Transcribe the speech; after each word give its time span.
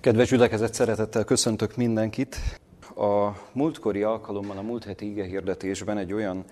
Kedves 0.00 0.28
gyülekezet, 0.28 0.74
szeretettel 0.74 1.24
köszöntök 1.24 1.76
mindenkit. 1.76 2.36
A 2.96 3.30
múltkori 3.52 4.02
alkalommal, 4.02 4.58
a 4.58 4.62
múlt 4.62 4.84
heti 4.84 5.10
ige 5.10 5.24
hirdetésben 5.24 5.98
egy 5.98 6.12
olyan 6.12 6.44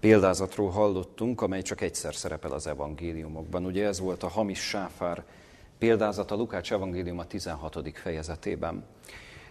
példázatról 0.00 0.70
hallottunk, 0.70 1.40
amely 1.40 1.62
csak 1.62 1.80
egyszer 1.80 2.14
szerepel 2.14 2.52
az 2.52 2.66
evangéliumokban. 2.66 3.64
Ugye 3.64 3.86
ez 3.86 4.00
volt 4.00 4.22
a 4.22 4.28
hamis 4.28 4.58
sáfár 4.58 5.24
példázata 5.78 6.34
Lukács 6.34 6.72
evangélium 6.72 7.18
a 7.18 7.24
16. 7.24 7.90
fejezetében. 7.94 8.84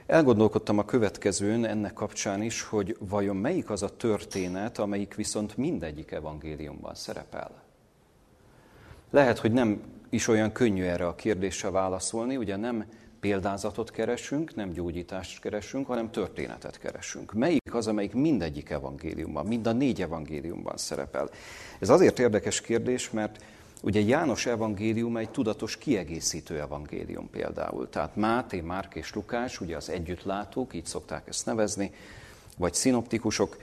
Elgondolkodtam 0.06 0.78
a 0.78 0.86
következőn 0.86 1.66
ennek 1.66 1.94
kapcsán 1.94 2.42
is, 2.42 2.62
hogy 2.62 2.98
vajon 3.00 3.36
melyik 3.36 3.70
az 3.70 3.84
a 3.84 3.96
történet, 3.96 4.78
amelyik 4.78 5.16
viszont 5.16 5.58
mindegyik 5.58 6.12
evangéliumban 6.12 6.96
szerepel. 6.96 7.64
Lehet, 9.10 9.40
hogy 9.40 9.52
nem 9.52 9.82
is 10.10 10.28
olyan 10.28 10.52
könnyű 10.52 10.84
erre 10.84 11.08
a 11.08 11.16
kérdésre 11.16 11.70
válaszolni, 11.70 12.38
ugye 12.38 12.56
nem 12.56 12.86
példázatot 13.24 13.92
keresünk, 13.92 14.56
nem 14.56 14.72
gyógyítást 14.72 15.40
keresünk, 15.40 15.88
hanem 15.88 16.12
történetet 16.12 16.80
keresünk. 16.80 17.34
Melyik 17.34 17.74
az, 17.74 17.88
amelyik 17.88 18.14
mindegyik 18.14 18.70
evangéliumban, 18.70 19.46
mind 19.46 19.68
a 19.68 19.72
négy 19.72 20.02
evangéliumban 20.02 20.78
szerepel? 20.78 21.30
Ez 21.80 21.90
azért 21.90 22.20
érdekes 22.20 22.62
kérdés, 22.62 23.10
mert 23.10 23.44
ugye 23.82 24.00
János 24.00 24.46
evangélium 24.46 25.18
egy 25.18 25.30
tudatos 25.30 25.78
kiegészítő 25.78 26.60
evangélium 26.60 27.30
például. 27.30 27.90
Tehát 27.90 28.16
Máté, 28.16 28.62
Márk 28.62 28.96
és 28.96 29.14
Lukás, 29.14 29.62
ugye 29.62 29.76
az 29.76 29.90
együttlátók, 29.90 30.74
így 30.74 30.86
szokták 30.86 31.28
ezt 31.28 31.46
nevezni, 31.46 31.92
vagy 32.58 32.74
szinoptikusok, 32.74 33.58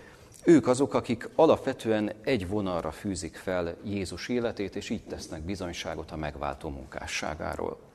ők 0.45 0.67
azok, 0.67 0.95
akik 0.95 1.29
alapvetően 1.35 2.13
egy 2.25 2.49
vonalra 2.49 2.91
fűzik 2.91 3.37
fel 3.37 3.77
Jézus 3.85 4.29
életét, 4.29 4.77
és 4.77 4.91
így 4.91 5.03
tesznek 5.03 5.43
bizonyságot 5.43 6.11
a 6.11 6.17
megváltó 6.17 6.69
munkásságáról. 6.69 7.90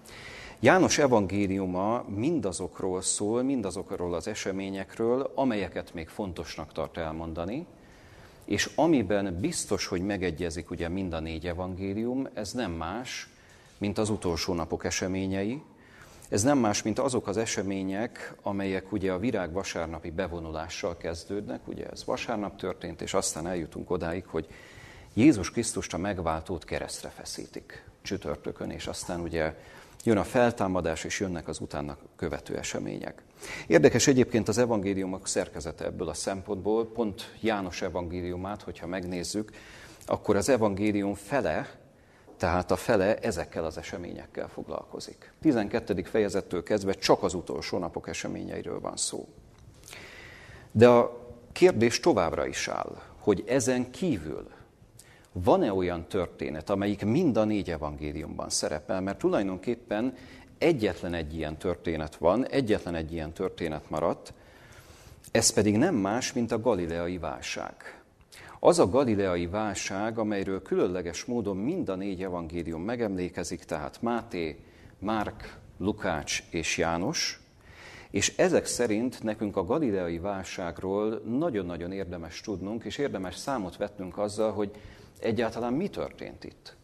János 0.65 0.97
evangéliuma 0.97 2.05
mindazokról 2.15 3.01
szól, 3.01 3.43
mindazokról 3.43 4.13
az 4.13 4.27
eseményekről, 4.27 5.31
amelyeket 5.35 5.93
még 5.93 6.07
fontosnak 6.07 6.71
tart 6.71 6.97
elmondani, 6.97 7.65
és 8.45 8.69
amiben 8.75 9.37
biztos, 9.39 9.87
hogy 9.87 10.01
megegyezik 10.01 10.69
ugye 10.69 10.89
mind 10.89 11.13
a 11.13 11.19
négy 11.19 11.47
evangélium, 11.47 12.27
ez 12.33 12.51
nem 12.51 12.71
más, 12.71 13.29
mint 13.77 13.97
az 13.97 14.09
utolsó 14.09 14.53
napok 14.53 14.85
eseményei, 14.85 15.61
ez 16.29 16.43
nem 16.43 16.57
más, 16.57 16.83
mint 16.83 16.99
azok 16.99 17.27
az 17.27 17.37
események, 17.37 18.35
amelyek 18.41 18.91
ugye 18.91 19.11
a 19.11 19.19
virág 19.19 19.51
vasárnapi 19.51 20.11
bevonulással 20.11 20.97
kezdődnek, 20.97 21.67
ugye 21.67 21.89
ez 21.89 22.05
vasárnap 22.05 22.57
történt, 22.57 23.01
és 23.01 23.13
aztán 23.13 23.47
eljutunk 23.47 23.91
odáig, 23.91 24.25
hogy 24.25 24.47
Jézus 25.13 25.51
Krisztust 25.51 25.93
a 25.93 25.97
megváltót 25.97 26.63
keresztre 26.63 27.09
feszítik 27.09 27.85
csütörtökön, 28.01 28.69
és 28.69 28.87
aztán 28.87 29.19
ugye 29.19 29.55
jön 30.05 30.17
a 30.17 30.23
feltámadás, 30.23 31.03
és 31.03 31.19
jönnek 31.19 31.47
az 31.47 31.59
utána 31.59 31.97
követő 32.15 32.57
események. 32.57 33.23
Érdekes 33.67 34.07
egyébként 34.07 34.47
az 34.47 34.57
evangéliumok 34.57 35.27
szerkezete 35.27 35.85
ebből 35.85 36.09
a 36.09 36.13
szempontból, 36.13 36.91
pont 36.91 37.35
János 37.39 37.81
evangéliumát, 37.81 38.61
hogyha 38.61 38.87
megnézzük, 38.87 39.51
akkor 40.05 40.35
az 40.35 40.49
evangélium 40.49 41.13
fele, 41.13 41.69
tehát 42.37 42.71
a 42.71 42.75
fele 42.75 43.17
ezekkel 43.17 43.65
az 43.65 43.77
eseményekkel 43.77 44.47
foglalkozik. 44.47 45.31
12. 45.41 46.03
fejezettől 46.03 46.63
kezdve 46.63 46.93
csak 46.93 47.23
az 47.23 47.33
utolsó 47.33 47.77
napok 47.77 48.07
eseményeiről 48.07 48.79
van 48.79 48.97
szó. 48.97 49.27
De 50.71 50.87
a 50.87 51.27
kérdés 51.51 51.99
továbbra 51.99 52.45
is 52.47 52.67
áll, 52.67 53.01
hogy 53.19 53.43
ezen 53.47 53.91
kívül 53.91 54.47
van-e 55.43 55.73
olyan 55.73 56.07
történet, 56.07 56.69
amelyik 56.69 57.05
mind 57.05 57.37
a 57.37 57.43
négy 57.43 57.71
evangéliumban 57.71 58.49
szerepel, 58.49 59.01
mert 59.01 59.17
tulajdonképpen 59.17 60.13
egyetlen 60.57 61.13
egy 61.13 61.35
ilyen 61.35 61.57
történet 61.57 62.15
van, 62.15 62.47
egyetlen 62.47 62.95
egy 62.95 63.11
ilyen 63.13 63.31
történet 63.31 63.89
maradt, 63.89 64.33
ez 65.31 65.49
pedig 65.49 65.77
nem 65.77 65.95
más, 65.95 66.33
mint 66.33 66.51
a 66.51 66.61
galileai 66.61 67.17
válság. 67.17 68.03
Az 68.59 68.79
a 68.79 68.89
galileai 68.89 69.47
válság, 69.47 70.17
amelyről 70.17 70.61
különleges 70.61 71.25
módon 71.25 71.57
mind 71.57 71.89
a 71.89 71.95
négy 71.95 72.23
evangélium 72.23 72.81
megemlékezik, 72.81 73.63
tehát 73.63 74.01
Máté, 74.01 74.59
Márk, 74.99 75.57
Lukács 75.77 76.43
és 76.49 76.77
János, 76.77 77.39
és 78.09 78.37
ezek 78.37 78.65
szerint 78.65 79.23
nekünk 79.23 79.57
a 79.57 79.65
galileai 79.65 80.19
válságról 80.19 81.21
nagyon-nagyon 81.25 81.91
érdemes 81.91 82.41
tudnunk, 82.41 82.83
és 82.83 82.97
érdemes 82.97 83.35
számot 83.35 83.77
vetnünk 83.77 84.17
azzal, 84.17 84.51
hogy 84.51 84.71
egyáltalán 85.25 85.73
mi 85.73 85.87
történt 85.87 86.43
itt. 86.43 86.75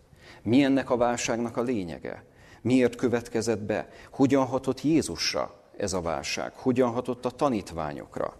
Mi 0.41 0.63
ennek 0.63 0.89
a 0.89 0.97
válságnak 0.97 1.57
a 1.57 1.61
lényege? 1.61 2.23
Miért 2.61 2.95
következett 2.95 3.61
be? 3.61 3.89
Hogyan 4.11 4.45
hatott 4.45 4.81
Jézusra 4.81 5.53
ez 5.77 5.93
a 5.93 6.01
válság? 6.01 6.53
Hogyan 6.55 6.91
hatott 6.91 7.25
a 7.25 7.29
tanítványokra? 7.29 8.35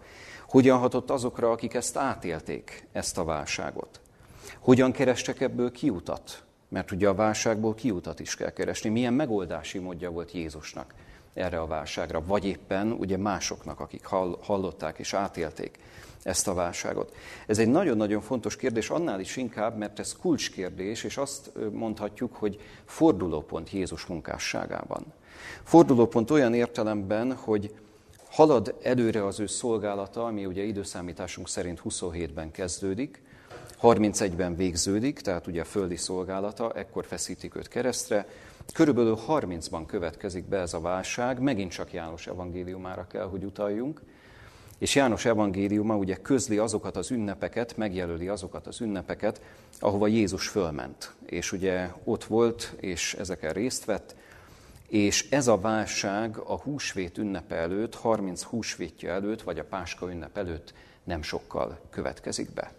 Hogyan 0.48 0.78
hatott 0.78 1.10
azokra, 1.10 1.50
akik 1.50 1.74
ezt 1.74 1.96
átélték, 1.96 2.86
ezt 2.92 3.18
a 3.18 3.24
válságot? 3.24 4.00
Hogyan 4.58 4.92
kerestek 4.92 5.40
ebből 5.40 5.70
kiutat? 5.70 6.44
Mert 6.68 6.90
ugye 6.90 7.08
a 7.08 7.14
válságból 7.14 7.74
kiutat 7.74 8.20
is 8.20 8.34
kell 8.34 8.50
keresni. 8.50 8.90
Milyen 8.90 9.12
megoldási 9.12 9.78
módja 9.78 10.10
volt 10.10 10.32
Jézusnak 10.32 10.94
erre 11.34 11.60
a 11.60 11.66
válságra? 11.66 12.24
Vagy 12.24 12.44
éppen 12.44 12.92
ugye 12.92 13.16
másoknak, 13.16 13.80
akik 13.80 14.04
hallották 14.40 14.98
és 14.98 15.14
átélték 15.14 15.78
ezt 16.22 16.48
a 16.48 16.54
válságot. 16.54 17.14
Ez 17.46 17.58
egy 17.58 17.68
nagyon-nagyon 17.68 18.20
fontos 18.20 18.56
kérdés, 18.56 18.90
annál 18.90 19.20
is 19.20 19.36
inkább, 19.36 19.76
mert 19.76 19.98
ez 19.98 20.16
kulcskérdés, 20.16 21.04
és 21.04 21.16
azt 21.16 21.50
mondhatjuk, 21.70 22.34
hogy 22.36 22.60
fordulópont 22.84 23.70
Jézus 23.70 24.06
munkásságában. 24.06 25.04
Fordulópont 25.62 26.30
olyan 26.30 26.54
értelemben, 26.54 27.34
hogy 27.34 27.74
halad 28.30 28.74
előre 28.82 29.26
az 29.26 29.40
ő 29.40 29.46
szolgálata, 29.46 30.24
ami 30.24 30.46
ugye 30.46 30.62
időszámításunk 30.62 31.48
szerint 31.48 31.82
27-ben 31.84 32.50
kezdődik, 32.50 33.22
31-ben 33.82 34.56
végződik, 34.56 35.20
tehát 35.20 35.46
ugye 35.46 35.60
a 35.60 35.64
földi 35.64 35.96
szolgálata, 35.96 36.72
ekkor 36.72 37.04
feszítik 37.04 37.56
őt 37.56 37.68
keresztre, 37.68 38.26
körülbelül 38.72 39.18
30-ban 39.28 39.82
következik 39.86 40.44
be 40.44 40.58
ez 40.58 40.74
a 40.74 40.80
válság, 40.80 41.40
megint 41.40 41.70
csak 41.70 41.92
János 41.92 42.26
evangéliumára 42.26 43.06
kell, 43.06 43.26
hogy 43.28 43.44
utaljunk, 43.44 44.00
és 44.82 44.94
János 44.94 45.24
evangéliuma 45.24 45.96
ugye 45.96 46.16
közli 46.16 46.58
azokat 46.58 46.96
az 46.96 47.10
ünnepeket, 47.10 47.76
megjelöli 47.76 48.28
azokat 48.28 48.66
az 48.66 48.80
ünnepeket, 48.80 49.40
ahova 49.78 50.06
Jézus 50.06 50.48
fölment. 50.48 51.12
És 51.26 51.52
ugye 51.52 51.88
ott 52.04 52.24
volt, 52.24 52.74
és 52.80 53.14
ezeken 53.14 53.52
részt 53.52 53.84
vett, 53.84 54.14
és 54.88 55.30
ez 55.30 55.46
a 55.46 55.60
válság 55.60 56.36
a 56.36 56.56
húsvét 56.56 57.18
ünnepe 57.18 57.54
előtt, 57.54 57.94
30 57.94 58.42
húsvétja 58.42 59.10
előtt, 59.10 59.42
vagy 59.42 59.58
a 59.58 59.64
páska 59.64 60.10
ünnep 60.10 60.36
előtt 60.36 60.74
nem 61.04 61.22
sokkal 61.22 61.80
következik 61.90 62.50
be. 62.50 62.72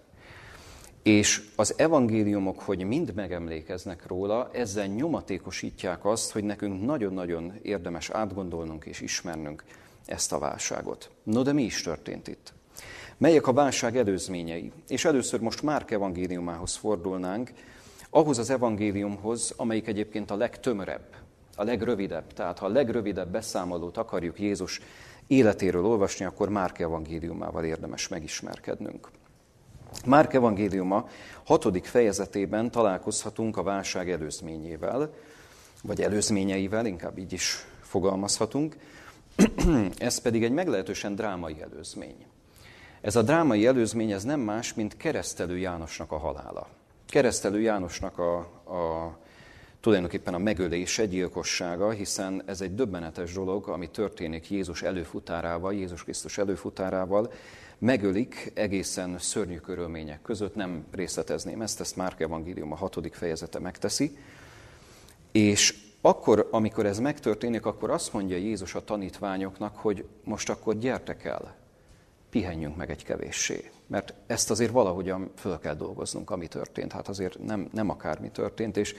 És 1.03 1.41
az 1.55 1.73
evangéliumok, 1.77 2.59
hogy 2.59 2.83
mind 2.83 3.13
megemlékeznek 3.13 4.07
róla, 4.07 4.49
ezzel 4.53 4.85
nyomatékosítják 4.85 6.05
azt, 6.05 6.31
hogy 6.31 6.43
nekünk 6.43 6.85
nagyon-nagyon 6.85 7.53
érdemes 7.61 8.09
átgondolnunk 8.09 8.85
és 8.85 9.01
ismernünk 9.01 9.63
ezt 10.05 10.33
a 10.33 10.39
válságot. 10.39 11.09
No, 11.23 11.41
de 11.41 11.53
mi 11.53 11.63
is 11.63 11.81
történt 11.81 12.27
itt? 12.27 12.53
Melyek 13.17 13.47
a 13.47 13.53
válság 13.53 13.97
előzményei? 13.97 14.71
És 14.87 15.05
először 15.05 15.39
most 15.39 15.61
Márk 15.61 15.91
evangéliumához 15.91 16.75
fordulnánk, 16.75 17.51
ahhoz 18.09 18.37
az 18.37 18.49
evangéliumhoz, 18.49 19.53
amelyik 19.57 19.87
egyébként 19.87 20.31
a 20.31 20.35
legtömörebb, 20.35 21.15
a 21.55 21.63
legrövidebb. 21.63 22.33
Tehát 22.33 22.59
ha 22.59 22.65
a 22.65 22.69
legrövidebb 22.69 23.31
beszámolót 23.31 23.97
akarjuk 23.97 24.39
Jézus 24.39 24.81
életéről 25.27 25.85
olvasni, 25.85 26.25
akkor 26.25 26.49
Márk 26.49 26.79
evangéliumával 26.79 27.63
érdemes 27.63 28.07
megismerkednünk. 28.07 29.09
Márk 30.05 30.33
evangéliuma 30.33 31.07
hatodik 31.43 31.85
fejezetében 31.85 32.71
találkozhatunk 32.71 33.57
a 33.57 33.63
válság 33.63 34.11
előzményével, 34.11 35.13
vagy 35.83 36.01
előzményeivel, 36.01 36.85
inkább 36.85 37.17
így 37.17 37.33
is 37.33 37.65
fogalmazhatunk. 37.81 38.75
ez 39.97 40.17
pedig 40.17 40.43
egy 40.43 40.51
meglehetősen 40.51 41.15
drámai 41.15 41.61
előzmény. 41.61 42.25
Ez 43.01 43.15
a 43.15 43.21
drámai 43.21 43.65
előzmény 43.65 44.11
ez 44.11 44.23
nem 44.23 44.39
más, 44.39 44.73
mint 44.73 44.97
keresztelő 44.97 45.57
Jánosnak 45.57 46.11
a 46.11 46.17
halála. 46.17 46.67
Keresztelő 47.05 47.61
Jánosnak 47.61 48.17
a, 48.17 48.37
a 48.37 49.17
tulajdonképpen 49.79 50.33
a 50.33 50.37
megölése, 50.37 51.05
gyilkossága, 51.05 51.89
hiszen 51.89 52.43
ez 52.45 52.61
egy 52.61 52.75
döbbenetes 52.75 53.33
dolog, 53.33 53.67
ami 53.67 53.89
történik 53.89 54.49
Jézus 54.49 54.81
előfutárával, 54.81 55.73
Jézus 55.73 56.03
Krisztus 56.03 56.37
előfutárával, 56.37 57.31
megölik 57.77 58.51
egészen 58.53 59.19
szörnyű 59.19 59.57
körülmények 59.57 60.21
között, 60.21 60.55
nem 60.55 60.85
részletezném 60.91 61.61
ezt, 61.61 61.79
ezt 61.79 61.95
Márk 61.95 62.19
Evangélium 62.19 62.71
a 62.71 62.75
hatodik 62.75 63.13
fejezete 63.13 63.59
megteszi, 63.59 64.17
és 65.31 65.82
akkor, 66.05 66.47
amikor 66.51 66.85
ez 66.85 66.99
megtörténik, 66.99 67.65
akkor 67.65 67.89
azt 67.89 68.13
mondja 68.13 68.37
Jézus 68.37 68.75
a 68.75 68.83
tanítványoknak, 68.83 69.75
hogy 69.75 70.05
most 70.23 70.49
akkor 70.49 70.77
gyertek 70.77 71.25
el, 71.25 71.55
pihenjünk 72.29 72.75
meg 72.75 72.89
egy 72.89 73.03
kevéssé. 73.03 73.71
Mert 73.87 74.13
ezt 74.27 74.51
azért 74.51 74.71
valahogyan 74.71 75.31
föl 75.35 75.59
kell 75.59 75.75
dolgoznunk, 75.75 76.29
ami 76.29 76.47
történt. 76.47 76.91
Hát 76.91 77.07
azért 77.07 77.43
nem, 77.43 77.69
nem 77.71 77.89
akármi 77.89 78.29
történt. 78.31 78.77
És 78.77 78.95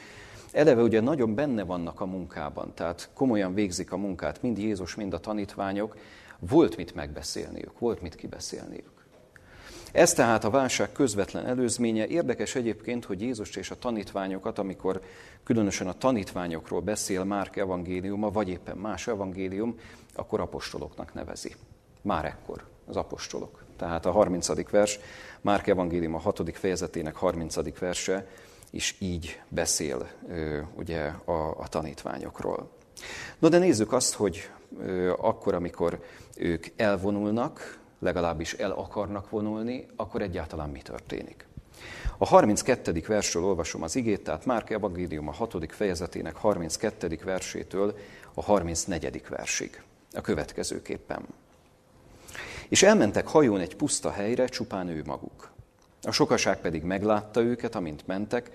eleve 0.52 0.82
ugye 0.82 1.00
nagyon 1.00 1.34
benne 1.34 1.64
vannak 1.64 2.00
a 2.00 2.06
munkában, 2.06 2.74
tehát 2.74 3.10
komolyan 3.14 3.54
végzik 3.54 3.92
a 3.92 3.96
munkát, 3.96 4.42
mind 4.42 4.58
Jézus, 4.58 4.94
mind 4.94 5.14
a 5.14 5.20
tanítványok, 5.20 5.96
volt 6.38 6.76
mit 6.76 6.94
megbeszélniük, 6.94 7.78
volt 7.78 8.02
mit 8.02 8.14
kibeszélniük. 8.14 8.93
Ez 9.94 10.12
tehát 10.12 10.44
a 10.44 10.50
válság 10.50 10.92
közvetlen 10.92 11.46
előzménye. 11.46 12.06
Érdekes 12.06 12.54
egyébként, 12.54 13.04
hogy 13.04 13.20
Jézus 13.20 13.56
és 13.56 13.70
a 13.70 13.78
tanítványokat, 13.78 14.58
amikor 14.58 15.00
különösen 15.44 15.86
a 15.86 15.98
tanítványokról 15.98 16.80
beszél 16.80 17.24
Márk 17.24 17.56
evangéliuma, 17.56 18.30
vagy 18.30 18.48
éppen 18.48 18.76
más 18.76 19.06
evangélium, 19.06 19.78
akkor 20.14 20.40
apostoloknak 20.40 21.14
nevezi. 21.14 21.54
Már 22.02 22.24
ekkor 22.24 22.64
az 22.86 22.96
apostolok. 22.96 23.64
Tehát 23.76 24.06
a 24.06 24.10
30. 24.10 24.70
vers, 24.70 24.98
Márk 25.40 25.66
evangélium 25.66 26.14
a 26.14 26.18
6. 26.18 26.56
fejezetének 26.56 27.16
30. 27.16 27.78
verse 27.78 28.26
is 28.70 28.96
így 28.98 29.40
beszél 29.48 30.10
ugye 30.76 31.00
a, 31.24 31.60
a 31.60 31.68
tanítványokról. 31.68 32.70
No 33.38 33.48
de 33.48 33.58
nézzük 33.58 33.92
azt, 33.92 34.14
hogy 34.14 34.50
akkor, 35.16 35.54
amikor 35.54 36.02
ők 36.36 36.66
elvonulnak, 36.76 37.82
legalábbis 37.98 38.52
el 38.52 38.70
akarnak 38.70 39.30
vonulni, 39.30 39.86
akkor 39.96 40.22
egyáltalán 40.22 40.70
mi 40.70 40.80
történik. 40.80 41.46
A 42.18 42.26
32. 42.26 43.02
versről 43.06 43.44
olvasom 43.44 43.82
az 43.82 43.96
igét, 43.96 44.24
tehát 44.24 44.46
Márk 44.46 44.70
Evangélium 44.70 45.28
a 45.28 45.32
6. 45.32 45.72
fejezetének 45.72 46.36
32. 46.36 47.18
versétől 47.24 47.98
a 48.34 48.42
34. 48.42 49.22
versig. 49.28 49.82
A 50.12 50.20
következőképpen. 50.20 51.26
És 52.68 52.82
elmentek 52.82 53.28
hajón 53.28 53.60
egy 53.60 53.76
puszta 53.76 54.10
helyre, 54.10 54.46
csupán 54.46 54.88
ő 54.88 55.02
maguk. 55.06 55.50
A 56.02 56.10
sokaság 56.10 56.60
pedig 56.60 56.82
meglátta 56.82 57.40
őket, 57.40 57.74
amint 57.74 58.06
mentek, 58.06 58.50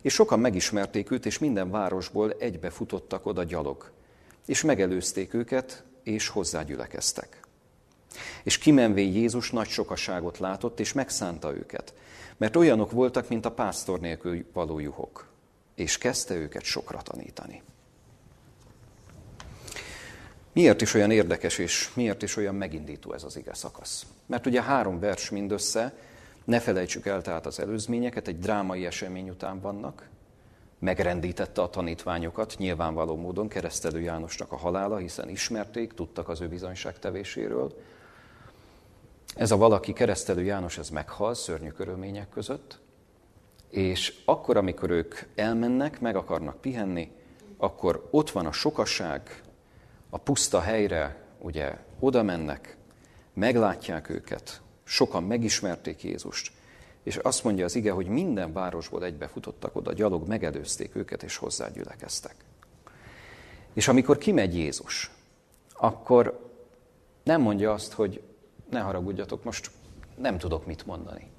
és 0.00 0.12
sokan 0.12 0.40
megismerték 0.40 1.10
őt, 1.10 1.26
és 1.26 1.38
minden 1.38 1.70
városból 1.70 2.32
egybe 2.38 2.70
futottak 2.70 3.26
oda 3.26 3.44
gyalog. 3.44 3.90
És 4.46 4.62
megelőzték 4.62 5.34
őket, 5.34 5.84
és 6.02 6.28
hozzágyülekeztek. 6.28 7.39
És 8.42 8.58
kimenvé 8.58 9.06
Jézus 9.06 9.50
nagy 9.50 9.68
sokaságot 9.68 10.38
látott, 10.38 10.80
és 10.80 10.92
megszánta 10.92 11.54
őket, 11.54 11.94
mert 12.36 12.56
olyanok 12.56 12.90
voltak, 12.90 13.28
mint 13.28 13.44
a 13.44 13.52
pásztor 13.52 14.00
nélkül 14.00 14.44
való 14.52 14.78
juhok, 14.78 15.28
és 15.74 15.98
kezdte 15.98 16.34
őket 16.34 16.62
sokra 16.62 17.02
tanítani. 17.02 17.62
Miért 20.52 20.80
is 20.80 20.94
olyan 20.94 21.10
érdekes, 21.10 21.58
és 21.58 21.90
miért 21.94 22.22
is 22.22 22.36
olyan 22.36 22.54
megindító 22.54 23.12
ez 23.12 23.24
az 23.24 23.36
ige 23.36 23.54
szakasz? 23.54 24.06
Mert 24.26 24.46
ugye 24.46 24.62
három 24.62 25.00
vers 25.00 25.30
mindössze, 25.30 25.94
ne 26.44 26.60
felejtsük 26.60 27.06
el 27.06 27.22
tehát 27.22 27.46
az 27.46 27.60
előzményeket, 27.60 28.28
egy 28.28 28.38
drámai 28.38 28.86
esemény 28.86 29.28
után 29.28 29.60
vannak, 29.60 30.08
megrendítette 30.80 31.62
a 31.62 31.70
tanítványokat, 31.70 32.54
nyilvánvaló 32.58 33.16
módon 33.16 33.48
keresztelő 33.48 34.00
Jánosnak 34.00 34.52
a 34.52 34.56
halála, 34.56 34.96
hiszen 34.96 35.28
ismerték, 35.28 35.92
tudtak 35.92 36.28
az 36.28 36.40
ő 36.40 36.48
bizonyságtevéséről, 36.48 37.74
ez 39.34 39.50
a 39.50 39.56
valaki, 39.56 39.92
keresztelő 39.92 40.42
János, 40.42 40.78
ez 40.78 40.88
meghal 40.88 41.34
szörnyű 41.34 41.68
körülmények 41.68 42.28
között, 42.28 42.78
és 43.68 44.22
akkor, 44.24 44.56
amikor 44.56 44.90
ők 44.90 45.14
elmennek, 45.34 46.00
meg 46.00 46.16
akarnak 46.16 46.60
pihenni, 46.60 47.12
akkor 47.56 48.08
ott 48.10 48.30
van 48.30 48.46
a 48.46 48.52
sokasság, 48.52 49.42
a 50.10 50.18
puszta 50.18 50.60
helyre, 50.60 51.24
ugye 51.38 51.76
oda 51.98 52.22
mennek, 52.22 52.76
meglátják 53.34 54.08
őket, 54.08 54.60
sokan 54.84 55.22
megismerték 55.22 56.02
Jézust, 56.02 56.52
és 57.02 57.16
azt 57.16 57.44
mondja 57.44 57.64
az 57.64 57.74
ige, 57.74 57.90
hogy 57.90 58.06
minden 58.06 58.52
városból 58.52 59.04
egybefutottak 59.04 59.76
oda, 59.76 59.92
gyalog 59.92 60.28
megelőzték 60.28 60.94
őket, 60.96 61.22
és 61.22 61.36
hozzágyülekeztek. 61.36 62.34
És 63.72 63.88
amikor 63.88 64.18
kimegy 64.18 64.54
Jézus, 64.56 65.10
akkor 65.72 66.50
nem 67.22 67.40
mondja 67.40 67.72
azt, 67.72 67.92
hogy 67.92 68.22
ne 68.70 68.80
haragudjatok, 68.80 69.44
most 69.44 69.70
nem 70.16 70.38
tudok 70.38 70.66
mit 70.66 70.86
mondani. 70.86 71.30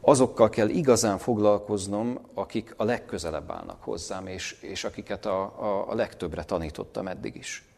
Azokkal 0.00 0.48
kell 0.48 0.68
igazán 0.68 1.18
foglalkoznom, 1.18 2.18
akik 2.34 2.74
a 2.76 2.84
legközelebb 2.84 3.50
állnak 3.50 3.82
hozzám, 3.82 4.26
és, 4.26 4.52
és 4.60 4.84
akiket 4.84 5.26
a, 5.26 5.42
a, 5.42 5.90
a 5.90 5.94
legtöbbre 5.94 6.44
tanítottam 6.44 7.08
eddig 7.08 7.36
is. 7.36 7.68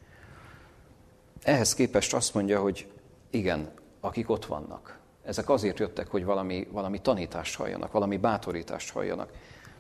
Ehhez 1.43 1.75
képest 1.75 2.15
azt 2.15 2.35
mondja, 2.35 2.61
hogy 2.61 2.93
igen, 3.31 3.73
akik 4.01 4.31
ott 4.31 4.47
vannak, 4.47 4.96
ezek 5.27 5.49
azért 5.49 5.79
jöttek, 5.79 6.09
hogy 6.09 6.25
valami, 6.25 6.69
valami 6.71 7.01
tanítást 7.01 7.57
halljanak, 7.57 7.93
valami 7.93 8.17
bátorítást 8.17 8.93
halljanak. 8.93 9.31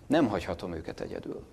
Nem 0.07 0.29
hagyhatom 0.29 0.73
őket 0.73 1.01
egyedül. 1.01 1.45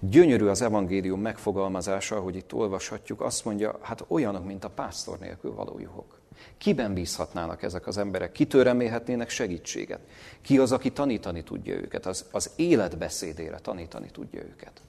Gyönyörű 0.00 0.46
az 0.46 0.62
evangélium 0.62 1.20
megfogalmazása, 1.20 2.20
hogy 2.20 2.36
itt 2.36 2.52
olvashatjuk, 2.52 3.20
azt 3.20 3.44
mondja, 3.44 3.78
hát 3.82 4.04
olyanok, 4.08 4.44
mint 4.44 4.64
a 4.64 4.70
pásztor 4.70 5.18
nélkül 5.18 5.54
való 5.54 5.78
juhok. 5.78 6.20
Kiben 6.58 6.94
bízhatnának 6.94 7.62
ezek 7.62 7.86
az 7.86 7.98
emberek? 7.98 8.32
Kitől 8.32 8.64
remélhetnének 8.64 9.28
segítséget? 9.28 10.00
Ki 10.40 10.58
az, 10.58 10.72
aki 10.72 10.90
tanítani 10.92 11.42
tudja 11.42 11.74
őket? 11.74 12.06
Az, 12.06 12.24
az 12.30 12.50
életbeszédére 12.56 13.58
tanítani 13.58 14.10
tudja 14.10 14.40
őket. 14.42 14.82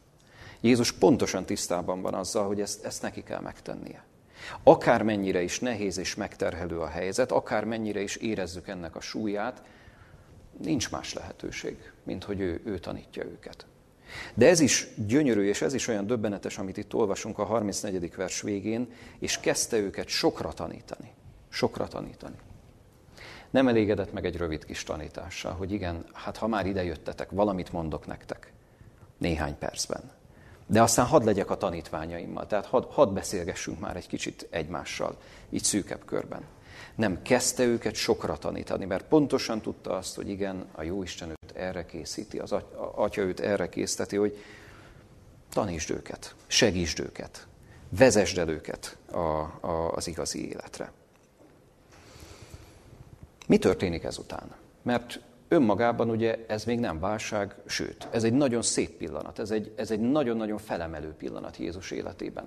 Jézus 0.61 0.91
pontosan 0.91 1.45
tisztában 1.45 2.01
van 2.01 2.13
azzal, 2.13 2.47
hogy 2.47 2.61
ezt, 2.61 2.85
ezt 2.85 3.01
neki 3.01 3.23
kell 3.23 3.39
megtennie. 3.39 4.03
Akármennyire 4.63 5.41
is 5.41 5.59
nehéz 5.59 5.97
és 5.97 6.15
megterhelő 6.15 6.79
a 6.79 6.87
helyzet, 6.87 7.31
akármennyire 7.31 8.01
is 8.01 8.15
érezzük 8.15 8.67
ennek 8.67 8.95
a 8.95 9.01
súlyát, 9.01 9.63
nincs 10.57 10.91
más 10.91 11.13
lehetőség, 11.13 11.91
mint 12.03 12.23
hogy 12.23 12.39
ő, 12.39 12.61
ő 12.65 12.79
tanítja 12.79 13.23
őket. 13.23 13.65
De 14.33 14.47
ez 14.47 14.59
is 14.59 14.87
gyönyörű, 15.07 15.47
és 15.47 15.61
ez 15.61 15.73
is 15.73 15.87
olyan 15.87 16.07
döbbenetes, 16.07 16.57
amit 16.57 16.77
itt 16.77 16.93
olvasunk 16.93 17.39
a 17.39 17.43
34. 17.43 18.15
vers 18.15 18.41
végén, 18.41 18.91
és 19.19 19.39
kezdte 19.39 19.77
őket 19.77 20.07
sokra 20.07 20.51
tanítani 20.51 21.13
sokra 21.53 21.87
tanítani. 21.87 22.35
Nem 23.49 23.67
elégedett 23.67 24.13
meg 24.13 24.25
egy 24.25 24.37
rövid 24.37 24.65
kis 24.65 24.83
tanítással, 24.83 25.51
hogy 25.51 25.71
igen, 25.71 26.05
hát 26.13 26.37
ha 26.37 26.47
már 26.47 26.65
ide 26.65 26.83
jöttetek, 26.83 27.29
valamit 27.31 27.71
mondok 27.71 28.05
nektek. 28.05 28.53
Néhány 29.17 29.57
percben. 29.57 30.11
De 30.65 30.81
aztán 30.81 31.05
hadd 31.05 31.25
legyek 31.25 31.49
a 31.49 31.57
tanítványaimmal, 31.57 32.47
tehát 32.47 32.65
hadd 32.65 32.83
had 32.89 33.13
beszélgessünk 33.13 33.79
már 33.79 33.95
egy 33.95 34.07
kicsit 34.07 34.47
egymással, 34.49 35.17
így 35.49 35.63
szűkebb 35.63 36.05
körben. 36.05 36.41
Nem 36.95 37.21
kezdte 37.21 37.63
őket 37.63 37.95
sokra 37.95 38.37
tanítani, 38.37 38.85
mert 38.85 39.05
pontosan 39.05 39.61
tudta 39.61 39.97
azt, 39.97 40.15
hogy 40.15 40.29
igen, 40.29 40.65
a 40.71 40.83
Jóisten 40.83 41.29
őt 41.29 41.55
erre 41.55 41.85
készíti, 41.85 42.39
az 42.39 42.55
Atya 42.95 43.21
őt 43.21 43.39
erre 43.39 43.69
készíteti, 43.69 44.15
hogy 44.15 44.43
tanítsd 45.49 45.89
őket, 45.89 46.35
segítsd 46.47 46.99
őket, 46.99 47.47
vezesd 47.89 48.37
el 48.37 48.49
őket 48.49 48.97
a, 49.11 49.17
a, 49.17 49.91
az 49.95 50.07
igazi 50.07 50.49
életre. 50.49 50.91
Mi 53.47 53.57
történik 53.57 54.03
ezután? 54.03 54.55
Mert 54.81 55.19
önmagában 55.53 56.09
ugye 56.09 56.45
ez 56.47 56.63
még 56.63 56.79
nem 56.79 56.99
válság, 56.99 57.55
sőt, 57.65 58.07
ez 58.11 58.23
egy 58.23 58.33
nagyon 58.33 58.61
szép 58.61 58.89
pillanat, 58.89 59.39
ez 59.39 59.51
egy, 59.51 59.73
ez 59.75 59.91
egy 59.91 59.99
nagyon-nagyon 59.99 60.57
felemelő 60.57 61.13
pillanat 61.17 61.57
Jézus 61.57 61.91
életében. 61.91 62.45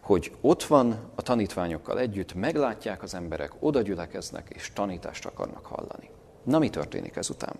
Hogy 0.00 0.32
ott 0.40 0.62
van 0.62 0.96
a 1.14 1.22
tanítványokkal 1.22 1.98
együtt, 1.98 2.34
meglátják 2.34 3.02
az 3.02 3.14
emberek, 3.14 3.52
oda 3.58 3.82
gyülekeznek 3.82 4.50
és 4.54 4.72
tanítást 4.72 5.26
akarnak 5.26 5.66
hallani. 5.66 6.10
Na 6.42 6.58
mi 6.58 6.70
történik 6.70 7.16
ezután? 7.16 7.54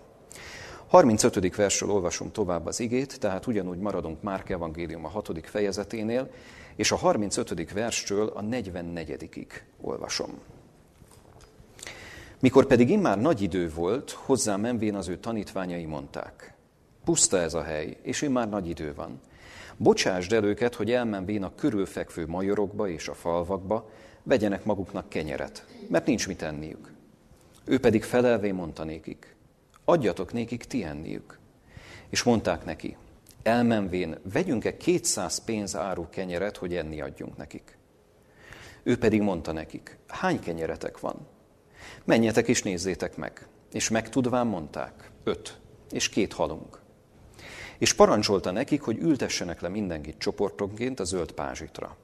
35. 0.87 1.55
versről 1.55 1.89
olvasom 1.89 2.31
tovább 2.31 2.65
az 2.65 2.79
igét, 2.79 3.19
tehát 3.19 3.47
ugyanúgy 3.47 3.79
maradunk 3.79 4.21
Márk 4.21 4.49
evangélium 4.49 5.05
a 5.05 5.09
6. 5.09 5.47
fejezeténél, 5.47 6.29
és 6.75 6.91
a 6.91 6.95
35. 6.95 7.71
verstől 7.71 8.27
a 8.27 8.41
44. 8.41 9.47
olvasom. 9.81 10.39
Mikor 12.45 12.65
pedig 12.65 12.89
immár 12.89 13.21
nagy 13.21 13.41
idő 13.41 13.69
volt, 13.69 14.11
hozzá 14.11 14.55
menvén 14.55 14.95
az 14.95 15.07
ő 15.07 15.17
tanítványai 15.17 15.85
mondták, 15.85 16.53
puszta 17.03 17.37
ez 17.37 17.53
a 17.53 17.63
hely, 17.63 17.97
és 18.01 18.21
immár 18.21 18.49
nagy 18.49 18.69
idő 18.69 18.93
van. 18.93 19.19
Bocsásd 19.77 20.33
el 20.33 20.43
őket, 20.43 20.75
hogy 20.75 20.91
elmenvén 20.91 21.43
a 21.43 21.55
körülfekvő 21.55 22.25
majorokba 22.27 22.89
és 22.89 23.07
a 23.07 23.13
falvakba, 23.13 23.89
vegyenek 24.23 24.65
maguknak 24.65 25.09
kenyeret, 25.09 25.65
mert 25.89 26.05
nincs 26.05 26.27
mit 26.27 26.41
enniük. 26.41 26.91
Ő 27.63 27.79
pedig 27.79 28.03
felelvé 28.03 28.51
mondta 28.51 28.83
nékik, 28.83 29.35
adjatok 29.85 30.33
nékik 30.33 30.63
ti 30.63 30.83
enniük. 30.83 31.39
És 32.09 32.23
mondták 32.23 32.65
neki, 32.65 32.97
elmenvén 33.43 34.17
vegyünk-e 34.33 34.77
kétszáz 34.77 35.43
pénz 35.43 35.75
áru 35.75 36.09
kenyeret, 36.09 36.57
hogy 36.57 36.75
enni 36.75 37.01
adjunk 37.01 37.37
nekik. 37.37 37.77
Ő 38.83 38.97
pedig 38.97 39.21
mondta 39.21 39.51
nekik, 39.51 39.97
hány 40.07 40.39
kenyeretek 40.39 40.99
van? 40.99 41.33
Menjetek 42.05 42.47
és 42.47 42.63
nézzétek 42.63 43.17
meg. 43.17 43.47
És 43.71 43.89
megtudván 43.89 44.47
mondták, 44.47 45.11
öt, 45.23 45.57
és 45.91 46.09
két 46.09 46.33
halunk. 46.33 46.79
És 47.77 47.93
parancsolta 47.93 48.51
nekik, 48.51 48.81
hogy 48.81 48.97
ültessenek 48.97 49.61
le 49.61 49.69
mindenkit 49.69 50.17
csoportonként 50.17 50.99
a 50.99 51.03
zöld 51.03 51.31
pázsitra. 51.31 51.97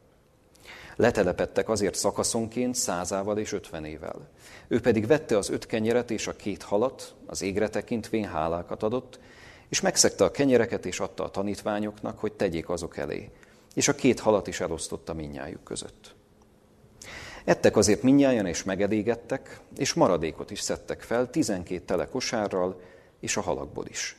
Letelepettek 0.95 1.69
azért 1.69 1.95
szakaszonként 1.95 2.75
százával 2.75 3.37
és 3.37 3.51
ötvenével. 3.51 4.29
Ő 4.67 4.79
pedig 4.79 5.07
vette 5.07 5.37
az 5.37 5.49
öt 5.49 5.65
kenyeret 5.65 6.11
és 6.11 6.27
a 6.27 6.35
két 6.35 6.63
halat, 6.63 7.15
az 7.25 7.41
égre 7.41 7.69
tekintvén 7.69 8.25
hálákat 8.25 8.83
adott, 8.83 9.19
És 9.69 9.81
megszegte 9.81 10.23
a 10.23 10.31
kenyereket, 10.31 10.85
és 10.85 10.99
adta 10.99 11.23
a 11.23 11.29
tanítványoknak, 11.29 12.19
hogy 12.19 12.33
tegyék 12.33 12.69
azok 12.69 12.97
elé. 12.97 13.29
És 13.73 13.87
a 13.87 13.95
két 13.95 14.19
halat 14.19 14.47
is 14.47 14.59
elosztotta 14.59 15.13
minnyájuk 15.13 15.63
között. 15.63 16.15
Ettek 17.45 17.77
azért 17.77 18.03
minnyáján, 18.03 18.45
és 18.45 18.63
megedégettek, 18.63 19.59
és 19.77 19.93
maradékot 19.93 20.51
is 20.51 20.59
szedtek 20.59 21.01
fel, 21.01 21.29
tizenkét 21.29 21.85
tele 21.85 22.05
kosárral, 22.05 22.81
és 23.19 23.37
a 23.37 23.41
halakból 23.41 23.85
is. 23.87 24.15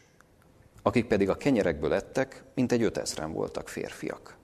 Akik 0.83 1.07
pedig 1.07 1.29
a 1.29 1.37
kenyerekből 1.37 1.95
ettek, 1.95 2.43
mint 2.55 2.73
egy 2.73 2.83
ötezren 2.83 3.33
voltak 3.33 3.69
férfiak. 3.69 4.37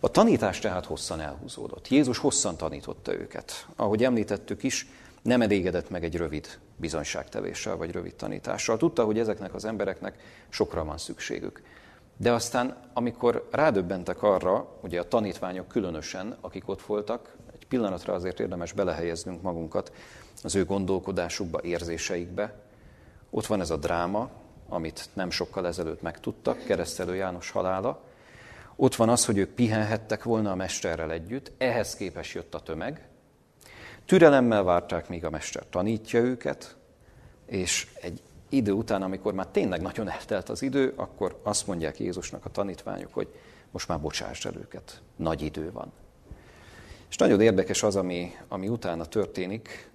A 0.00 0.10
tanítás 0.10 0.58
tehát 0.58 0.86
hosszan 0.86 1.20
elhúzódott. 1.20 1.88
Jézus 1.88 2.18
hosszan 2.18 2.56
tanította 2.56 3.14
őket. 3.14 3.66
Ahogy 3.76 4.04
említettük 4.04 4.62
is, 4.62 4.86
nem 5.22 5.42
elégedett 5.42 5.90
meg 5.90 6.04
egy 6.04 6.16
rövid 6.16 6.58
bizonyságtevéssel 6.76 7.76
vagy 7.76 7.90
rövid 7.90 8.14
tanítással. 8.14 8.76
Tudta, 8.76 9.04
hogy 9.04 9.18
ezeknek 9.18 9.54
az 9.54 9.64
embereknek 9.64 10.18
sokra 10.48 10.84
van 10.84 10.98
szükségük. 10.98 11.62
De 12.16 12.32
aztán, 12.32 12.76
amikor 12.92 13.48
rádöbbentek 13.50 14.22
arra, 14.22 14.78
ugye 14.80 15.00
a 15.00 15.08
tanítványok 15.08 15.68
különösen, 15.68 16.36
akik 16.40 16.68
ott 16.68 16.82
voltak, 16.82 17.36
egy 17.52 17.66
pillanatra 17.66 18.12
azért 18.12 18.40
érdemes 18.40 18.72
belehelyeznünk 18.72 19.42
magunkat 19.42 19.92
az 20.42 20.54
ő 20.54 20.64
gondolkodásukba, 20.64 21.62
érzéseikbe. 21.62 22.54
Ott 23.30 23.46
van 23.46 23.60
ez 23.60 23.70
a 23.70 23.76
dráma, 23.76 24.30
amit 24.68 25.08
nem 25.12 25.30
sokkal 25.30 25.66
ezelőtt 25.66 26.02
megtudtak, 26.02 26.64
keresztelő 26.64 27.14
János 27.14 27.50
halála. 27.50 28.02
Ott 28.76 28.94
van 28.94 29.08
az, 29.08 29.24
hogy 29.24 29.38
ők 29.38 29.50
pihenhettek 29.50 30.22
volna 30.22 30.50
a 30.50 30.54
mesterrel 30.54 31.12
együtt, 31.12 31.52
ehhez 31.58 31.96
képes 31.96 32.34
jött 32.34 32.54
a 32.54 32.60
tömeg. 32.60 33.08
Türelemmel 34.04 34.62
várták, 34.62 35.08
míg 35.08 35.24
a 35.24 35.30
mester 35.30 35.64
tanítja 35.70 36.20
őket, 36.20 36.76
és 37.46 37.86
egy 38.00 38.22
idő 38.52 38.72
után, 38.72 39.02
amikor 39.02 39.34
már 39.34 39.46
tényleg 39.46 39.82
nagyon 39.82 40.10
eltelt 40.10 40.48
az 40.48 40.62
idő, 40.62 40.92
akkor 40.96 41.40
azt 41.42 41.66
mondják 41.66 41.98
Jézusnak 41.98 42.44
a 42.44 42.50
tanítványok, 42.50 43.14
hogy 43.14 43.28
most 43.70 43.88
már 43.88 44.00
bocsásd 44.00 44.46
el 44.46 44.56
őket, 44.56 45.02
nagy 45.16 45.42
idő 45.42 45.72
van. 45.72 45.92
És 47.08 47.16
nagyon 47.16 47.40
érdekes 47.40 47.82
az, 47.82 47.96
ami, 47.96 48.32
ami 48.48 48.68
utána 48.68 49.04
történik, 49.04 49.90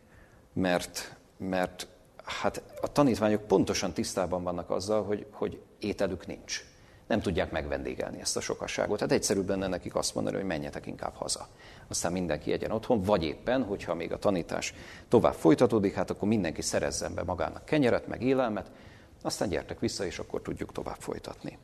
mert, 0.54 1.16
mert 1.38 1.88
hát 2.24 2.62
a 2.82 2.92
tanítványok 2.92 3.48
pontosan 3.48 3.94
tisztában 3.94 4.44
vannak 4.44 4.70
azzal, 4.70 5.04
hogy, 5.04 5.26
hogy 5.32 5.62
ételük 5.80 6.28
nincs 6.28 6.67
nem 7.08 7.22
tudják 7.22 7.52
megvendégelni 7.52 8.20
ezt 8.20 8.38
a 8.38 8.42
sokasságot. 8.42 8.98
Tehát 8.98 9.14
egyszerűbb 9.14 9.50
lenne 9.50 9.68
nekik 9.68 9.96
azt 9.96 10.16
mondani, 10.16 10.36
hogy 10.36 10.46
menjetek 10.46 10.86
inkább 10.86 11.14
haza. 11.14 11.48
Aztán 11.88 12.12
mindenki 12.12 12.52
egyen 12.52 12.72
otthon, 12.72 13.02
vagy 13.02 13.24
éppen, 13.24 13.64
hogyha 13.64 13.94
még 13.94 14.12
a 14.12 14.20
tanítás 14.20 14.74
tovább 15.08 15.34
folytatódik, 15.34 15.94
hát 15.94 16.10
akkor 16.10 16.28
mindenki 16.28 16.62
szerezzen 16.62 17.14
be 17.14 17.24
magának 17.24 17.66
kenyeret, 17.66 18.08
meg 18.08 18.22
élelmet, 18.22 18.72
aztán 19.22 19.50
gyertek 19.50 19.80
vissza, 19.80 20.06
és 20.06 20.20
akkor 20.20 20.42
tudjuk 20.42 20.72
tovább 20.72 21.00
folytatni. 21.00 21.58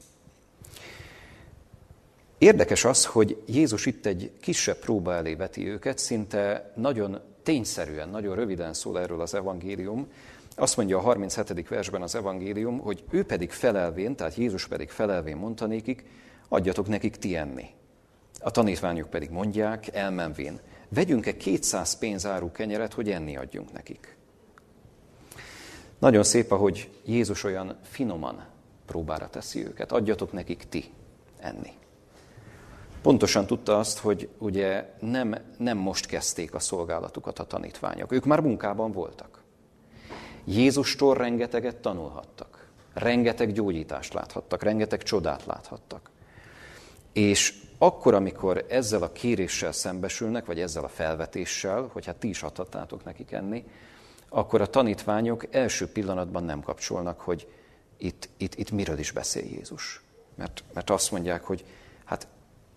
Érdekes 2.38 2.86
az, 2.86 3.06
hogy 3.06 3.44
Jézus 3.46 3.86
itt 3.86 4.06
egy 4.06 4.32
kisebb 4.40 4.78
próba 4.78 5.14
elé 5.14 5.34
veti 5.34 5.68
őket, 5.68 5.98
szinte 5.98 6.72
nagyon 6.76 7.20
tényszerűen, 7.44 8.10
nagyon 8.10 8.36
röviden 8.36 8.74
szól 8.74 9.00
erről 9.00 9.22
az 9.22 9.34
evangélium, 9.34 10.08
azt 10.56 10.78
mondja 10.78 10.98
a 10.98 11.02
37. 11.02 11.68
versben 11.68 12.02
az 12.02 12.16
evangélium, 12.16 12.80
hogy 12.80 13.04
ő 13.10 13.24
pedig 13.24 13.52
felelvén, 13.52 14.16
tehát 14.16 14.36
Jézus 14.36 14.68
pedig 14.68 14.90
felelvén 14.90 15.38
mondta 15.38 15.66
nékik, 15.66 16.06
adjatok 16.48 16.88
nekik 16.88 17.16
ti 17.16 17.36
enni. 17.36 17.66
A 18.40 18.52
tanítványok 18.52 19.10
pedig 19.10 19.30
mondják, 19.30 19.88
elmenvén, 19.94 20.60
vegyünk-e 20.90 21.38
200 21.38 21.98
pénzárú 21.98 22.52
kenyeret, 22.52 22.94
hogy 22.94 23.12
enni 23.12 23.38
adjunk 23.38 23.72
nekik. 23.72 24.18
Nagyon 26.00 26.24
szép, 26.24 26.52
ahogy 26.52 26.90
Jézus 27.06 27.44
olyan 27.44 27.78
finoman 27.82 28.46
próbára 28.86 29.30
teszi 29.30 29.66
őket. 29.66 29.92
Adjatok 29.92 30.32
nekik 30.32 30.64
ti 30.70 30.86
enni. 31.40 31.72
Pontosan 33.02 33.46
tudta 33.46 33.80
azt, 33.80 33.98
hogy 33.98 34.30
ugye 34.38 34.94
nem, 35.00 35.36
nem 35.58 35.78
most 35.78 36.06
kezdték 36.06 36.54
a 36.54 36.60
szolgálatukat 36.60 37.40
a 37.40 37.44
tanítványok. 37.44 38.12
Ők 38.12 38.26
már 38.26 38.40
munkában 38.40 38.92
voltak. 38.92 39.43
Jézustól 40.46 41.16
rengeteget 41.16 41.76
tanulhattak. 41.76 42.68
Rengeteg 42.94 43.52
gyógyítást 43.52 44.14
láthattak, 44.14 44.64
rengeteg 44.64 45.04
csodát 45.04 45.46
láthattak. 45.46 46.12
És 47.14 47.62
akkor, 47.78 48.14
amikor 48.14 48.66
ezzel 48.70 49.04
a 49.04 49.12
kéréssel 49.12 49.72
szembesülnek, 49.72 50.46
vagy 50.46 50.60
ezzel 50.60 50.84
a 50.84 50.88
felvetéssel, 50.88 51.90
hogy 51.94 52.06
hát 52.06 52.16
ti 52.16 52.30
is 52.30 52.44
adhattátok 52.44 53.04
nekik 53.04 53.32
enni, 53.32 53.66
akkor 54.30 54.62
a 54.62 54.68
tanítványok 54.68 55.56
első 55.56 55.92
pillanatban 55.92 56.44
nem 56.44 56.62
kapcsolnak, 56.62 57.20
hogy 57.20 57.48
itt, 57.98 58.30
itt, 58.38 58.56
itt 58.56 58.72
miről 58.72 58.98
is 58.98 59.12
beszél 59.12 59.44
Jézus. 59.44 60.02
Mert, 60.36 60.64
mert 60.74 60.90
azt 60.90 61.12
mondják, 61.12 61.44
hogy 61.44 61.66
hát 62.06 62.28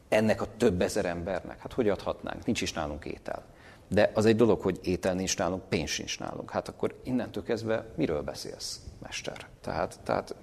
ennek 0.08 0.42
a 0.42 0.56
több 0.56 0.80
ezer 0.80 1.04
embernek, 1.04 1.60
hát 1.60 1.72
hogy 1.72 1.88
adhatnánk, 1.88 2.44
nincs 2.44 2.60
is 2.60 2.72
nálunk 2.72 3.04
étel. 3.04 3.44
De 3.88 4.10
az 4.14 4.24
egy 4.24 4.36
dolog, 4.36 4.60
hogy 4.60 4.78
étel 4.82 5.14
nincs 5.14 5.38
nálunk, 5.38 5.68
pénz 5.68 5.90
sincs 5.90 6.18
nálunk. 6.18 6.50
Hát 6.50 6.68
akkor 6.68 6.94
innentől 7.02 7.42
kezdve 7.42 7.86
miről 7.94 8.22
beszélsz, 8.22 8.80
mester? 9.02 9.46
Tehát, 9.60 9.98
tehát 10.04 10.34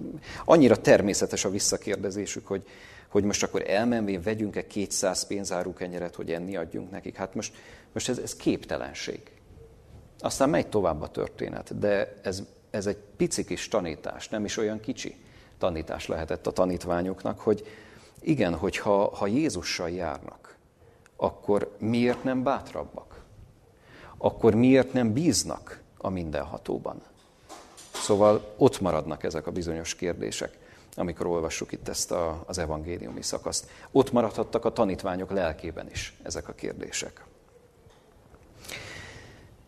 annyira 0.46 0.76
természetes 0.76 1.46
a 1.46 1.50
visszakérdezésük, 1.50 2.48
hogy, 2.48 2.68
hogy 3.08 3.24
most 3.24 3.44
akkor 3.44 3.70
elmenvén 3.70 4.22
vegyünk-e 4.22 4.68
200 4.68 5.28
pénzárú 5.28 5.74
kenyeret, 5.74 6.16
hogy 6.16 6.32
enni 6.32 6.56
adjunk 6.56 6.92
nekik. 6.92 7.16
Hát 7.16 7.36
most, 7.36 7.54
most 7.94 8.10
ez, 8.10 8.18
ez 8.18 8.36
képtelenség. 8.36 9.20
Aztán 10.20 10.50
megy 10.50 10.68
tovább 10.68 11.02
a 11.02 11.10
történet, 11.10 11.80
de 11.80 12.20
ez, 12.22 12.44
ez 12.70 12.86
egy 12.86 12.98
pici 13.18 13.46
kis 13.46 13.68
tanítás, 13.68 14.30
nem 14.30 14.46
is 14.46 14.58
olyan 14.58 14.80
kicsi 14.80 15.16
tanítás 15.58 16.08
lehetett 16.08 16.48
a 16.48 16.52
tanítványoknak, 16.52 17.40
hogy 17.40 17.68
igen, 18.20 18.56
hogyha 18.56 19.16
ha 19.16 19.28
Jézussal 19.28 19.90
járnak, 19.90 20.58
akkor 21.16 21.76
miért 21.80 22.24
nem 22.24 22.44
bátrabbak? 22.44 23.13
Akkor 24.24 24.56
miért 24.56 24.94
nem 24.94 25.14
bíznak 25.14 25.82
a 25.98 26.10
mindenhatóban? 26.10 27.02
Szóval 27.94 28.54
ott 28.58 28.80
maradnak 28.80 29.24
ezek 29.24 29.48
a 29.48 29.52
bizonyos 29.52 29.96
kérdések, 29.96 30.58
amikor 30.96 31.26
olvassuk 31.26 31.72
itt 31.72 31.88
ezt 31.88 32.12
a, 32.12 32.44
az 32.46 32.58
evangéliumi 32.58 33.22
szakaszt. 33.22 33.70
Ott 33.92 34.12
maradhattak 34.12 34.66
a 34.66 34.72
tanítványok 34.74 35.32
lelkében 35.32 35.90
is 35.90 36.18
ezek 36.22 36.48
a 36.48 36.54
kérdések. 36.54 37.24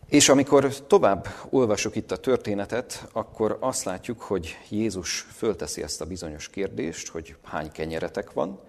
És 0.08 0.30
amikor 0.30 0.76
tovább 0.88 1.28
olvasok 1.50 1.96
itt 1.96 2.12
a 2.12 2.18
történetet, 2.18 3.08
akkor 3.12 3.58
azt 3.60 3.84
látjuk, 3.84 4.22
hogy 4.22 4.58
Jézus 4.70 5.20
fölteszi 5.20 5.82
ezt 5.82 6.02
a 6.02 6.06
bizonyos 6.06 6.50
kérdést, 6.50 7.08
hogy 7.08 7.36
hány 7.44 7.72
kenyeretek 7.72 8.34
van, 8.34 8.60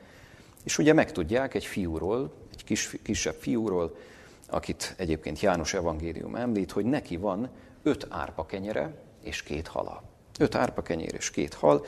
és 0.65 0.79
ugye 0.79 0.93
megtudják 0.93 1.55
egy 1.55 1.65
fiúról, 1.65 2.33
egy 2.53 2.65
kis, 2.65 2.97
kisebb 3.03 3.37
fiúról, 3.41 3.97
akit 4.51 4.95
egyébként 4.97 5.41
János 5.41 5.75
evangélium 5.75 6.35
említ, 6.35 6.73
hogy 6.73 6.85
neki 6.85 7.17
van 7.17 7.51
öt 7.83 8.07
árpa 8.11 8.47
kenyere 8.47 8.95
és 9.23 9.43
két 9.43 9.67
hala. 9.69 10.03
Öt 10.39 10.55
árpa 10.55 10.83
kenyér 10.83 11.15
és 11.15 11.31
két 11.31 11.55
hal. 11.55 11.85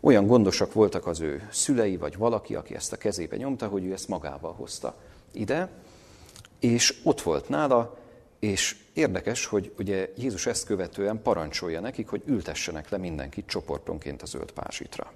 Olyan 0.00 0.26
gondosak 0.26 0.72
voltak 0.72 1.06
az 1.06 1.20
ő 1.20 1.48
szülei, 1.50 1.96
vagy 1.96 2.16
valaki, 2.16 2.54
aki 2.54 2.74
ezt 2.74 2.92
a 2.92 2.96
kezébe 2.96 3.36
nyomta, 3.36 3.68
hogy 3.68 3.84
ő 3.84 3.92
ezt 3.92 4.08
magával 4.08 4.52
hozta 4.52 4.96
ide, 5.32 5.70
és 6.60 7.00
ott 7.02 7.20
volt 7.20 7.48
nála, 7.48 7.98
és 8.38 8.76
érdekes, 8.92 9.46
hogy 9.46 9.72
ugye 9.78 10.12
Jézus 10.16 10.46
ezt 10.46 10.66
követően 10.66 11.22
parancsolja 11.22 11.80
nekik, 11.80 12.08
hogy 12.08 12.22
ültessenek 12.26 12.88
le 12.88 12.96
mindenkit 12.96 13.46
csoportonként 13.46 14.22
az 14.22 14.28
zöld 14.28 14.52
pázsitra. 14.52 15.12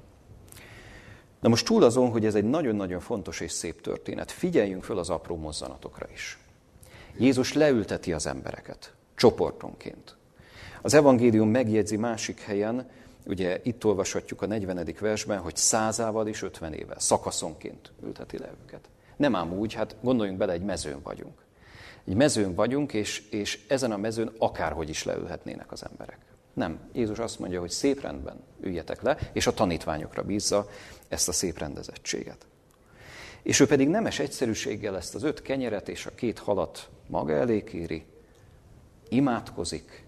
Na 1.43 1.49
most 1.49 1.67
túl 1.67 1.83
azon, 1.83 2.11
hogy 2.11 2.25
ez 2.25 2.35
egy 2.35 2.45
nagyon-nagyon 2.45 3.01
fontos 3.01 3.41
és 3.41 3.53
szép 3.53 3.81
történet, 3.81 4.31
figyeljünk 4.31 4.85
föl 4.85 4.99
az 4.99 5.11
apró 5.11 5.37
mozzanatokra 5.37 6.07
is. 6.13 6.39
Jézus 7.19 7.53
leülteti 7.53 8.13
az 8.13 8.27
embereket, 8.27 8.93
csoportonként. 9.15 10.17
Az 10.83 10.95
evangélium 10.95 11.49
megjegyzi 11.49 11.97
másik 11.97 12.41
helyen, 12.41 12.91
ugye 13.27 13.61
itt 13.63 13.85
olvashatjuk 13.85 14.43
a 14.43 14.47
40. 14.47 14.95
versben, 15.01 15.39
hogy 15.39 15.57
százával 15.57 16.27
és 16.27 16.43
ötvenével, 16.43 16.99
szakaszonként 16.99 17.93
ülteti 18.05 18.39
le 18.39 18.51
őket. 18.65 18.89
Nem 19.17 19.35
ám 19.35 19.53
úgy, 19.53 19.73
hát 19.75 19.97
gondoljunk 20.01 20.39
bele, 20.39 20.53
egy 20.53 20.63
mezőn 20.63 21.03
vagyunk. 21.03 21.43
Egy 22.05 22.15
mezőn 22.15 22.55
vagyunk, 22.55 22.93
és, 22.93 23.23
és 23.31 23.65
ezen 23.69 23.93
a 23.93 23.97
mezőn 23.97 24.33
akárhogy 24.39 24.89
is 24.89 25.05
leülhetnének 25.05 25.73
az 25.73 25.85
emberek. 25.91 26.19
Nem. 26.53 26.79
Jézus 26.93 27.19
azt 27.19 27.39
mondja, 27.39 27.61
hogy 27.61 27.71
szép 27.71 28.01
rendben 28.01 28.37
üljetek 28.61 29.03
le, 29.03 29.19
és 29.33 29.47
a 29.47 29.55
tanítványokra 29.55 30.23
bízza 30.23 30.69
ezt 31.13 31.29
a 31.29 31.33
szép 31.33 31.59
rendezettséget. 31.59 32.47
És 33.43 33.61
ő 33.61 33.67
pedig 33.67 33.89
nemes 33.89 34.19
egyszerűséggel 34.19 34.97
ezt 34.97 35.15
az 35.15 35.23
öt 35.23 35.43
kenyeret 35.43 35.89
és 35.89 36.07
a 36.07 36.15
két 36.15 36.39
halat 36.39 36.89
maga 37.07 37.33
elé 37.33 37.63
kéri, 37.65 38.05
imádkozik, 39.09 40.07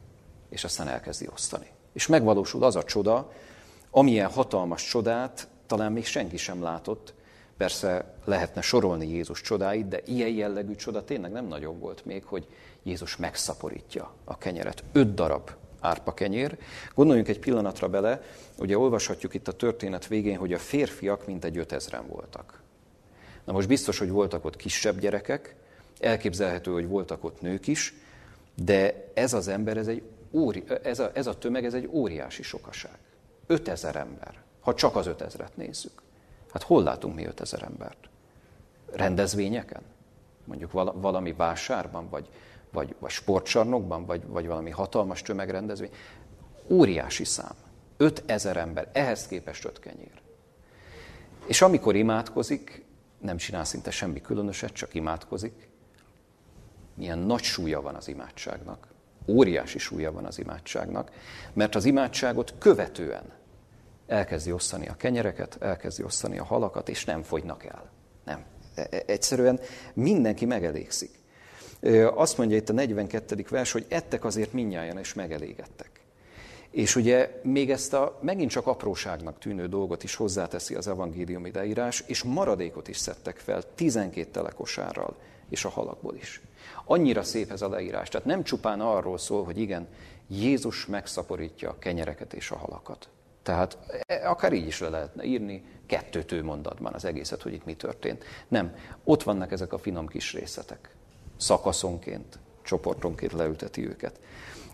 és 0.49 0.65
aztán 0.65 0.89
elkezdi 0.89 1.29
osztani. 1.33 1.67
És 1.93 2.07
megvalósul 2.07 2.65
az 2.65 2.77
a 2.77 2.85
csoda, 2.85 3.33
amilyen 3.91 4.31
hatalmas 4.31 4.85
csodát 4.85 5.49
talán 5.67 5.93
még 5.93 6.05
senki 6.05 6.37
sem 6.37 6.63
látott, 6.63 7.15
Persze 7.57 8.15
lehetne 8.25 8.61
sorolni 8.61 9.09
Jézus 9.09 9.41
csodáit, 9.41 9.89
de 9.89 10.01
ilyen 10.05 10.29
jellegű 10.29 10.75
csoda 10.75 11.05
tényleg 11.05 11.33
nem 11.33 11.47
nagyon 11.47 11.79
volt 11.79 12.05
még, 12.05 12.25
hogy 12.25 12.47
Jézus 12.83 13.17
megszaporítja 13.17 14.15
a 14.25 14.39
kenyeret. 14.39 14.85
Öt 14.93 15.15
darab 15.15 15.51
árpa 15.85 16.15
kenyér. 16.15 16.59
Gondoljunk 16.95 17.29
egy 17.29 17.39
pillanatra 17.39 17.89
bele, 17.89 18.23
ugye 18.59 18.79
olvashatjuk 18.79 19.35
itt 19.35 19.49
a 19.49 19.53
történet 19.53 20.07
végén, 20.07 20.37
hogy 20.37 20.53
a 20.53 20.59
férfiak 20.59 21.27
mintegy 21.27 21.59
ötezren 21.59 22.07
voltak. 22.07 22.63
Na 23.45 23.53
most 23.53 23.69
biztos, 23.69 23.99
hogy 23.99 24.11
voltak 24.11 24.45
ott 24.45 24.57
kisebb 24.57 24.99
gyerekek, 24.99 25.55
elképzelhető, 26.01 26.73
hogy 26.73 26.89
voltak 26.89 27.25
ott 27.25 27.41
nők 27.41 27.67
is, 27.67 27.95
de 28.55 29.11
ez 29.15 29.33
az 29.33 29.49
ember, 29.49 29.77
ez, 29.77 29.87
egy 29.87 30.03
óri, 30.31 30.65
ez, 30.83 30.99
a, 30.99 31.11
ez 31.15 31.27
a 31.27 31.39
tömeg, 31.39 31.65
ez 31.65 31.75
egy 31.75 31.89
óriási 31.93 32.43
sokaság. 32.43 32.99
5000 33.47 33.97
ember, 33.97 34.35
ha 34.61 34.75
csak 34.75 34.97
az 34.97 35.07
5000-et 35.09 35.55
nézzük. 35.55 36.03
Hát 36.53 36.63
hol 36.63 36.83
látunk 36.83 37.15
mi 37.15 37.25
5000 37.25 37.63
embert? 37.63 38.09
Rendezvényeken? 38.93 39.83
Mondjuk 40.45 40.73
valami 40.95 41.33
vásárban, 41.33 42.09
vagy, 42.09 42.29
vagy, 42.75 42.95
vagy 42.99 43.11
sportcsarnokban, 43.11 44.07
vagy, 44.07 44.27
vagy 44.27 44.47
valami 44.47 44.71
hatalmas 44.71 45.23
tömegrendezvény. 45.23 45.91
Óriási 46.69 47.25
szám. 47.25 47.55
5000 47.97 48.57
ember, 48.57 48.89
ehhez 48.93 49.27
képest 49.27 49.65
öt 49.65 49.79
kenyér. 49.79 50.23
És 51.47 51.63
amikor 51.63 51.95
imádkozik, 51.95 52.85
nem 53.21 53.37
csinál 53.37 53.65
szinte 53.65 53.91
semmi 53.91 54.21
különöset, 54.21 54.73
csak 54.73 54.95
imádkozik. 54.95 55.69
Milyen 56.95 57.19
nagy 57.19 57.43
súlya 57.43 57.81
van 57.81 57.95
az 57.95 58.09
imádságnak. 58.09 58.89
Óriási 59.27 59.79
súlya 59.79 60.13
van 60.13 60.25
az 60.25 60.39
imádságnak, 60.39 61.11
mert 61.53 61.75
az 61.75 61.85
imádságot 61.85 62.55
követően 62.59 63.33
elkezdi 64.07 64.53
osztani 64.53 64.89
a 64.89 64.95
kenyereket, 64.95 65.57
elkezdi 65.61 66.03
osztani 66.03 66.39
a 66.39 66.45
halakat, 66.45 66.89
és 66.89 67.05
nem 67.05 67.23
fogynak 67.23 67.65
el. 67.65 67.91
Nem. 68.25 68.45
E, 68.75 68.87
e, 68.91 69.03
egyszerűen 69.07 69.61
mindenki 69.95 70.45
megelégszik. 70.45 71.23
Azt 72.15 72.39
mondja 72.39 72.57
itt 72.57 72.69
a 72.69 72.73
42. 72.73 73.45
vers, 73.49 73.73
hogy 73.73 73.87
ettek 73.89 74.25
azért 74.25 74.53
minnyáján, 74.53 74.99
és 74.99 75.15
megelégedtek. 75.15 75.91
És 76.71 76.97
ugye 76.97 77.41
még 77.43 77.71
ezt 77.71 77.93
a 77.93 78.19
megint 78.23 78.51
csak 78.51 78.67
apróságnak 78.67 79.39
tűnő 79.39 79.67
dolgot 79.67 80.03
is 80.03 80.15
hozzáteszi 80.15 80.75
az 80.75 80.89
evangélium 80.89 81.47
ideírás, 81.47 82.05
és 82.07 82.23
maradékot 82.23 82.89
is 82.89 82.97
szedtek 82.97 83.37
fel 83.37 83.63
12 83.75 84.31
telekosárral, 84.31 85.17
és 85.49 85.65
a 85.65 85.69
halakból 85.69 86.15
is. 86.15 86.41
Annyira 86.85 87.23
szép 87.23 87.51
ez 87.51 87.63
a 87.63 87.69
leírás. 87.69 88.09
Tehát 88.09 88.27
nem 88.27 88.43
csupán 88.43 88.81
arról 88.81 89.19
szól, 89.19 89.45
hogy 89.45 89.59
igen, 89.59 89.89
Jézus 90.29 90.87
megszaporítja 90.87 91.71
a 91.71 91.79
kenyereket 91.79 92.33
és 92.33 92.51
a 92.51 92.57
halakat. 92.57 93.09
Tehát 93.43 93.79
e, 94.07 94.29
akár 94.29 94.53
így 94.53 94.67
is 94.67 94.81
le 94.81 94.89
lehetne 94.89 95.25
írni, 95.25 95.65
kettőtő 95.87 96.43
mondatban 96.43 96.95
az 96.95 97.05
egészet, 97.05 97.43
hogy 97.43 97.53
itt 97.53 97.65
mi 97.65 97.75
történt. 97.75 98.25
Nem, 98.49 98.77
ott 99.05 99.23
vannak 99.23 99.53
ezek 99.53 99.73
a 99.73 99.79
finom 99.79 100.07
kis 100.07 100.33
részletek. 100.33 100.95
Szakaszonként, 101.37 102.39
csoportonként 102.63 103.33
leülteti 103.33 103.87
őket. 103.87 104.21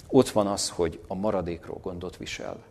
Ott 0.09 0.29
van 0.29 0.47
az, 0.47 0.71
hogy 0.71 1.01
a 1.07 1.15
maradékról 1.15 1.79
gondot 1.83 2.17
visel. 2.17 2.65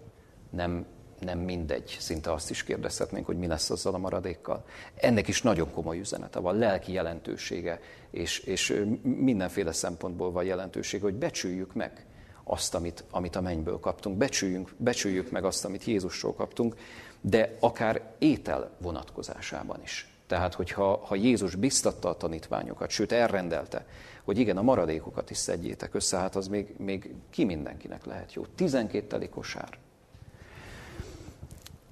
Nem, 0.50 0.86
nem 1.19 1.39
mindegy. 1.39 1.98
Szinte 2.00 2.31
azt 2.31 2.50
is 2.50 2.63
kérdezhetnénk, 2.63 3.25
hogy 3.25 3.38
mi 3.38 3.48
lesz 3.48 3.69
azzal 3.69 3.93
a 3.93 3.98
maradékkal. 3.98 4.65
Ennek 4.96 5.27
is 5.27 5.41
nagyon 5.41 5.72
komoly 5.74 6.00
üzenete 6.00 6.39
van, 6.39 6.58
lelki 6.58 6.91
jelentősége, 6.91 7.79
és, 8.12 8.39
és 8.39 8.84
mindenféle 9.01 9.72
szempontból 9.72 10.31
van 10.31 10.43
jelentősége, 10.43 11.03
hogy 11.03 11.15
becsüljük 11.15 11.74
meg 11.74 12.05
azt, 12.43 12.75
amit, 12.75 13.03
amit 13.12 13.36
a 13.36 13.41
mennyből 13.41 13.79
kaptunk. 13.79 14.17
Becsüljünk, 14.17 14.74
becsüljük 14.77 15.31
meg 15.31 15.43
azt, 15.46 15.65
amit 15.65 15.84
Jézusról 15.84 16.34
kaptunk, 16.34 16.75
de 17.22 17.55
akár 17.60 18.13
étel 18.17 18.72
vonatkozásában 18.77 19.81
is. 19.84 20.08
Tehát, 20.29 20.53
hogyha 20.53 21.05
ha 21.05 21.15
Jézus 21.15 21.55
biztatta 21.55 22.09
a 22.09 22.17
tanítványokat, 22.17 22.89
sőt 22.89 23.12
elrendelte, 23.12 23.86
hogy 24.24 24.38
igen, 24.38 24.57
a 24.57 24.62
maradékokat 24.62 25.29
is 25.29 25.38
szedjétek 25.38 25.93
össze, 25.93 26.17
hát 26.17 26.36
az 26.36 26.48
még, 26.48 26.74
még 26.77 27.13
ki 27.29 27.43
mindenkinek 27.43 28.05
lehet 28.05 28.33
jó. 28.33 28.45
12 28.55 29.07
teli 29.07 29.29
kosár. 29.29 29.77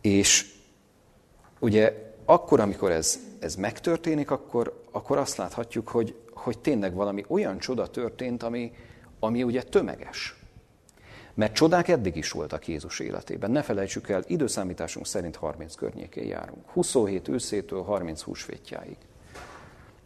És 0.02 0.54
ugye 1.60 2.14
akkor, 2.26 2.60
amikor 2.60 2.92
ez, 2.92 3.20
ez 3.40 3.56
megtörténik, 3.56 4.32
akkor, 4.32 4.84
akkor 4.92 5.18
azt 5.18 5.38
láthatjuk, 5.38 5.88
hogy, 5.88 6.16
hogy 6.34 6.60
tényleg 6.60 6.94
valami 6.94 7.26
olyan 7.28 7.58
csoda 7.58 7.88
történt, 7.88 8.44
ami, 8.44 8.74
ami 9.20 9.44
ugye 9.44 9.64
tömeges. 9.64 10.37
Mert 11.38 11.54
csodák 11.54 11.88
eddig 11.88 12.16
is 12.16 12.32
voltak 12.32 12.68
Jézus 12.68 13.00
életében. 13.00 13.52
Ne 13.52 13.62
felejtsük 13.62 14.10
el, 14.10 14.24
időszámításunk 14.28 15.06
szerint 15.06 15.36
30 15.36 15.76
környékén 15.76 16.28
járunk. 16.28 16.70
27 16.70 17.28
őszétől 17.28 17.84
30 17.84 18.22
húsvétjáig. 18.22 18.98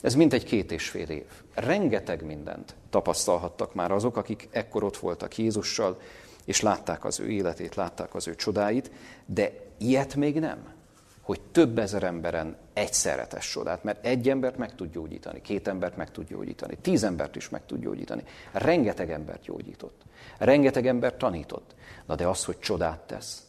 Ez 0.02 0.16
mintegy 0.16 0.44
két 0.44 0.72
és 0.72 0.90
fél 0.90 1.10
év. 1.10 1.26
Rengeteg 1.54 2.26
mindent 2.26 2.76
tapasztalhattak 2.90 3.74
már 3.74 3.92
azok, 3.92 4.18
akik 4.18 4.48
ekkor 4.52 4.84
ott 4.84 4.98
voltak 4.98 5.38
Jézussal, 5.38 6.00
és 6.46 6.62
látták 6.62 7.06
az 7.06 7.20
ő 7.20 7.30
életét, 7.30 7.76
látták 7.76 8.16
az 8.16 8.28
ő 8.28 8.36
csodáit, 8.36 8.92
de 9.26 9.52
ilyet 9.78 10.16
még 10.16 10.40
nem 10.40 10.80
hogy 11.22 11.42
több 11.52 11.80
ezer 11.80 12.04
emberen 12.04 12.56
egyszerre 12.74 13.28
tesz 13.28 13.52
csodát, 13.52 13.84
mert 13.84 14.06
egy 14.06 14.30
embert 14.30 14.58
meg 14.58 14.76
tud 14.76 14.92
gyógyítani, 14.92 15.42
két 15.42 15.68
embert 15.68 15.98
meg 15.98 16.12
tud 16.12 16.28
gyógyítani, 16.28 16.78
tíz 16.82 17.04
embert 17.04 17.36
is 17.36 17.50
meg 17.50 17.66
tud 17.66 17.82
gyógyítani. 17.82 18.24
Rengeteg 18.52 19.12
embert 19.12 19.42
gyógyított, 19.42 20.02
rengeteg 20.46 20.88
embert 20.88 21.18
tanított. 21.18 21.76
Na 22.06 22.16
de 22.16 22.28
az, 22.28 22.46
hogy 22.46 22.60
csodát 22.60 23.00
tesz, 23.00 23.46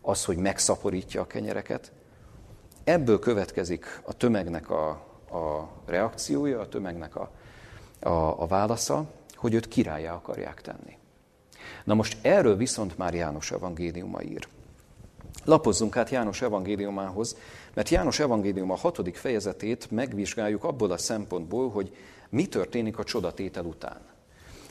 az, 0.00 0.24
hogy 0.24 0.36
megszaporítja 0.36 1.20
a 1.20 1.26
kenyereket, 1.26 1.92
ebből 2.84 3.18
következik 3.18 4.00
a 4.04 4.12
tömegnek 4.12 4.70
a, 4.70 4.88
a 5.30 5.68
reakciója, 5.86 6.60
a 6.60 6.68
tömegnek 6.68 7.16
a, 7.16 7.30
a, 8.00 8.42
a 8.42 8.46
válasza, 8.46 9.04
hogy 9.34 9.54
őt 9.54 9.68
királyá 9.68 10.14
akarják 10.14 10.60
tenni. 10.60 10.98
Na 11.84 11.94
most 11.94 12.16
erről 12.22 12.56
viszont 12.56 12.98
már 12.98 13.14
János 13.14 13.50
evangéliuma 13.50 14.22
ír. 14.22 14.48
Lapozzunk 15.44 15.96
át 15.96 16.10
János 16.10 16.42
evangéliumához, 16.42 17.36
mert 17.74 17.88
János 17.88 18.20
evangélium 18.20 18.70
a 18.70 18.76
hatodik 18.76 19.16
fejezetét 19.16 19.90
megvizsgáljuk 19.90 20.64
abból 20.64 20.90
a 20.90 20.98
szempontból, 20.98 21.70
hogy 21.70 21.96
mi 22.28 22.46
történik 22.46 22.98
a 22.98 23.04
csodatétel 23.04 23.64
után. 23.64 24.00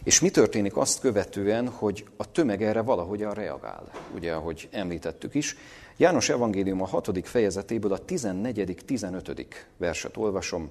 És 0.05 0.19
mi 0.19 0.29
történik 0.29 0.77
azt 0.77 0.99
követően, 0.99 1.69
hogy 1.69 2.05
a 2.17 2.31
tömeg 2.31 2.63
erre 2.63 2.81
valahogyan 2.81 3.33
reagál, 3.33 3.91
ugye, 4.15 4.33
ahogy 4.33 4.67
említettük 4.71 5.35
is. 5.35 5.57
János 5.97 6.29
evangélium 6.29 6.81
a 6.81 6.85
hatodik 6.85 7.25
fejezetéből 7.25 7.93
a 7.93 7.99
14.-15. 7.99 9.45
verset 9.77 10.17
olvasom, 10.17 10.69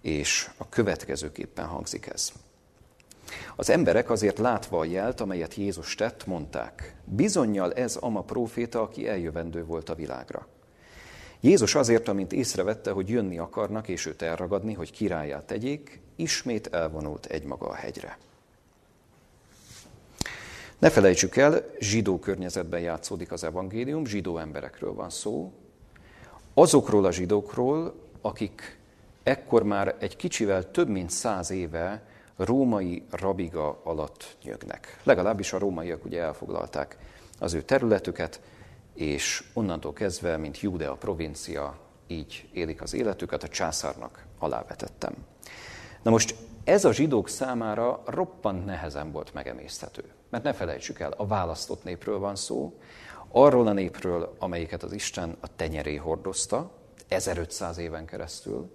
és 0.00 0.50
a 0.56 0.68
következőképpen 0.68 1.66
hangzik 1.66 2.06
ez. 2.06 2.32
Az 3.56 3.70
emberek 3.70 4.10
azért 4.10 4.38
látva 4.38 4.78
a 4.78 4.84
jelt, 4.84 5.20
amelyet 5.20 5.54
Jézus 5.54 5.94
tett, 5.94 6.26
mondták, 6.26 6.94
bizonyal 7.04 7.72
ez 7.72 7.96
ama 7.96 8.22
próféta, 8.22 8.82
aki 8.82 9.08
eljövendő 9.08 9.64
volt 9.64 9.88
a 9.88 9.94
világra. 9.94 10.46
Jézus 11.40 11.74
azért, 11.74 12.08
amint 12.08 12.32
észrevette, 12.32 12.90
hogy 12.90 13.08
jönni 13.08 13.38
akarnak, 13.38 13.88
és 13.88 14.06
őt 14.06 14.22
elragadni, 14.22 14.72
hogy 14.72 14.90
királyát 14.90 15.44
tegyék, 15.44 16.00
ismét 16.16 16.66
elvonult 16.66 17.26
egymaga 17.26 17.68
a 17.68 17.74
hegyre. 17.74 18.18
Ne 20.78 20.90
felejtsük 20.90 21.36
el, 21.36 21.64
zsidó 21.78 22.18
környezetben 22.18 22.80
játszódik 22.80 23.32
az 23.32 23.44
evangélium, 23.44 24.06
zsidó 24.06 24.38
emberekről 24.38 24.94
van 24.94 25.10
szó, 25.10 25.52
azokról 26.54 27.04
a 27.04 27.12
zsidókról, 27.12 27.94
akik 28.20 28.78
ekkor 29.22 29.62
már 29.62 29.96
egy 29.98 30.16
kicsivel 30.16 30.70
több 30.70 30.88
mint 30.88 31.10
száz 31.10 31.50
éve 31.50 32.02
római 32.36 33.02
rabiga 33.10 33.80
alatt 33.82 34.36
nyögnek. 34.42 35.00
Legalábbis 35.02 35.52
a 35.52 35.58
rómaiak 35.58 36.04
ugye 36.04 36.22
elfoglalták 36.22 36.96
az 37.38 37.54
ő 37.54 37.62
területüket, 37.62 38.40
és 38.94 39.44
onnantól 39.54 39.92
kezdve, 39.92 40.36
mint 40.36 40.60
Judea 40.60 40.94
provincia, 40.94 41.78
így 42.06 42.48
élik 42.52 42.82
az 42.82 42.94
életüket, 42.94 43.42
a 43.42 43.48
császárnak 43.48 44.24
alávetettem. 44.38 45.14
Na 46.02 46.10
most 46.10 46.34
ez 46.64 46.84
a 46.84 46.92
zsidók 46.92 47.28
számára 47.28 48.02
roppant 48.06 48.64
nehezen 48.64 49.12
volt 49.12 49.34
megemészthető. 49.34 50.04
Mert 50.28 50.44
ne 50.44 50.52
felejtsük 50.52 51.00
el, 51.00 51.12
a 51.16 51.26
választott 51.26 51.84
népről 51.84 52.18
van 52.18 52.36
szó, 52.36 52.78
arról 53.28 53.66
a 53.66 53.72
népről, 53.72 54.36
amelyiket 54.38 54.82
az 54.82 54.92
Isten 54.92 55.36
a 55.40 55.56
tenyeré 55.56 55.96
hordozta, 55.96 56.70
1500 57.08 57.78
éven 57.78 58.06
keresztül, 58.06 58.70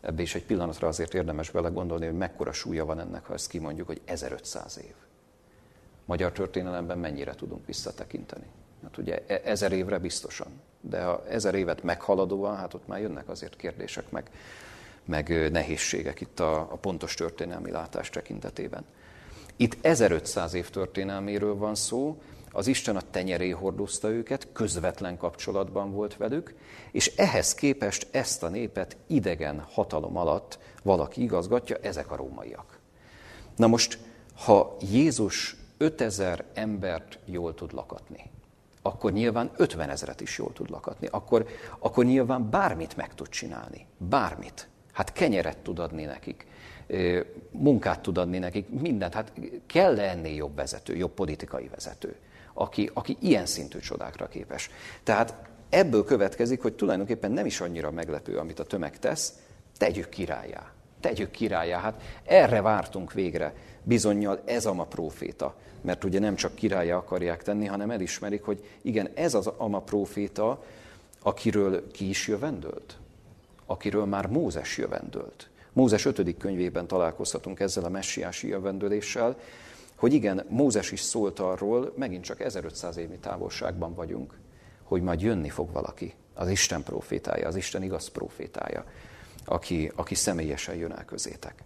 Ebbe 0.00 0.22
is 0.22 0.34
egy 0.34 0.44
pillanatra 0.44 0.88
azért 0.88 1.14
érdemes 1.14 1.50
belegondolni, 1.50 2.06
hogy 2.06 2.16
mekkora 2.16 2.52
súlya 2.52 2.84
van 2.84 3.00
ennek, 3.00 3.24
ha 3.24 3.34
ezt 3.34 3.48
kimondjuk, 3.48 3.86
hogy 3.86 4.00
1500 4.04 4.78
év. 4.84 4.94
Magyar 6.04 6.32
történelemben 6.32 6.98
mennyire 6.98 7.34
tudunk 7.34 7.66
visszatekinteni? 7.66 8.46
Hát 8.82 8.98
ugye 8.98 9.24
e- 9.26 9.40
ezer 9.44 9.72
évre 9.72 9.98
biztosan, 9.98 10.60
de 10.80 11.02
ha 11.02 11.24
ezer 11.28 11.54
évet 11.54 11.82
meghaladóan, 11.82 12.56
hát 12.56 12.74
ott 12.74 12.86
már 12.86 13.00
jönnek 13.00 13.28
azért 13.28 13.56
kérdések, 13.56 14.10
meg, 14.10 14.30
meg 15.04 15.50
nehézségek 15.50 16.20
itt 16.20 16.40
a, 16.40 16.60
a 16.60 16.76
pontos 16.76 17.14
történelmi 17.14 17.70
látás 17.70 18.10
tekintetében. 18.10 18.84
Itt 19.60 19.76
1500 19.80 20.54
év 20.54 20.70
történelméről 20.70 21.56
van 21.56 21.74
szó, 21.74 22.20
az 22.50 22.66
Isten 22.66 22.96
a 22.96 23.10
tenyeré 23.10 23.50
hordozta 23.50 24.10
őket, 24.10 24.48
közvetlen 24.52 25.16
kapcsolatban 25.16 25.92
volt 25.92 26.16
velük, 26.16 26.54
és 26.90 27.16
ehhez 27.16 27.54
képest 27.54 28.06
ezt 28.10 28.42
a 28.42 28.48
népet 28.48 28.96
idegen 29.06 29.60
hatalom 29.70 30.16
alatt 30.16 30.58
valaki 30.82 31.22
igazgatja, 31.22 31.76
ezek 31.82 32.10
a 32.10 32.16
rómaiak. 32.16 32.78
Na 33.56 33.66
most, 33.66 33.98
ha 34.34 34.76
Jézus 34.90 35.56
5000 35.78 36.44
embert 36.54 37.18
jól 37.24 37.54
tud 37.54 37.72
lakatni, 37.72 38.30
akkor 38.82 39.12
nyilván 39.12 39.50
50 39.56 39.90
ezeret 39.90 40.20
is 40.20 40.38
jól 40.38 40.52
tud 40.52 40.70
lakatni. 40.70 41.08
Akkor, 41.10 41.46
akkor 41.78 42.04
nyilván 42.04 42.50
bármit 42.50 42.96
meg 42.96 43.14
tud 43.14 43.28
csinálni. 43.28 43.86
Bármit. 43.96 44.68
Hát 44.92 45.12
kenyeret 45.12 45.58
tud 45.58 45.78
adni 45.78 46.04
nekik, 46.04 46.46
munkát 47.50 48.00
tud 48.00 48.18
adni 48.18 48.38
nekik, 48.38 48.68
mindent. 48.68 49.14
Hát 49.14 49.32
kell 49.66 49.98
-e 49.98 50.10
ennél 50.10 50.34
jobb 50.34 50.54
vezető, 50.54 50.96
jobb 50.96 51.10
politikai 51.10 51.68
vezető, 51.74 52.16
aki, 52.52 52.90
aki 52.94 53.16
ilyen 53.20 53.46
szintű 53.46 53.78
csodákra 53.78 54.28
képes. 54.28 54.70
Tehát 55.02 55.34
ebből 55.68 56.04
következik, 56.04 56.62
hogy 56.62 56.72
tulajdonképpen 56.74 57.30
nem 57.30 57.46
is 57.46 57.60
annyira 57.60 57.90
meglepő, 57.90 58.38
amit 58.38 58.58
a 58.58 58.64
tömeg 58.64 58.98
tesz, 58.98 59.32
tegyük 59.76 60.08
királyá. 60.08 60.72
Tegyük 61.00 61.30
királyá. 61.30 61.80
Hát 61.80 62.02
erre 62.24 62.60
vártunk 62.60 63.12
végre. 63.12 63.54
Bizonyal 63.82 64.42
ez 64.44 64.66
a 64.66 64.72
ma 64.72 64.84
próféta. 64.84 65.54
Mert 65.80 66.04
ugye 66.04 66.18
nem 66.18 66.34
csak 66.34 66.54
királyá 66.54 66.96
akarják 66.96 67.42
tenni, 67.42 67.66
hanem 67.66 67.90
elismerik, 67.90 68.42
hogy 68.42 68.64
igen, 68.82 69.08
ez 69.14 69.34
az 69.34 69.46
ama 69.46 69.80
próféta, 69.80 70.64
akiről 71.22 71.90
ki 71.90 72.08
is 72.08 72.28
jövendőlt. 72.28 72.96
Akiről 73.66 74.04
már 74.04 74.26
Mózes 74.26 74.78
jövendőlt. 74.78 75.48
Mózes 75.78 76.04
5. 76.04 76.36
könyvében 76.36 76.86
találkozhatunk 76.86 77.60
ezzel 77.60 77.84
a 77.84 77.88
messiási 77.88 78.48
jövendőléssel, 78.48 79.36
hogy 79.96 80.12
igen, 80.12 80.44
Mózes 80.48 80.92
is 80.92 81.00
szólt 81.00 81.38
arról, 81.38 81.92
megint 81.96 82.24
csak 82.24 82.40
1500 82.40 82.96
évnyi 82.96 83.18
távolságban 83.18 83.94
vagyunk, 83.94 84.38
hogy 84.82 85.02
majd 85.02 85.20
jönni 85.20 85.48
fog 85.48 85.72
valaki, 85.72 86.14
az 86.34 86.48
Isten 86.48 86.82
profétája, 86.82 87.46
az 87.46 87.56
Isten 87.56 87.82
igaz 87.82 88.08
profétája, 88.08 88.84
aki, 89.44 89.92
aki 89.94 90.14
személyesen 90.14 90.74
jön 90.74 90.92
el 90.92 91.04
közétek. 91.04 91.62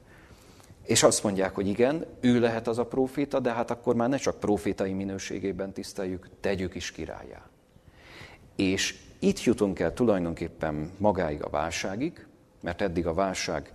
És 0.82 1.02
azt 1.02 1.22
mondják, 1.22 1.54
hogy 1.54 1.68
igen, 1.68 2.06
ő 2.20 2.40
lehet 2.40 2.68
az 2.68 2.78
a 2.78 2.86
proféta, 2.86 3.40
de 3.40 3.52
hát 3.52 3.70
akkor 3.70 3.94
már 3.94 4.08
ne 4.08 4.16
csak 4.16 4.40
profétai 4.40 4.92
minőségében 4.92 5.72
tiszteljük, 5.72 6.28
tegyük 6.40 6.74
is 6.74 6.90
királyá. 6.90 7.46
És 8.56 8.98
itt 9.18 9.42
jutunk 9.42 9.78
el 9.78 9.94
tulajdonképpen 9.94 10.90
magáig 10.98 11.42
a 11.42 11.50
válságig, 11.50 12.26
mert 12.60 12.80
eddig 12.80 13.06
a 13.06 13.14
válság 13.14 13.72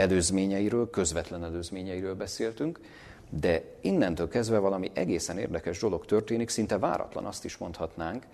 előzményeiről, 0.00 0.90
közvetlen 0.90 1.44
előzményeiről 1.44 2.14
beszéltünk, 2.14 2.80
de 3.30 3.62
innentől 3.80 4.28
kezdve 4.28 4.58
valami 4.58 4.90
egészen 4.94 5.38
érdekes 5.38 5.78
dolog 5.78 6.04
történik, 6.04 6.48
szinte 6.48 6.78
váratlan 6.78 7.24
azt 7.24 7.44
is 7.44 7.56
mondhatnánk, 7.56 8.24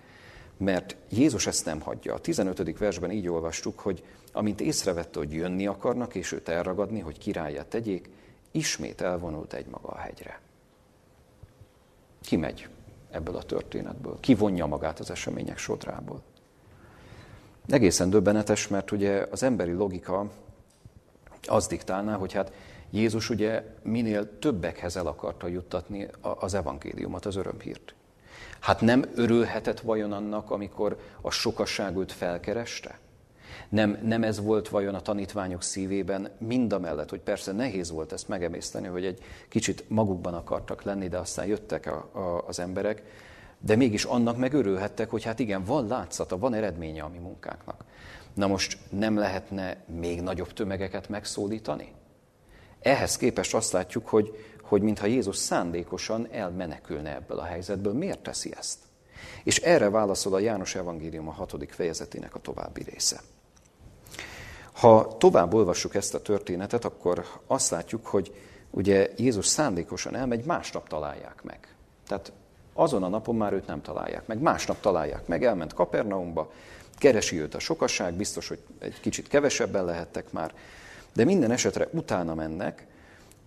mert 0.57 0.95
Jézus 1.09 1.47
ezt 1.47 1.65
nem 1.65 1.81
hagyja. 1.81 2.13
A 2.13 2.19
15. 2.19 2.77
versben 2.77 3.11
így 3.11 3.27
olvastuk, 3.27 3.79
hogy 3.79 4.03
amint 4.31 4.61
észrevette, 4.61 5.19
hogy 5.19 5.33
jönni 5.33 5.67
akarnak, 5.67 6.15
és 6.15 6.31
őt 6.31 6.49
elragadni, 6.49 6.99
hogy 6.99 7.17
királyát 7.17 7.67
tegyék, 7.67 8.09
ismét 8.51 9.01
elvonult 9.01 9.53
egy 9.53 9.65
maga 9.65 9.87
a 9.87 9.97
hegyre. 9.97 10.39
Ki 12.21 12.35
megy 12.35 12.67
ebből 13.11 13.35
a 13.35 13.43
történetből? 13.43 14.17
Ki 14.19 14.35
vonja 14.35 14.65
magát 14.65 14.99
az 14.99 15.11
események 15.11 15.57
sodrából? 15.57 16.21
Egészen 17.67 18.09
döbbenetes, 18.09 18.67
mert 18.67 18.91
ugye 18.91 19.25
az 19.31 19.43
emberi 19.43 19.71
logika 19.71 20.31
az 21.47 21.67
diktálná, 21.67 22.15
hogy 22.15 22.33
hát 22.33 22.51
Jézus 22.89 23.29
ugye 23.29 23.63
minél 23.81 24.39
többekhez 24.39 24.97
el 24.97 25.07
akarta 25.07 25.47
juttatni 25.47 26.07
az 26.21 26.53
evangéliumot, 26.53 27.25
az 27.25 27.35
örömhírt. 27.35 27.93
Hát 28.59 28.81
nem 28.81 29.03
örülhetett 29.15 29.79
vajon 29.79 30.11
annak, 30.11 30.51
amikor 30.51 30.99
a 31.21 31.31
sokasság 31.31 31.97
őt 31.97 32.11
felkereste? 32.11 32.99
Nem, 33.69 33.99
nem 34.03 34.23
ez 34.23 34.41
volt 34.41 34.69
vajon 34.69 34.95
a 34.95 35.01
tanítványok 35.01 35.63
szívében, 35.63 36.29
mind 36.37 36.73
a 36.73 36.79
mellett, 36.79 37.09
hogy 37.09 37.19
persze 37.19 37.51
nehéz 37.51 37.91
volt 37.91 38.11
ezt 38.11 38.27
megemészteni, 38.27 38.87
hogy 38.87 39.05
egy 39.05 39.21
kicsit 39.47 39.83
magukban 39.87 40.33
akartak 40.33 40.83
lenni, 40.83 41.07
de 41.07 41.17
aztán 41.17 41.45
jöttek 41.45 41.85
a, 41.85 42.19
a, 42.19 42.47
az 42.47 42.59
emberek, 42.59 43.03
de 43.59 43.75
mégis 43.75 44.03
annak 44.03 44.37
meg 44.37 44.53
örülhettek, 44.53 45.09
hogy 45.09 45.23
hát 45.23 45.39
igen, 45.39 45.63
van 45.63 45.87
látszata, 45.87 46.37
van 46.37 46.53
eredménye 46.53 47.03
a 47.03 47.09
mi 47.09 47.17
munkánknak. 47.17 47.83
Na 48.37 48.47
most 48.47 48.77
nem 48.89 49.17
lehetne 49.17 49.83
még 49.85 50.21
nagyobb 50.21 50.53
tömegeket 50.53 51.09
megszólítani? 51.09 51.93
Ehhez 52.79 53.17
képest 53.17 53.53
azt 53.53 53.71
látjuk, 53.71 54.07
hogy, 54.07 54.35
hogy 54.61 54.81
mintha 54.81 55.05
Jézus 55.05 55.35
szándékosan 55.35 56.27
elmenekülne 56.31 57.15
ebből 57.15 57.39
a 57.39 57.43
helyzetből. 57.43 57.93
Miért 57.93 58.19
teszi 58.19 58.53
ezt? 58.57 58.79
És 59.43 59.57
erre 59.57 59.89
válaszol 59.89 60.33
a 60.33 60.39
János 60.39 60.75
Evangélium 60.75 61.27
a 61.27 61.31
hatodik 61.31 61.71
fejezetének 61.71 62.35
a 62.35 62.39
további 62.39 62.83
része. 62.83 63.19
Ha 64.73 65.17
tovább 65.17 65.53
olvassuk 65.53 65.95
ezt 65.95 66.13
a 66.13 66.21
történetet, 66.21 66.85
akkor 66.85 67.25
azt 67.47 67.69
látjuk, 67.69 68.05
hogy 68.05 68.35
ugye 68.69 69.09
Jézus 69.15 69.45
szándékosan 69.45 70.15
elmegy, 70.15 70.45
másnap 70.45 70.87
találják 70.87 71.43
meg. 71.43 71.75
Tehát 72.07 72.31
azon 72.73 73.03
a 73.03 73.07
napon 73.07 73.35
már 73.35 73.53
őt 73.53 73.67
nem 73.67 73.81
találják 73.81 74.27
meg. 74.27 74.39
Másnap 74.41 74.79
találják 74.79 75.27
meg, 75.27 75.43
elment 75.43 75.73
Kapernaumba, 75.73 76.51
keresi 76.97 77.41
őt 77.41 77.55
a 77.55 77.59
sokaság, 77.59 78.13
biztos, 78.13 78.47
hogy 78.47 78.59
egy 78.79 78.99
kicsit 78.99 79.27
kevesebben 79.27 79.85
lehettek 79.85 80.31
már, 80.31 80.53
de 81.13 81.23
minden 81.25 81.51
esetre 81.51 81.87
utána 81.91 82.35
mennek, 82.35 82.85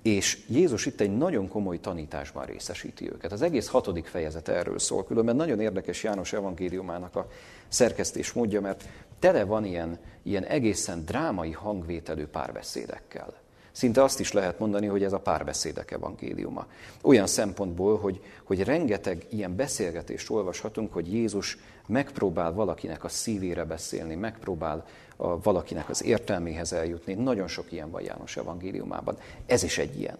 és 0.02 0.38
Jézus 0.48 0.86
itt 0.86 1.00
egy 1.00 1.16
nagyon 1.16 1.48
komoly 1.48 1.80
tanításban 1.80 2.44
részesíti 2.44 3.10
őket. 3.12 3.32
Az 3.32 3.42
egész 3.42 3.68
hatodik 3.68 4.06
fejezet 4.06 4.48
erről 4.48 4.78
szól, 4.78 5.04
különben 5.04 5.36
nagyon 5.36 5.60
érdekes 5.60 6.02
János 6.02 6.32
evangéliumának 6.32 7.16
a 7.16 7.28
szerkesztés 7.68 8.32
módja, 8.32 8.60
mert 8.60 8.84
tele 9.18 9.44
van 9.44 9.64
ilyen, 9.64 9.98
ilyen 10.22 10.44
egészen 10.44 11.04
drámai 11.04 11.52
hangvételű 11.52 12.26
párbeszédekkel. 12.26 13.39
Szinte 13.72 14.02
azt 14.02 14.20
is 14.20 14.32
lehet 14.32 14.58
mondani, 14.58 14.86
hogy 14.86 15.02
ez 15.02 15.12
a 15.12 15.18
párbeszédek 15.18 15.90
evangéliuma. 15.90 16.66
Olyan 17.02 17.26
szempontból, 17.26 17.98
hogy, 17.98 18.20
hogy 18.44 18.64
rengeteg 18.64 19.26
ilyen 19.28 19.56
beszélgetést 19.56 20.30
olvashatunk, 20.30 20.92
hogy 20.92 21.12
Jézus 21.12 21.58
megpróbál 21.86 22.52
valakinek 22.52 23.04
a 23.04 23.08
szívére 23.08 23.64
beszélni, 23.64 24.14
megpróbál 24.14 24.86
a, 25.16 25.40
valakinek 25.40 25.88
az 25.88 26.04
értelméhez 26.04 26.72
eljutni. 26.72 27.14
Nagyon 27.14 27.48
sok 27.48 27.72
ilyen 27.72 27.90
van 27.90 28.02
János 28.02 28.36
evangéliumában. 28.36 29.18
Ez 29.46 29.62
is 29.62 29.78
egy 29.78 29.98
ilyen. 29.98 30.18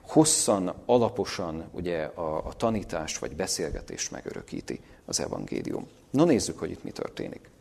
Hosszan, 0.00 0.74
alaposan 0.86 1.64
ugye 1.72 2.02
a, 2.02 2.36
a 2.36 2.52
tanítást 2.56 3.18
vagy 3.18 3.36
beszélgetést 3.36 4.10
megörökíti 4.10 4.80
az 5.04 5.20
evangélium. 5.20 5.88
No 6.10 6.24
nézzük, 6.24 6.58
hogy 6.58 6.70
itt 6.70 6.84
mi 6.84 6.90
történik. 6.90 7.51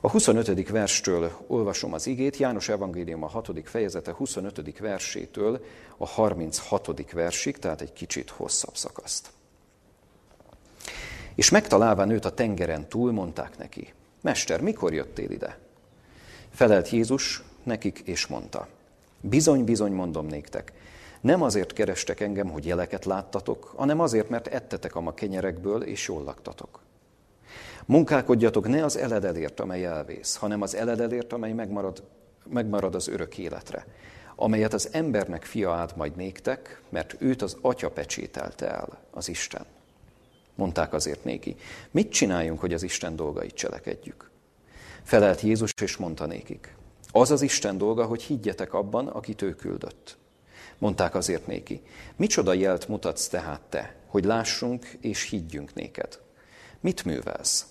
A 0.00 0.10
25. 0.10 0.68
verstől 0.68 1.30
olvasom 1.46 1.92
az 1.92 2.06
igét, 2.06 2.36
János 2.36 2.68
Evangélium 2.68 3.22
a 3.22 3.26
6. 3.26 3.50
fejezete 3.64 4.12
25. 4.12 4.78
versétől 4.78 5.64
a 5.96 6.06
36. 6.06 7.10
versig, 7.12 7.58
tehát 7.58 7.80
egy 7.80 7.92
kicsit 7.92 8.30
hosszabb 8.30 8.76
szakaszt. 8.76 9.30
És 11.34 11.50
megtalálván 11.50 12.10
őt 12.10 12.24
a 12.24 12.34
tengeren 12.34 12.88
túl, 12.88 13.12
mondták 13.12 13.58
neki, 13.58 13.92
Mester, 14.20 14.60
mikor 14.60 14.94
jöttél 14.94 15.30
ide? 15.30 15.58
Felelt 16.50 16.90
Jézus 16.90 17.42
nekik, 17.62 18.02
és 18.04 18.26
mondta, 18.26 18.68
bizony, 19.20 19.64
bizony 19.64 19.92
mondom 19.92 20.26
néktek, 20.26 20.72
nem 21.20 21.42
azért 21.42 21.72
kerestek 21.72 22.20
engem, 22.20 22.50
hogy 22.50 22.66
jeleket 22.66 23.04
láttatok, 23.04 23.72
hanem 23.76 24.00
azért, 24.00 24.28
mert 24.28 24.46
ettetek 24.46 24.94
a 24.94 25.00
ma 25.00 25.14
kenyerekből, 25.14 25.82
és 25.82 26.08
jól 26.08 26.22
laktatok. 26.22 26.85
Munkálkodjatok 27.86 28.68
ne 28.68 28.84
az 28.84 28.96
eledelért, 28.96 29.60
amely 29.60 29.84
elvész, 29.84 30.36
hanem 30.36 30.62
az 30.62 30.74
eledelért, 30.74 31.32
amely 31.32 31.52
megmarad, 31.52 32.02
megmarad 32.44 32.94
az 32.94 33.08
örök 33.08 33.38
életre, 33.38 33.86
amelyet 34.36 34.72
az 34.72 34.88
embernek 34.92 35.44
fia 35.44 35.80
ad 35.80 35.92
majd 35.96 36.16
néktek, 36.16 36.82
mert 36.88 37.16
őt 37.18 37.42
az 37.42 37.56
atya 37.60 37.90
pecsételte 37.90 38.70
el, 38.70 38.98
az 39.10 39.28
Isten. 39.28 39.64
Mondták 40.54 40.92
azért 40.92 41.24
néki, 41.24 41.56
mit 41.90 42.10
csináljunk, 42.10 42.60
hogy 42.60 42.72
az 42.72 42.82
Isten 42.82 43.16
dolgait 43.16 43.54
cselekedjük? 43.54 44.30
Felelt 45.02 45.40
Jézus, 45.40 45.72
és 45.82 45.96
mondta 45.96 46.26
nékik, 46.26 46.76
az 47.12 47.30
az 47.30 47.42
Isten 47.42 47.78
dolga, 47.78 48.04
hogy 48.04 48.22
higgyetek 48.22 48.72
abban, 48.72 49.06
akit 49.06 49.42
ő 49.42 49.54
küldött. 49.54 50.16
Mondták 50.78 51.14
azért 51.14 51.46
néki, 51.46 51.82
micsoda 52.16 52.52
jelt 52.52 52.88
mutatsz 52.88 53.28
tehát 53.28 53.60
te, 53.60 53.94
hogy 54.06 54.24
lássunk 54.24 54.86
és 55.00 55.22
higgyünk 55.22 55.74
néked? 55.74 56.18
Mit 56.80 57.04
művelsz? 57.04 57.66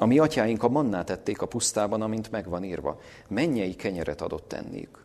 A 0.00 0.06
mi 0.06 0.18
atyáink 0.18 0.62
a 0.62 0.68
mannát 0.68 1.10
ették 1.10 1.42
a 1.42 1.46
pusztában, 1.46 2.02
amint 2.02 2.30
megvan 2.30 2.64
írva. 2.64 3.00
Mennyei 3.28 3.74
kenyeret 3.74 4.20
adott 4.20 4.52
enniük. 4.52 5.04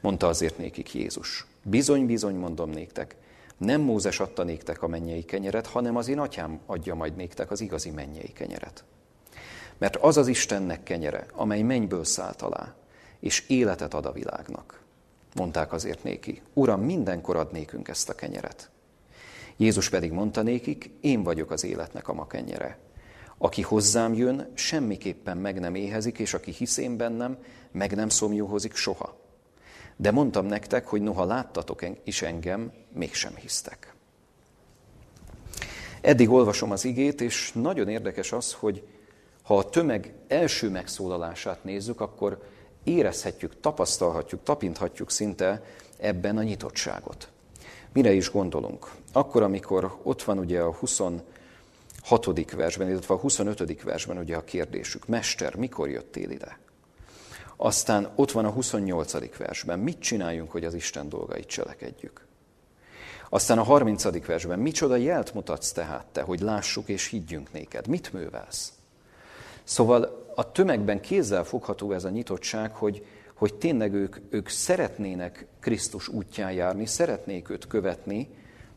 Mondta 0.00 0.26
azért 0.26 0.58
nékik 0.58 0.94
Jézus. 0.94 1.46
Bizony, 1.62 2.06
bizony, 2.06 2.34
mondom 2.34 2.70
néktek, 2.70 3.16
nem 3.56 3.80
Mózes 3.80 4.20
adta 4.20 4.42
néktek 4.42 4.82
a 4.82 4.88
mennyei 4.88 5.24
kenyeret, 5.24 5.66
hanem 5.66 5.96
az 5.96 6.08
én 6.08 6.18
atyám 6.18 6.60
adja 6.66 6.94
majd 6.94 7.16
néktek 7.16 7.50
az 7.50 7.60
igazi 7.60 7.90
mennyei 7.90 8.32
kenyeret. 8.32 8.84
Mert 9.78 9.96
az 9.96 10.16
az 10.16 10.26
Istennek 10.26 10.82
kenyere, 10.82 11.26
amely 11.32 11.62
mennyből 11.62 12.04
szállt 12.04 12.42
alá, 12.42 12.74
és 13.20 13.48
életet 13.48 13.94
ad 13.94 14.06
a 14.06 14.12
világnak. 14.12 14.82
Mondták 15.34 15.72
azért 15.72 16.02
néki, 16.02 16.42
Uram, 16.52 16.80
mindenkor 16.80 17.36
ad 17.36 17.52
nékünk 17.52 17.88
ezt 17.88 18.08
a 18.08 18.14
kenyeret. 18.14 18.70
Jézus 19.56 19.88
pedig 19.88 20.12
mondta 20.12 20.42
nékik, 20.42 20.90
én 21.00 21.22
vagyok 21.22 21.50
az 21.50 21.64
életnek 21.64 22.08
a 22.08 22.12
ma 22.12 22.26
kenyere. 22.26 22.78
Aki 23.42 23.62
hozzám 23.62 24.14
jön, 24.14 24.50
semmiképpen 24.54 25.36
meg 25.36 25.60
nem 25.60 25.74
éhezik, 25.74 26.18
és 26.18 26.34
aki 26.34 26.50
hisz 26.50 26.76
én 26.76 26.96
bennem, 26.96 27.38
meg 27.72 27.94
nem 27.94 28.08
szomjúhozik 28.08 28.74
soha. 28.74 29.16
De 29.96 30.10
mondtam 30.10 30.46
nektek, 30.46 30.86
hogy 30.86 31.02
noha 31.02 31.24
láttatok 31.24 31.84
is 32.04 32.22
engem, 32.22 32.72
mégsem 32.92 33.34
hisztek. 33.36 33.94
Eddig 36.00 36.30
olvasom 36.30 36.70
az 36.70 36.84
igét, 36.84 37.20
és 37.20 37.52
nagyon 37.52 37.88
érdekes 37.88 38.32
az, 38.32 38.52
hogy 38.52 38.86
ha 39.42 39.56
a 39.56 39.68
tömeg 39.68 40.14
első 40.28 40.70
megszólalását 40.70 41.64
nézzük, 41.64 42.00
akkor 42.00 42.42
érezhetjük, 42.84 43.60
tapasztalhatjuk, 43.60 44.42
tapinthatjuk 44.42 45.10
szinte 45.10 45.62
ebben 45.98 46.36
a 46.36 46.42
nyitottságot. 46.42 47.28
Mire 47.92 48.12
is 48.12 48.30
gondolunk? 48.30 48.90
Akkor, 49.12 49.42
amikor 49.42 49.98
ott 50.02 50.22
van 50.22 50.38
ugye 50.38 50.60
a 50.60 50.72
26. 52.02 52.50
versben, 52.50 52.88
illetve 52.88 53.14
a 53.14 53.18
25. 53.18 53.82
versben 53.82 54.18
ugye 54.18 54.36
a 54.36 54.44
kérdésük, 54.44 55.06
Mester, 55.06 55.54
mikor 55.54 55.88
jöttél 55.88 56.30
ide? 56.30 56.58
Aztán 57.56 58.12
ott 58.14 58.30
van 58.30 58.44
a 58.44 58.50
28. 58.50 59.36
versben, 59.36 59.78
mit 59.78 60.00
csináljunk, 60.00 60.50
hogy 60.50 60.64
az 60.64 60.74
Isten 60.74 61.08
dolgait 61.08 61.46
cselekedjük? 61.46 62.26
Aztán 63.28 63.58
a 63.58 63.62
30. 63.62 64.26
versben, 64.26 64.58
micsoda 64.58 64.96
jelt 64.96 65.34
mutatsz 65.34 65.72
tehát 65.72 66.06
te, 66.12 66.22
hogy 66.22 66.40
lássuk 66.40 66.88
és 66.88 67.06
higgyünk 67.06 67.52
néked? 67.52 67.86
Mit 67.86 68.12
művelsz? 68.12 68.72
Szóval 69.64 70.32
a 70.34 70.52
tömegben 70.52 71.00
kézzel 71.00 71.44
fogható 71.44 71.92
ez 71.92 72.04
a 72.04 72.10
nyitottság, 72.10 72.74
hogy, 72.74 73.06
hogy 73.34 73.54
tényleg 73.54 73.92
ők, 73.92 74.16
ők 74.30 74.48
szeretnének 74.48 75.46
Krisztus 75.60 76.08
útján 76.08 76.52
járni, 76.52 76.86
szeretnék 76.86 77.50
őt 77.50 77.66
követni, 77.66 78.28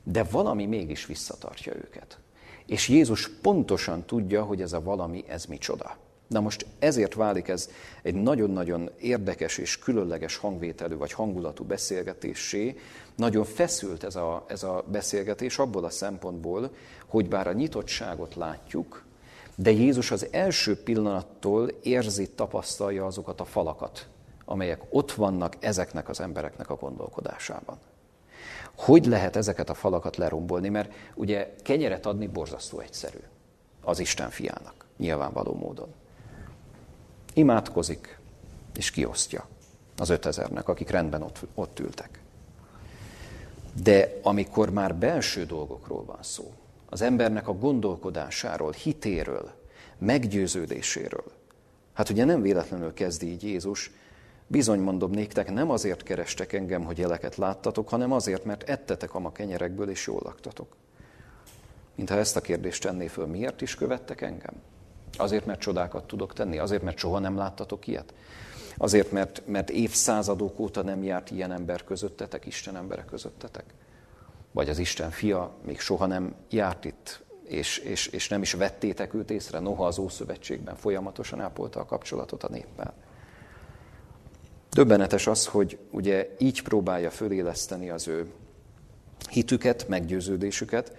de 0.04 0.24
valami 0.24 0.66
mégis 0.66 1.06
visszatartja 1.06 1.76
őket. 1.76 2.18
És 2.66 2.88
Jézus 2.88 3.30
pontosan 3.30 4.06
tudja, 4.06 4.44
hogy 4.44 4.62
ez 4.62 4.74
a 4.74 4.82
valami, 4.82 5.24
ez 5.28 5.46
micsoda. 5.46 5.98
Na 6.28 6.40
most 6.40 6.66
ezért 6.80 7.14
válik 7.14 7.48
ez 7.48 7.70
egy 8.02 8.16
nagyon-nagyon 8.16 8.90
érdekes 9.00 9.58
és 9.58 9.80
különleges 9.80 10.38
hangvételű 10.38 10.96
vagy 10.96 11.12
hangulatú 11.12 11.64
beszélgetésé. 11.64 12.78
Nagyon 13.16 13.44
feszült 13.44 14.04
ez 14.04 14.16
a, 14.16 14.46
ez 14.48 14.64
a 14.64 14.84
beszélgetés 14.88 15.58
abból 15.58 15.84
a 15.84 15.90
szempontból, 15.90 16.72
hogy 17.08 17.28
bár 17.28 17.48
a 17.48 17.54
nyitottságot 17.54 18.36
látjuk, 18.36 19.04
de 19.56 19.72
Jézus 19.72 20.12
az 20.12 20.28
első 20.32 20.84
pillanattól 20.84 21.70
érzi, 21.82 22.30
tapasztalja 22.30 23.06
azokat 23.06 23.40
a 23.40 23.46
falakat, 23.46 24.08
amelyek 24.46 24.82
ott 24.90 25.12
vannak 25.12 25.56
ezeknek 25.60 26.10
az 26.10 26.20
embereknek 26.20 26.70
a 26.70 26.76
gondolkodásában. 26.76 27.78
Hogy 28.76 29.06
lehet 29.06 29.36
ezeket 29.36 29.70
a 29.70 29.74
falakat 29.74 30.18
lerombolni? 30.18 30.70
Mert 30.70 30.94
ugye 31.16 31.56
kenyeret 31.62 32.06
adni 32.06 32.28
borzasztó 32.28 32.80
egyszerű 32.80 33.20
az 33.82 34.00
Isten 34.00 34.30
fiának, 34.30 34.86
nyilvánvaló 34.98 35.54
módon. 35.54 35.94
Imádkozik, 37.34 38.20
és 38.76 38.92
kiosztja 38.92 39.48
az 39.98 40.10
ötezernek, 40.10 40.68
akik 40.68 40.90
rendben 40.90 41.22
ott, 41.22 41.40
ott 41.54 41.80
ültek. 41.80 42.20
De 43.84 44.20
amikor 44.22 44.70
már 44.70 44.96
belső 44.96 45.46
dolgokról 45.46 46.06
van 46.06 46.20
szó, 46.22 46.54
az 46.90 47.02
embernek 47.02 47.48
a 47.48 47.54
gondolkodásáról, 47.54 48.72
hitéről, 48.72 49.52
meggyőződéséről, 49.98 51.32
hát 51.94 52.10
ugye 52.10 52.26
nem 52.26 52.42
véletlenül 52.42 52.94
kezdi 52.94 53.28
így 53.28 53.44
Jézus, 53.44 53.92
bizony 54.48 54.80
mondom 54.80 55.12
néktek, 55.12 55.52
nem 55.52 55.70
azért 55.70 56.04
kerestek 56.04 56.54
engem, 56.54 56.84
hogy 56.84 56.98
jeleket 56.98 57.36
láttatok, 57.36 57.90
hanem 57.90 58.12
azért, 58.12 58.46
mert 58.46 58.70
ettetek 58.70 59.14
a 59.16 59.20
ma 59.20 59.32
kenyerekből, 59.32 59.90
és 59.90 60.08
jól 60.08 60.22
laktatok. 60.24 60.76
Mintha 61.96 62.18
ezt 62.18 62.36
a 62.36 62.42
kérdést 62.42 62.82
tenné 62.82 63.08
föl, 63.08 63.26
miért 63.26 63.62
is 63.62 63.76
követtek 63.76 64.22
engem? 64.22 64.54
Azért, 65.18 65.46
mert 65.46 65.60
csodákat 65.60 66.08
tudok 66.08 66.34
tenni? 66.34 66.58
Azért, 66.58 66.84
mert 66.84 66.98
soha 66.98 67.20
nem 67.20 67.38
láttatok 67.38 67.88
ilyet? 67.88 68.14
Azért, 68.78 69.12
mert, 69.12 69.44
mert 69.46 69.70
évszázadok 69.70 70.60
óta 70.60 70.82
nem 70.82 71.04
járt 71.04 71.32
ilyen 71.32 71.52
ember 71.52 71.84
közöttetek, 71.84 72.46
Isten 72.46 72.76
emberek 72.76 73.06
közöttetek? 73.06 73.66
Vagy 74.52 74.70
az 74.70 74.78
Isten 74.78 75.10
fia 75.10 75.52
még 75.66 75.80
soha 75.80 76.06
nem 76.06 76.36
járt 76.50 76.86
itt, 76.86 77.24
és, 77.44 77.78
és, 77.78 78.08
és 78.08 78.28
nem 78.28 78.42
is 78.42 78.54
vettétek 78.54 79.14
őt 79.14 79.32
észre, 79.32 79.60
noha 79.60 79.86
az 79.86 79.98
Ószövetségben 79.98 80.76
folyamatosan 80.76 81.42
ápolta 81.42 81.80
a 81.80 81.86
kapcsolatot 81.86 82.44
a 82.44 82.50
néppel. 82.50 82.94
Döbbenetes 84.74 85.28
az, 85.28 85.46
hogy 85.46 85.78
ugye 85.92 86.36
így 86.38 86.62
próbálja 86.62 87.12
föléleszteni 87.12 87.90
az 87.90 88.08
ő 88.08 88.32
hitüket, 89.30 89.88
meggyőződésüket, 89.88 90.96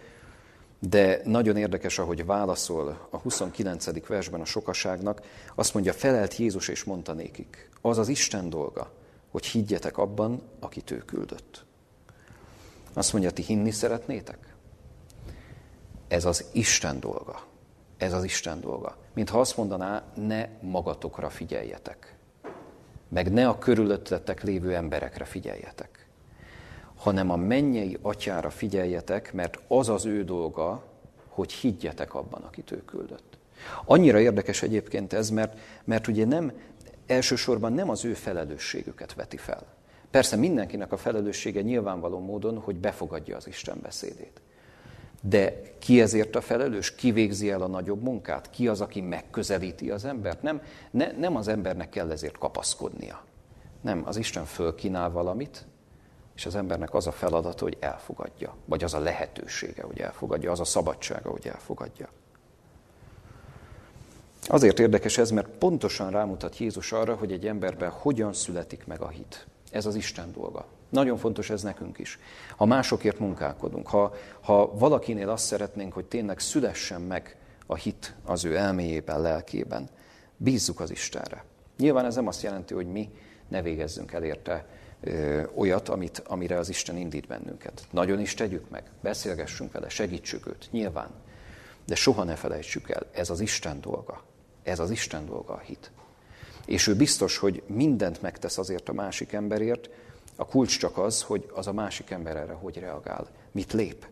de 0.78 1.20
nagyon 1.24 1.56
érdekes, 1.56 1.98
ahogy 1.98 2.26
válaszol 2.26 3.08
a 3.10 3.16
29. 3.16 4.06
versben 4.06 4.40
a 4.40 4.44
sokaságnak, 4.44 5.22
azt 5.54 5.74
mondja, 5.74 5.92
felelt 5.92 6.37
Jézus 6.37 6.68
és 6.68 6.84
mondta 6.84 7.12
nékik, 7.12 7.70
az 7.80 7.98
az 7.98 8.08
Isten 8.08 8.50
dolga, 8.50 8.92
hogy 9.30 9.46
higgyetek 9.46 9.98
abban, 9.98 10.42
akit 10.60 10.90
ő 10.90 10.98
küldött. 10.98 11.64
Azt 12.92 13.12
mondja, 13.12 13.30
ti 13.30 13.42
hinni 13.42 13.70
szeretnétek? 13.70 14.54
Ez 16.08 16.24
az 16.24 16.44
Isten 16.52 17.00
dolga. 17.00 17.42
Ez 17.96 18.12
az 18.12 18.24
Isten 18.24 18.60
dolga. 18.60 18.96
Mintha 19.14 19.40
azt 19.40 19.56
mondaná, 19.56 20.04
ne 20.14 20.48
magatokra 20.60 21.30
figyeljetek. 21.30 22.13
Meg 23.14 23.33
ne 23.33 23.48
a 23.48 23.59
körülöttetek 23.59 24.42
lévő 24.42 24.74
emberekre 24.74 25.24
figyeljetek 25.24 26.05
hanem 27.05 27.31
a 27.31 27.37
mennyei 27.37 27.98
atyára 28.03 28.50
figyeljetek, 28.50 29.33
mert 29.33 29.59
az 29.68 29.88
az 29.88 30.05
ő 30.05 30.24
dolga, 30.24 30.83
hogy 31.29 31.53
higgyetek 31.53 32.14
abban, 32.14 32.42
akit 32.42 32.70
ő 32.70 32.85
küldött. 32.85 33.38
Annyira 33.85 34.20
érdekes 34.20 34.62
egyébként 34.62 35.12
ez, 35.12 35.31
mert, 35.31 35.59
mert 35.85 36.07
ugye 36.07 36.24
nem, 36.24 36.53
elsősorban 37.07 37.72
nem 37.72 37.90
az 37.90 38.05
ő 38.05 38.14
felelősségüket 38.14 39.14
veti 39.14 39.37
fel. 39.37 39.66
Persze 40.11 40.37
mindenkinek 40.37 40.92
a 40.92 40.96
felelőssége 40.96 41.61
nyilvánvaló 41.61 42.18
módon, 42.18 42.59
hogy 42.59 42.77
befogadja 42.77 43.37
az 43.37 43.46
Isten 43.46 43.79
beszédét. 43.83 44.40
De 45.28 45.62
ki 45.78 46.00
ezért 46.00 46.37
a 46.37 46.40
felelős? 46.40 46.94
Ki 46.94 47.12
végzi 47.12 47.50
el 47.50 47.62
a 47.62 47.66
nagyobb 47.66 48.02
munkát? 48.02 48.50
Ki 48.50 48.68
az, 48.68 48.80
aki 48.80 49.00
megközelíti 49.00 49.90
az 49.90 50.04
embert? 50.04 50.42
Nem, 50.42 50.62
ne, 50.90 51.12
nem 51.12 51.37
az 51.37 51.48
embernek 51.48 51.88
kell 51.88 52.10
ezért 52.10 52.38
kapaszkodnia. 52.38 53.24
Nem, 53.80 54.02
az 54.04 54.16
Isten 54.16 54.44
fölkínál 54.44 55.10
valamit, 55.10 55.66
és 56.34 56.46
az 56.46 56.54
embernek 56.54 56.94
az 56.94 57.06
a 57.06 57.12
feladata, 57.12 57.62
hogy 57.62 57.76
elfogadja, 57.80 58.54
vagy 58.64 58.84
az 58.84 58.94
a 58.94 58.98
lehetősége, 58.98 59.82
hogy 59.82 60.00
elfogadja, 60.00 60.50
az 60.50 60.60
a 60.60 60.64
szabadsága, 60.64 61.30
hogy 61.30 61.46
elfogadja. 61.46 62.08
Azért 64.46 64.78
érdekes 64.78 65.18
ez, 65.18 65.30
mert 65.30 65.48
pontosan 65.48 66.10
rámutat 66.10 66.58
Jézus 66.58 66.92
arra, 66.92 67.14
hogy 67.14 67.32
egy 67.32 67.46
emberben 67.46 67.90
hogyan 67.90 68.32
születik 68.32 68.87
meg 68.87 69.00
a 69.00 69.08
hit. 69.08 69.46
Ez 69.70 69.87
az 69.87 69.94
Isten 69.94 70.32
dolga. 70.32 70.66
Nagyon 70.94 71.16
fontos 71.16 71.50
ez 71.50 71.62
nekünk 71.62 71.98
is. 71.98 72.18
Ha 72.57 72.64
másokért 72.64 73.18
munkálkodunk, 73.18 73.87
ha, 73.87 74.14
ha 74.40 74.74
valakinél 74.74 75.28
azt 75.28 75.44
szeretnénk, 75.44 75.92
hogy 75.92 76.04
tényleg 76.04 76.38
szülessen 76.38 77.00
meg 77.00 77.37
a 77.66 77.74
hit 77.74 78.14
az 78.24 78.44
ő 78.44 78.57
elméjében, 78.57 79.20
lelkében, 79.20 79.88
bízzuk 80.37 80.80
az 80.80 80.90
Istenre. 80.90 81.44
Nyilván 81.78 82.04
ez 82.04 82.14
nem 82.14 82.26
azt 82.26 82.42
jelenti, 82.42 82.74
hogy 82.74 82.87
mi 82.87 83.11
ne 83.48 83.62
végezzünk 83.62 84.12
el 84.12 84.24
érte 84.24 84.66
olyat, 85.54 85.88
amit, 85.88 86.22
amire 86.26 86.59
az 86.59 86.68
Isten 86.68 86.96
indít 86.96 87.26
bennünket. 87.26 87.87
Nagyon 87.90 88.20
is 88.20 88.35
tegyük 88.35 88.70
meg, 88.70 88.83
beszélgessünk 89.00 89.72
vele, 89.72 89.88
segítsük 89.88 90.46
őt, 90.46 90.68
nyilván. 90.70 91.11
De 91.87 91.94
soha 91.94 92.24
ne 92.24 92.35
felejtsük 92.35 92.90
el, 92.90 93.07
ez 93.12 93.30
az 93.30 93.40
Isten 93.40 93.80
dolga. 93.80 94.22
Ez 94.62 94.78
az 94.78 94.90
Isten 94.90 95.26
dolga 95.26 95.52
a 95.52 95.59
hit. 95.59 95.90
És 96.66 96.87
ő 96.87 96.96
biztos, 96.96 97.38
hogy 97.38 97.62
mindent 97.66 98.22
megtesz 98.22 98.59
azért 98.59 98.88
a 98.88 98.92
másik 98.92 99.33
emberért, 99.33 99.90
a 100.36 100.46
kulcs 100.46 100.78
csak 100.78 100.98
az, 100.98 101.22
hogy 101.22 101.50
az 101.54 101.66
a 101.66 101.72
másik 101.72 102.10
ember 102.10 102.36
erre 102.36 102.52
hogy 102.52 102.78
reagál, 102.78 103.28
mit 103.52 103.72
lép. 103.72 104.06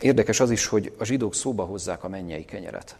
Érdekes 0.00 0.40
az 0.40 0.50
is, 0.50 0.66
hogy 0.66 0.94
a 0.98 1.04
zsidók 1.04 1.34
szóba 1.34 1.64
hozzák 1.64 2.04
a 2.04 2.08
mennyei 2.08 2.44
kenyeret. 2.44 2.96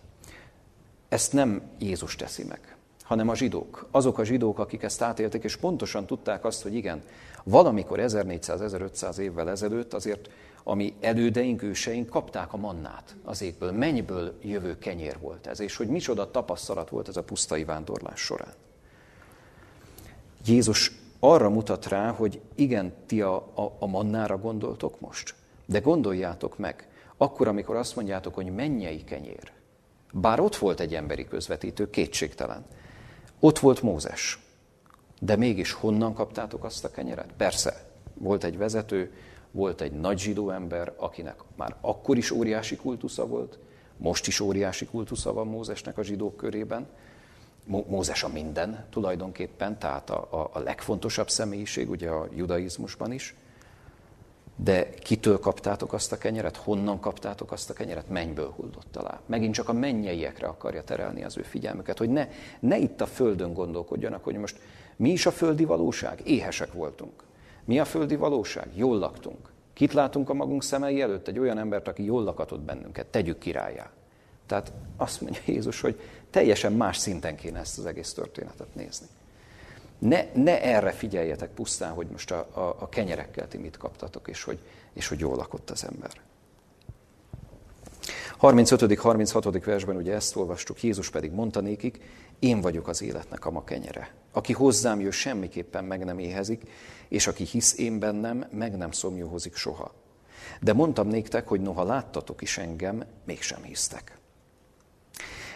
Ezt 1.08 1.32
nem 1.32 1.62
Jézus 1.78 2.16
teszi 2.16 2.44
meg 2.44 2.78
hanem 3.08 3.28
a 3.28 3.34
zsidók. 3.34 3.86
Azok 3.90 4.18
a 4.18 4.24
zsidók, 4.24 4.58
akik 4.58 4.82
ezt 4.82 5.02
átélték, 5.02 5.44
és 5.44 5.56
pontosan 5.56 6.06
tudták 6.06 6.44
azt, 6.44 6.62
hogy 6.62 6.74
igen, 6.74 7.02
valamikor 7.44 7.98
1400-1500 8.02 9.16
évvel 9.16 9.50
ezelőtt 9.50 9.94
azért 9.94 10.30
a 10.64 10.74
mi 10.74 10.94
elődeink, 11.00 11.62
őseink 11.62 12.08
kapták 12.08 12.52
a 12.52 12.56
mannát 12.56 13.16
az 13.24 13.42
égből, 13.42 13.72
mennyből 13.72 14.38
jövő 14.42 14.78
kenyér 14.78 15.18
volt 15.20 15.46
ez, 15.46 15.60
és 15.60 15.76
hogy 15.76 15.88
micsoda 15.88 16.30
tapasztalat 16.30 16.88
volt 16.88 17.08
ez 17.08 17.16
a 17.16 17.22
pusztai 17.22 17.64
vándorlás 17.64 18.20
során. 18.20 18.52
Jézus 20.46 20.92
arra 21.20 21.50
mutat 21.50 21.86
rá, 21.86 22.10
hogy 22.10 22.40
igen, 22.54 22.92
ti 23.06 23.22
a, 23.22 23.36
a, 23.36 23.76
a 23.78 23.86
mannára 23.86 24.38
gondoltok 24.38 25.00
most, 25.00 25.34
de 25.66 25.78
gondoljátok 25.78 26.58
meg, 26.58 26.88
akkor, 27.16 27.48
amikor 27.48 27.76
azt 27.76 27.96
mondjátok, 27.96 28.34
hogy 28.34 28.54
mennyei 28.54 29.04
kenyér, 29.04 29.52
bár 30.12 30.40
ott 30.40 30.56
volt 30.56 30.80
egy 30.80 30.94
emberi 30.94 31.24
közvetítő, 31.24 31.90
kétségtelen, 31.90 32.64
ott 33.40 33.58
volt 33.58 33.82
Mózes. 33.82 34.42
De 35.20 35.36
mégis 35.36 35.72
honnan 35.72 36.14
kaptátok 36.14 36.64
azt 36.64 36.84
a 36.84 36.90
kenyeret? 36.90 37.32
Persze, 37.36 37.86
volt 38.14 38.44
egy 38.44 38.58
vezető, 38.58 39.12
volt 39.50 39.80
egy 39.80 39.92
nagy 39.92 40.18
zsidó 40.18 40.50
ember, 40.50 40.92
akinek 40.96 41.40
már 41.56 41.76
akkor 41.80 42.16
is 42.16 42.30
óriási 42.30 42.76
kultusza 42.76 43.26
volt, 43.26 43.58
most 43.96 44.26
is 44.26 44.40
óriási 44.40 44.86
kultusza 44.86 45.32
van 45.32 45.46
Mózesnek 45.46 45.98
a 45.98 46.02
zsidók 46.02 46.36
körében. 46.36 46.86
Mózes 47.68 48.22
a 48.22 48.28
minden 48.28 48.84
tulajdonképpen, 48.90 49.78
tehát 49.78 50.10
a, 50.10 50.28
a, 50.30 50.50
a 50.52 50.58
legfontosabb 50.58 51.30
személyiség 51.30 51.90
ugye 51.90 52.08
a 52.08 52.28
judaizmusban 52.34 53.12
is. 53.12 53.34
De 54.56 54.90
kitől 54.90 55.38
kaptátok 55.38 55.92
azt 55.92 56.12
a 56.12 56.18
kenyeret? 56.18 56.56
Honnan 56.56 57.00
kaptátok 57.00 57.52
azt 57.52 57.70
a 57.70 57.72
kenyeret? 57.72 58.08
Mennyből 58.08 58.52
hullott 58.56 58.96
alá. 58.96 59.20
Megint 59.26 59.54
csak 59.54 59.68
a 59.68 59.72
mennyeiekre 59.72 60.46
akarja 60.46 60.84
terelni 60.84 61.24
az 61.24 61.36
ő 61.36 61.42
figyelmüket, 61.42 61.98
hogy 61.98 62.08
ne, 62.08 62.28
ne 62.60 62.78
itt 62.78 63.00
a 63.00 63.06
földön 63.06 63.52
gondolkodjanak, 63.52 64.24
hogy 64.24 64.36
most 64.36 64.58
mi 64.96 65.10
is 65.10 65.26
a 65.26 65.30
földi 65.30 65.64
valóság? 65.64 66.20
Éhesek 66.24 66.72
voltunk. 66.72 67.22
Mi 67.64 67.78
a 67.78 67.84
földi 67.84 68.16
valóság? 68.16 68.68
Jól 68.74 68.98
laktunk. 68.98 69.50
Kit 69.72 69.92
látunk 69.92 70.30
a 70.30 70.34
magunk 70.34 70.62
szemei 70.62 71.00
előtt? 71.00 71.28
Egy 71.28 71.38
olyan 71.38 71.58
embert, 71.58 71.88
aki 71.88 72.04
jól 72.04 72.22
lakatott 72.22 72.60
bennünket. 72.60 73.06
Tegyük 73.06 73.38
királyá. 73.38 73.90
Tehát 74.46 74.72
azt 74.96 75.20
mondja 75.20 75.40
Jézus, 75.44 75.80
hogy 75.80 76.00
teljesen 76.30 76.72
más 76.72 76.96
szinten 76.96 77.36
kéne 77.36 77.58
ezt 77.58 77.78
az 77.78 77.86
egész 77.86 78.12
történetet 78.12 78.74
nézni. 78.74 79.06
Ne, 79.98 80.24
ne 80.34 80.62
erre 80.62 80.90
figyeljetek 80.90 81.50
pusztán, 81.50 81.92
hogy 81.92 82.06
most 82.06 82.30
a, 82.30 82.48
a, 82.52 82.76
a 82.78 82.88
kenyerekkel 82.88 83.48
ti 83.48 83.58
mit 83.58 83.76
kaptatok, 83.76 84.28
és 84.28 84.42
hogy, 84.42 84.58
és 84.92 85.08
hogy 85.08 85.18
jól 85.18 85.36
lakott 85.36 85.70
az 85.70 85.84
ember. 85.84 86.10
35.-36. 88.40 89.62
versben 89.64 89.96
ugye 89.96 90.14
ezt 90.14 90.36
olvastuk, 90.36 90.82
Jézus 90.82 91.10
pedig 91.10 91.32
mondta 91.32 91.60
nékik, 91.60 92.00
én 92.38 92.60
vagyok 92.60 92.88
az 92.88 93.02
életnek 93.02 93.46
a 93.46 93.50
ma 93.50 93.64
kenyere. 93.64 94.14
Aki 94.32 94.52
hozzám 94.52 95.00
jön, 95.00 95.10
semmiképpen 95.10 95.84
meg 95.84 96.04
nem 96.04 96.18
éhezik, 96.18 96.62
és 97.08 97.26
aki 97.26 97.44
hisz 97.44 97.78
én 97.78 97.98
bennem, 97.98 98.46
meg 98.50 98.76
nem 98.76 98.90
szomjóhozik 98.90 99.56
soha. 99.56 99.94
De 100.60 100.72
mondtam 100.72 101.08
néktek, 101.08 101.48
hogy 101.48 101.60
noha 101.60 101.84
láttatok 101.84 102.42
is 102.42 102.58
engem, 102.58 103.04
mégsem 103.24 103.62
hisztek. 103.62 104.17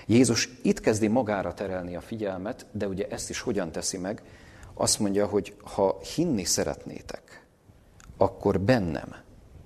Jézus 0.07 0.49
itt 0.63 0.81
kezdi 0.81 1.09
magára 1.09 1.55
terelni 1.55 1.97
a 1.97 2.01
figyelmet, 2.01 2.67
de 2.73 2.89
ugye 2.89 3.07
ezt 3.09 3.31
is 3.31 3.41
hogyan 3.41 3.73
teszi 3.73 3.99
meg? 3.99 4.23
Azt 4.75 4.99
mondja, 4.99 5.27
hogy 5.27 5.55
ha 5.63 6.01
hinni 6.15 6.45
szeretnétek, 6.45 7.47
akkor 8.17 8.61
bennem 8.61 9.17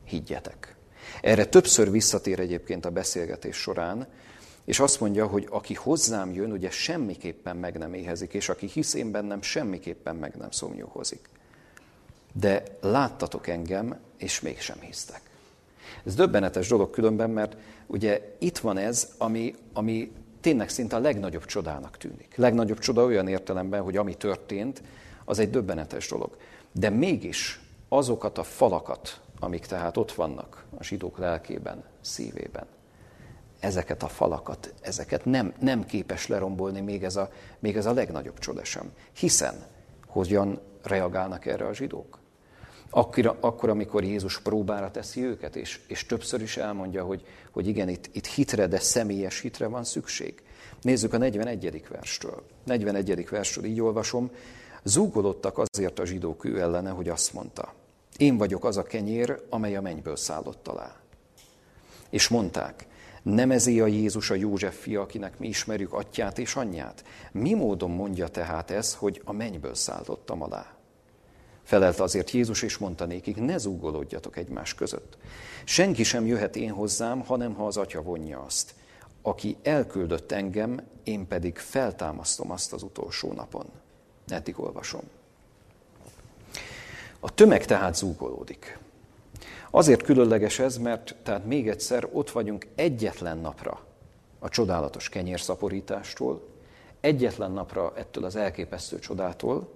higgyetek. 0.04 0.76
Erre 1.22 1.44
többször 1.44 1.90
visszatér 1.90 2.40
egyébként 2.40 2.84
a 2.84 2.90
beszélgetés 2.90 3.56
során, 3.56 4.06
és 4.64 4.80
azt 4.80 5.00
mondja, 5.00 5.26
hogy 5.26 5.46
aki 5.50 5.74
hozzám 5.74 6.32
jön, 6.32 6.52
ugye 6.52 6.70
semmiképpen 6.70 7.56
meg 7.56 7.78
nem 7.78 7.94
éhezik, 7.94 8.34
és 8.34 8.48
aki 8.48 8.66
hisz 8.66 8.94
én 8.94 9.10
bennem, 9.10 9.42
semmiképpen 9.42 10.16
meg 10.16 10.34
nem 10.36 10.50
szomjóhozik. 10.50 11.28
De 12.32 12.62
láttatok 12.80 13.46
engem, 13.46 13.98
és 14.16 14.40
mégsem 14.40 14.80
hisztek. 14.80 15.20
Ez 16.04 16.14
döbbenetes 16.14 16.68
dolog 16.68 16.90
különben, 16.90 17.30
mert 17.30 17.56
ugye 17.86 18.36
itt 18.38 18.58
van 18.58 18.76
ez, 18.76 19.08
ami, 19.18 19.54
ami 19.72 20.12
tényleg 20.46 20.68
szinte 20.68 20.96
a 20.96 20.98
legnagyobb 20.98 21.44
csodának 21.44 21.96
tűnik. 21.96 22.36
Legnagyobb 22.36 22.78
csoda 22.78 23.04
olyan 23.04 23.28
értelemben, 23.28 23.82
hogy 23.82 23.96
ami 23.96 24.14
történt, 24.14 24.82
az 25.24 25.38
egy 25.38 25.50
döbbenetes 25.50 26.08
dolog. 26.08 26.36
De 26.72 26.90
mégis 26.90 27.60
azokat 27.88 28.38
a 28.38 28.42
falakat, 28.42 29.20
amik 29.40 29.66
tehát 29.66 29.96
ott 29.96 30.12
vannak 30.12 30.64
a 30.78 30.84
zsidók 30.84 31.18
lelkében, 31.18 31.84
szívében, 32.00 32.66
ezeket 33.60 34.02
a 34.02 34.08
falakat, 34.08 34.74
ezeket 34.80 35.24
nem, 35.24 35.54
nem 35.60 35.84
képes 35.84 36.26
lerombolni 36.26 36.80
még 36.80 37.04
ez, 37.04 37.16
a, 37.16 37.30
még 37.58 37.76
ez 37.76 37.86
a 37.86 37.92
legnagyobb 37.92 38.38
csoda 38.38 38.64
sem. 38.64 38.92
Hiszen 39.12 39.54
hogyan 40.06 40.60
reagálnak 40.82 41.46
erre 41.46 41.66
a 41.66 41.74
zsidók? 41.74 42.18
Akkor, 42.90 43.36
akkor 43.40 43.68
amikor 43.68 44.04
Jézus 44.04 44.40
próbára 44.40 44.90
teszi 44.90 45.24
őket, 45.24 45.56
és, 45.56 45.80
és 45.86 46.06
többször 46.06 46.42
is 46.42 46.56
elmondja, 46.56 47.04
hogy, 47.04 47.26
hogy 47.50 47.66
igen, 47.66 47.88
itt, 47.88 48.08
itt 48.12 48.26
hitre, 48.26 48.66
de 48.66 48.78
személyes 48.78 49.40
hitre 49.40 49.66
van 49.66 49.84
szükség. 49.84 50.42
Nézzük 50.82 51.12
a 51.12 51.18
41. 51.18 51.84
verstől. 51.88 52.42
41. 52.64 53.28
verstől 53.28 53.64
így 53.64 53.80
olvasom. 53.80 54.30
Zúgolódtak 54.82 55.58
azért 55.58 55.98
a 55.98 56.06
zsidók 56.06 56.44
ő 56.44 56.60
ellene, 56.60 56.90
hogy 56.90 57.08
azt 57.08 57.32
mondta, 57.32 57.74
én 58.16 58.36
vagyok 58.36 58.64
az 58.64 58.76
a 58.76 58.82
kenyér, 58.82 59.42
amely 59.50 59.76
a 59.76 59.80
mennyből 59.80 60.16
szállott 60.16 60.68
alá. 60.68 60.96
És 62.10 62.28
mondták, 62.28 62.86
nem 63.22 63.50
ezé 63.50 63.80
a 63.80 63.86
Jézus 63.86 64.30
a 64.30 64.34
József 64.34 64.80
fia, 64.80 65.00
akinek 65.00 65.38
mi 65.38 65.48
ismerjük 65.48 65.92
atyát 65.92 66.38
és 66.38 66.56
anyját? 66.56 67.04
Mi 67.32 67.54
módon 67.54 67.90
mondja 67.90 68.28
tehát 68.28 68.70
ez, 68.70 68.94
hogy 68.94 69.22
a 69.24 69.32
mennyből 69.32 69.74
szállottam 69.74 70.42
alá? 70.42 70.75
Felelt 71.66 72.00
azért 72.00 72.30
Jézus, 72.30 72.62
és 72.62 72.78
mondta 72.78 73.04
nékik, 73.04 73.36
ne 73.36 73.58
zúgolódjatok 73.58 74.36
egymás 74.36 74.74
között. 74.74 75.16
Senki 75.64 76.02
sem 76.02 76.26
jöhet 76.26 76.56
én 76.56 76.70
hozzám, 76.70 77.20
hanem 77.20 77.54
ha 77.54 77.66
az 77.66 77.76
atya 77.76 78.02
vonja 78.02 78.40
azt. 78.40 78.74
Aki 79.22 79.56
elküldött 79.62 80.32
engem, 80.32 80.80
én 81.04 81.26
pedig 81.28 81.58
feltámasztom 81.58 82.50
azt 82.50 82.72
az 82.72 82.82
utolsó 82.82 83.32
napon. 83.32 83.66
Eddig 84.28 84.60
olvasom. 84.60 85.00
A 87.20 87.34
tömeg 87.34 87.64
tehát 87.64 87.94
zúgolódik. 87.94 88.78
Azért 89.70 90.02
különleges 90.02 90.58
ez, 90.58 90.78
mert 90.78 91.14
tehát 91.22 91.44
még 91.44 91.68
egyszer 91.68 92.08
ott 92.12 92.30
vagyunk 92.30 92.66
egyetlen 92.74 93.38
napra 93.38 93.84
a 94.38 94.48
csodálatos 94.48 95.08
kenyérszaporítástól, 95.08 96.46
egyetlen 97.00 97.50
napra 97.50 97.92
ettől 97.96 98.24
az 98.24 98.36
elképesztő 98.36 98.98
csodától, 98.98 99.74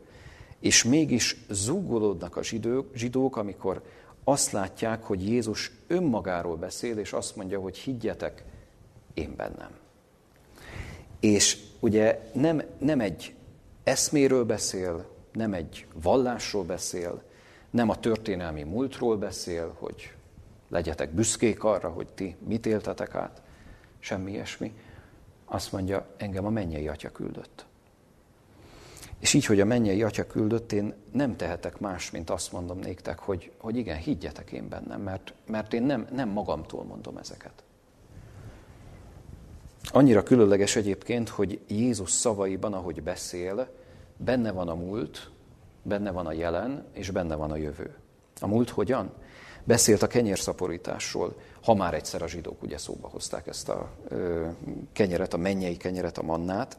és 0.60 0.84
mégis 0.84 1.36
zúgolódnak 1.48 2.36
a 2.36 2.42
zsidók, 2.42 2.90
zsidók, 2.94 3.36
amikor 3.36 3.82
azt 4.24 4.52
látják, 4.52 5.02
hogy 5.02 5.28
Jézus 5.28 5.72
önmagáról 5.86 6.56
beszél, 6.56 6.98
és 6.98 7.12
azt 7.12 7.36
mondja, 7.36 7.60
hogy 7.60 7.76
higgyetek 7.76 8.44
én 9.14 9.34
bennem. 9.36 9.70
És 11.20 11.58
ugye 11.80 12.30
nem, 12.32 12.62
nem 12.78 13.00
egy 13.00 13.34
eszméről 13.84 14.44
beszél, 14.44 15.08
nem 15.32 15.52
egy 15.52 15.86
vallásról 16.02 16.64
beszél, 16.64 17.22
nem 17.70 17.88
a 17.88 18.00
történelmi 18.00 18.62
múltról 18.62 19.16
beszél, 19.16 19.76
hogy 19.78 20.12
legyetek 20.68 21.10
büszkék 21.10 21.64
arra, 21.64 21.88
hogy 21.88 22.06
ti 22.06 22.36
mit 22.46 22.66
éltetek 22.66 23.14
át, 23.14 23.42
semmi 23.98 24.30
ilyesmi. 24.30 24.74
Azt 25.44 25.72
mondja, 25.72 26.06
engem 26.16 26.46
a 26.46 26.50
mennyei 26.50 26.88
atya 26.88 27.10
küldött. 27.10 27.66
És 29.20 29.34
így, 29.34 29.44
hogy 29.44 29.60
a 29.60 29.64
mennyei 29.64 30.02
atya 30.02 30.26
küldött, 30.26 30.72
én 30.72 30.94
nem 31.12 31.36
tehetek 31.36 31.78
más, 31.78 32.10
mint 32.10 32.30
azt 32.30 32.52
mondom 32.52 32.78
néktek, 32.78 33.18
hogy, 33.18 33.52
hogy 33.58 33.76
igen, 33.76 33.96
higgyetek 33.96 34.52
én 34.52 34.68
bennem, 34.68 35.00
mert, 35.00 35.34
mert 35.46 35.72
én 35.72 35.82
nem, 35.82 36.06
nem 36.12 36.28
magamtól 36.28 36.84
mondom 36.84 37.16
ezeket. 37.16 37.62
Annyira 39.82 40.22
különleges 40.22 40.76
egyébként, 40.76 41.28
hogy 41.28 41.60
Jézus 41.68 42.10
szavaiban, 42.10 42.72
ahogy 42.72 43.02
beszél, 43.02 43.68
benne 44.16 44.50
van 44.50 44.68
a 44.68 44.74
múlt, 44.74 45.30
benne 45.82 46.10
van 46.10 46.26
a 46.26 46.32
jelen, 46.32 46.84
és 46.92 47.10
benne 47.10 47.34
van 47.34 47.50
a 47.50 47.56
jövő. 47.56 47.94
A 48.40 48.46
múlt 48.46 48.70
hogyan? 48.70 49.12
Beszélt 49.64 50.02
a 50.02 50.06
kenyérszaporításról, 50.06 51.34
ha 51.62 51.74
már 51.74 51.94
egyszer 51.94 52.22
a 52.22 52.28
zsidók 52.28 52.62
ugye 52.62 52.78
szóba 52.78 53.08
hozták 53.08 53.46
ezt 53.46 53.68
a 53.68 53.90
ö, 54.08 54.46
kenyeret, 54.92 55.34
a 55.34 55.36
mennyei 55.36 55.76
kenyeret, 55.76 56.18
a 56.18 56.22
mannát, 56.22 56.78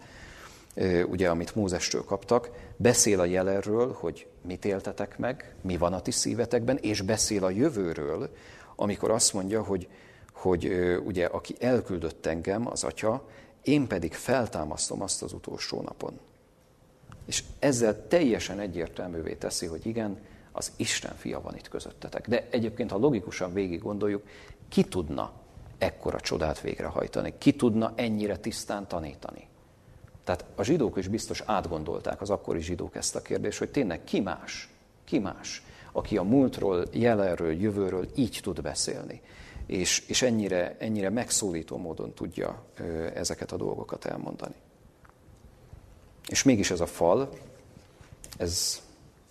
ugye, 1.10 1.30
amit 1.30 1.56
Mózestől 1.56 2.04
kaptak, 2.04 2.50
beszél 2.78 3.20
a 3.20 3.26
jelenről, 3.26 3.94
hogy 3.94 4.28
mit 4.42 4.66
éltetek 4.66 5.18
meg, 5.18 5.56
mi 5.62 5.78
van 5.78 5.94
a 5.94 6.02
ti 6.02 6.12
szívetekben, 6.12 6.78
és 6.78 7.02
beszél 7.02 7.44
a 7.44 7.50
jövőről, 7.50 8.30
amikor 8.76 9.12
azt 9.12 9.34
mondja, 9.34 9.64
hogy, 9.64 9.88
hogy 10.34 10.72
ugye, 11.06 11.26
aki 11.26 11.56
elküldött 11.60 12.26
engem, 12.26 12.68
az 12.68 12.84
atya, 12.84 13.28
én 13.64 13.88
pedig 13.88 14.14
feltámasztom 14.14 15.02
azt 15.02 15.24
az 15.24 15.34
utolsó 15.34 15.82
napon. 15.82 16.20
És 17.26 17.44
ezzel 17.60 18.08
teljesen 18.08 18.60
egyértelművé 18.60 19.34
teszi, 19.34 19.66
hogy 19.66 19.86
igen, 19.86 20.20
az 20.52 20.72
Isten 20.76 21.16
fia 21.16 21.42
van 21.42 21.56
itt 21.56 21.70
közöttetek. 21.70 22.28
De 22.28 22.48
egyébként, 22.50 22.92
ha 22.92 22.98
logikusan 22.98 23.54
végig 23.54 23.82
gondoljuk, 23.82 24.24
ki 24.70 24.84
tudna 24.84 25.32
ekkora 25.78 26.20
csodát 26.20 26.62
végrehajtani? 26.62 27.34
Ki 27.38 27.54
tudna 27.54 27.94
ennyire 27.96 28.38
tisztán 28.38 28.88
tanítani? 28.88 29.48
Tehát 30.24 30.46
a 30.56 30.64
zsidók 30.64 30.98
is 30.98 31.08
biztos 31.08 31.42
átgondolták, 31.46 32.22
az 32.22 32.30
akkori 32.30 32.62
zsidók 32.62 32.96
ezt 32.96 33.16
a 33.16 33.22
kérdést, 33.22 33.60
hogy 33.60 33.70
tényleg 33.70 34.04
ki 34.04 34.20
más, 34.20 34.70
ki 35.04 35.20
más, 35.20 35.64
aki 35.92 36.18
a 36.18 36.24
múltról, 36.24 36.86
jelenről, 36.92 37.52
jövőről 37.52 38.08
így 38.16 38.40
tud 38.42 38.62
beszélni, 38.62 39.22
és, 39.66 40.04
és 40.08 40.22
ennyire, 40.22 40.76
ennyire 40.80 41.10
megszólító 41.10 41.78
módon 41.78 42.14
tudja 42.14 42.64
ezeket 43.14 43.52
a 43.52 43.58
dolgokat 43.58 44.06
elmondani. 44.06 44.56
És 46.30 46.44
mégis 46.44 46.72
ez 46.72 46.80
a 46.80 46.86
fal, 46.86 47.30
ez, 48.38 48.82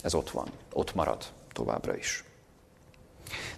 ez 0.03 0.14
ott 0.14 0.30
van, 0.30 0.51
ott 0.72 0.95
marad 0.95 1.24
továbbra 1.53 1.97
is. 1.97 2.24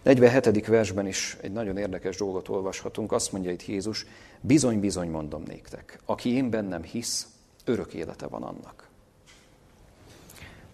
47. 0.03 0.67
versben 0.67 1.07
is 1.07 1.37
egy 1.41 1.53
nagyon 1.53 1.77
érdekes 1.77 2.17
dolgot 2.17 2.49
olvashatunk. 2.49 3.13
Azt 3.13 3.33
mondja 3.33 3.51
itt 3.51 3.67
Jézus, 3.67 4.07
bizony, 4.41 4.81
bizony 4.81 5.11
mondom 5.11 5.43
néktek, 5.47 5.99
aki 6.05 6.35
én 6.35 6.51
bennem 6.51 6.83
hisz, 6.83 7.27
örök 7.65 7.93
élete 7.95 8.27
van 8.27 8.43
annak. 8.43 8.89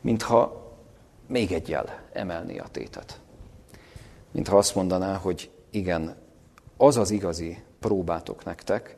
Mintha 0.00 0.66
még 1.26 1.52
egyel 1.52 2.00
emelni 2.12 2.58
a 2.58 2.66
tétet. 2.70 3.20
Mintha 4.30 4.56
azt 4.56 4.74
mondaná, 4.74 5.16
hogy 5.16 5.50
igen, 5.70 6.16
az 6.76 6.96
az 6.96 7.10
igazi 7.10 7.62
próbátok 7.80 8.44
nektek, 8.44 8.96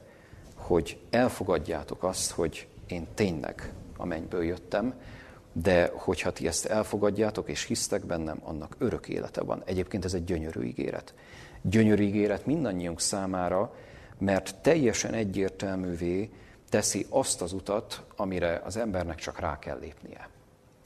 hogy 0.55 0.99
elfogadjátok 1.11 2.03
azt, 2.03 2.31
hogy 2.31 2.69
én 2.87 3.07
tényleg 3.15 3.73
a 3.97 4.05
mennyből 4.05 4.45
jöttem, 4.45 4.95
de 5.53 5.91
hogyha 5.95 6.33
ti 6.33 6.47
ezt 6.47 6.67
elfogadjátok 6.67 7.49
és 7.49 7.65
hisztek 7.65 8.05
bennem, 8.05 8.41
annak 8.45 8.75
örök 8.79 9.09
élete 9.09 9.43
van. 9.43 9.63
Egyébként 9.65 10.05
ez 10.05 10.15
egy 10.15 10.25
gyönyörű 10.25 10.63
ígéret. 10.63 11.15
Gyönyörű 11.63 12.03
ígéret 12.03 12.47
mindannyiunk 12.47 13.01
számára, 13.01 13.75
mert 14.19 14.55
teljesen 14.63 15.15
egyértelművé 15.15 16.31
teszi 16.69 17.07
azt 17.09 17.43
az 17.43 17.53
utat, 17.53 18.03
amire 18.17 18.63
az 18.65 18.77
embernek 18.77 19.19
csak 19.19 19.39
rá 19.39 19.59
kell 19.59 19.79
lépnie. 19.79 20.29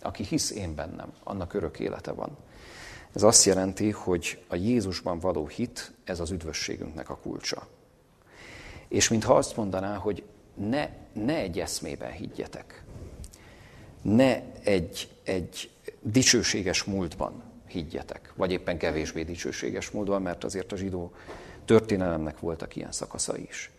Aki 0.01 0.23
hisz 0.23 0.51
én 0.51 0.75
bennem, 0.75 1.12
annak 1.23 1.55
örök 1.55 1.79
élete 1.79 2.12
van. 2.12 2.37
Ez 3.15 3.23
azt 3.23 3.45
jelenti, 3.45 3.91
hogy 3.91 4.45
a 4.49 4.55
Jézusban 4.55 5.19
való 5.19 5.47
hit, 5.47 5.93
ez 6.05 6.21
az 6.21 6.31
üdvösségünknek 6.31 7.11
a 7.11 7.17
kulcsa. 7.17 7.67
És 8.89 9.09
mintha 9.09 9.35
azt 9.35 9.57
mondaná, 9.57 9.97
hogy 9.97 10.25
ne, 10.55 10.89
ne 11.12 11.37
egy 11.37 11.61
eszmében 11.61 12.12
higgyetek, 12.12 12.84
ne 14.05 14.43
egy, 14.63 15.09
egy 15.23 15.71
dicsőséges 16.01 16.85
múltban 16.85 17.43
higgyetek, 17.67 18.33
vagy 18.37 18.53
éppen 18.53 18.79
kevésbé 18.79 19.23
dicsőséges 19.23 19.91
múltban, 19.91 20.23
mert 20.23 20.45
azért 20.45 20.73
a 20.73 20.77
zsidó 20.77 21.13
történelemnek 21.65 22.41
voltak 22.41 22.77
ilyen 22.77 22.93
szakaszai 22.93 23.47
is, 23.49 23.71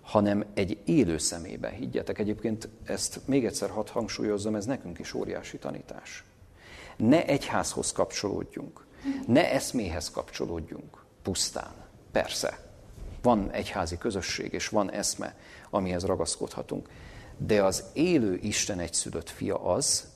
hanem 0.00 0.44
egy 0.54 0.78
élő 0.84 1.18
szemébe 1.18 1.68
higgyetek. 1.68 2.18
Egyébként 2.18 2.68
ezt 2.84 3.20
még 3.24 3.44
egyszer 3.44 3.70
hadd 3.70 3.88
hangsúlyozzam, 3.90 4.54
ez 4.54 4.66
nekünk 4.66 4.98
is 4.98 5.14
óriási 5.14 5.58
tanítás. 5.58 6.24
Ne 6.96 7.26
egyházhoz 7.26 7.92
kapcsolódjunk, 7.92 8.84
ne 9.26 9.52
eszméhez 9.52 10.10
kapcsolódjunk 10.10 11.04
pusztán. 11.22 11.72
Persze, 12.12 12.68
van 13.22 13.50
egyházi 13.50 13.98
közösség, 13.98 14.52
és 14.52 14.68
van 14.68 14.90
eszme, 14.90 15.36
amihez 15.70 16.04
ragaszkodhatunk. 16.04 16.88
De 17.46 17.62
az 17.62 17.84
élő 17.92 18.38
Isten 18.42 18.78
egyszülött 18.78 19.30
fia 19.30 19.64
az, 19.64 20.08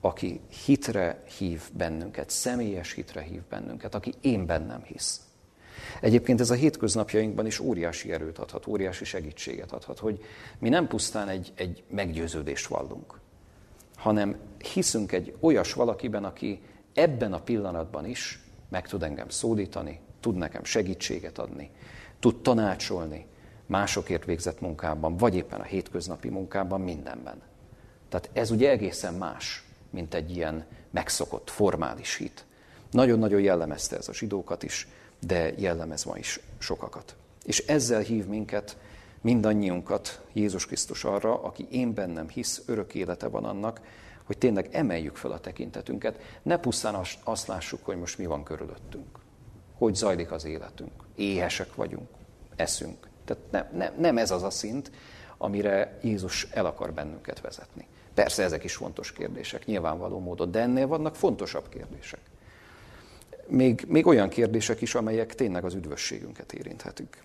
aki 0.00 0.40
hitre 0.64 1.22
hív 1.38 1.62
bennünket, 1.72 2.30
személyes 2.30 2.92
hitre 2.92 3.20
hív 3.20 3.40
bennünket, 3.48 3.94
aki 3.94 4.14
én 4.20 4.46
bennem 4.46 4.82
hisz. 4.82 5.20
Egyébként 6.00 6.40
ez 6.40 6.50
a 6.50 6.54
hétköznapjainkban 6.54 7.46
is 7.46 7.58
óriási 7.58 8.12
erőt 8.12 8.38
adhat, 8.38 8.66
óriási 8.66 9.04
segítséget 9.04 9.72
adhat, 9.72 9.98
hogy 9.98 10.24
mi 10.58 10.68
nem 10.68 10.86
pusztán 10.86 11.28
egy, 11.28 11.52
egy 11.54 11.82
meggyőződést 11.90 12.66
vallunk, 12.66 13.20
hanem 13.96 14.36
hiszünk 14.72 15.12
egy 15.12 15.36
olyas 15.40 15.72
valakiben, 15.72 16.24
aki 16.24 16.60
ebben 16.94 17.32
a 17.32 17.40
pillanatban 17.40 18.06
is 18.06 18.40
meg 18.68 18.88
tud 18.88 19.02
engem 19.02 19.28
szólítani, 19.28 20.00
tud 20.20 20.36
nekem 20.36 20.64
segítséget 20.64 21.38
adni, 21.38 21.70
tud 22.18 22.42
tanácsolni 22.42 23.26
másokért 23.66 24.24
végzett 24.24 24.60
munkában, 24.60 25.16
vagy 25.16 25.34
éppen 25.34 25.60
a 25.60 25.64
hétköznapi 25.64 26.28
munkában, 26.28 26.80
mindenben. 26.80 27.42
Tehát 28.08 28.30
ez 28.32 28.50
ugye 28.50 28.70
egészen 28.70 29.14
más, 29.14 29.64
mint 29.90 30.14
egy 30.14 30.36
ilyen 30.36 30.66
megszokott, 30.90 31.50
formális 31.50 32.16
hit. 32.16 32.44
Nagyon-nagyon 32.90 33.40
jellemezte 33.40 33.96
ez 33.96 34.08
a 34.08 34.14
zsidókat 34.14 34.62
is, 34.62 34.88
de 35.26 35.52
jellemez 35.56 36.04
ma 36.04 36.16
is 36.16 36.40
sokakat. 36.58 37.16
És 37.44 37.58
ezzel 37.58 38.00
hív 38.00 38.26
minket, 38.26 38.76
mindannyiunkat 39.20 40.20
Jézus 40.32 40.66
Krisztus 40.66 41.04
arra, 41.04 41.42
aki 41.42 41.66
én 41.70 41.94
bennem 41.94 42.28
hisz, 42.28 42.62
örök 42.66 42.94
élete 42.94 43.28
van 43.28 43.44
annak, 43.44 43.80
hogy 44.24 44.38
tényleg 44.38 44.68
emeljük 44.72 45.16
fel 45.16 45.30
a 45.30 45.40
tekintetünket, 45.40 46.18
ne 46.42 46.56
pusztán 46.56 46.96
azt 47.24 47.46
lássuk, 47.46 47.84
hogy 47.84 47.96
most 47.96 48.18
mi 48.18 48.26
van 48.26 48.42
körülöttünk, 48.42 49.18
hogy 49.74 49.94
zajlik 49.94 50.30
az 50.30 50.44
életünk, 50.44 50.92
éhesek 51.14 51.74
vagyunk, 51.74 52.08
eszünk. 52.56 53.08
Tehát 53.24 53.42
nem, 53.50 53.66
nem, 53.72 53.94
nem 53.98 54.18
ez 54.18 54.30
az 54.30 54.42
a 54.42 54.50
szint, 54.50 54.90
amire 55.38 55.98
Jézus 56.02 56.46
el 56.50 56.66
akar 56.66 56.92
bennünket 56.92 57.40
vezetni. 57.40 57.86
Persze 58.14 58.42
ezek 58.42 58.64
is 58.64 58.74
fontos 58.74 59.12
kérdések, 59.12 59.66
nyilvánvaló 59.66 60.18
módon, 60.18 60.50
de 60.50 60.60
ennél 60.60 60.86
vannak 60.86 61.16
fontosabb 61.16 61.68
kérdések. 61.68 62.20
Még, 63.46 63.84
még 63.88 64.06
olyan 64.06 64.28
kérdések 64.28 64.80
is, 64.80 64.94
amelyek 64.94 65.34
tényleg 65.34 65.64
az 65.64 65.74
üdvösségünket 65.74 66.52
érinthetik. 66.52 67.24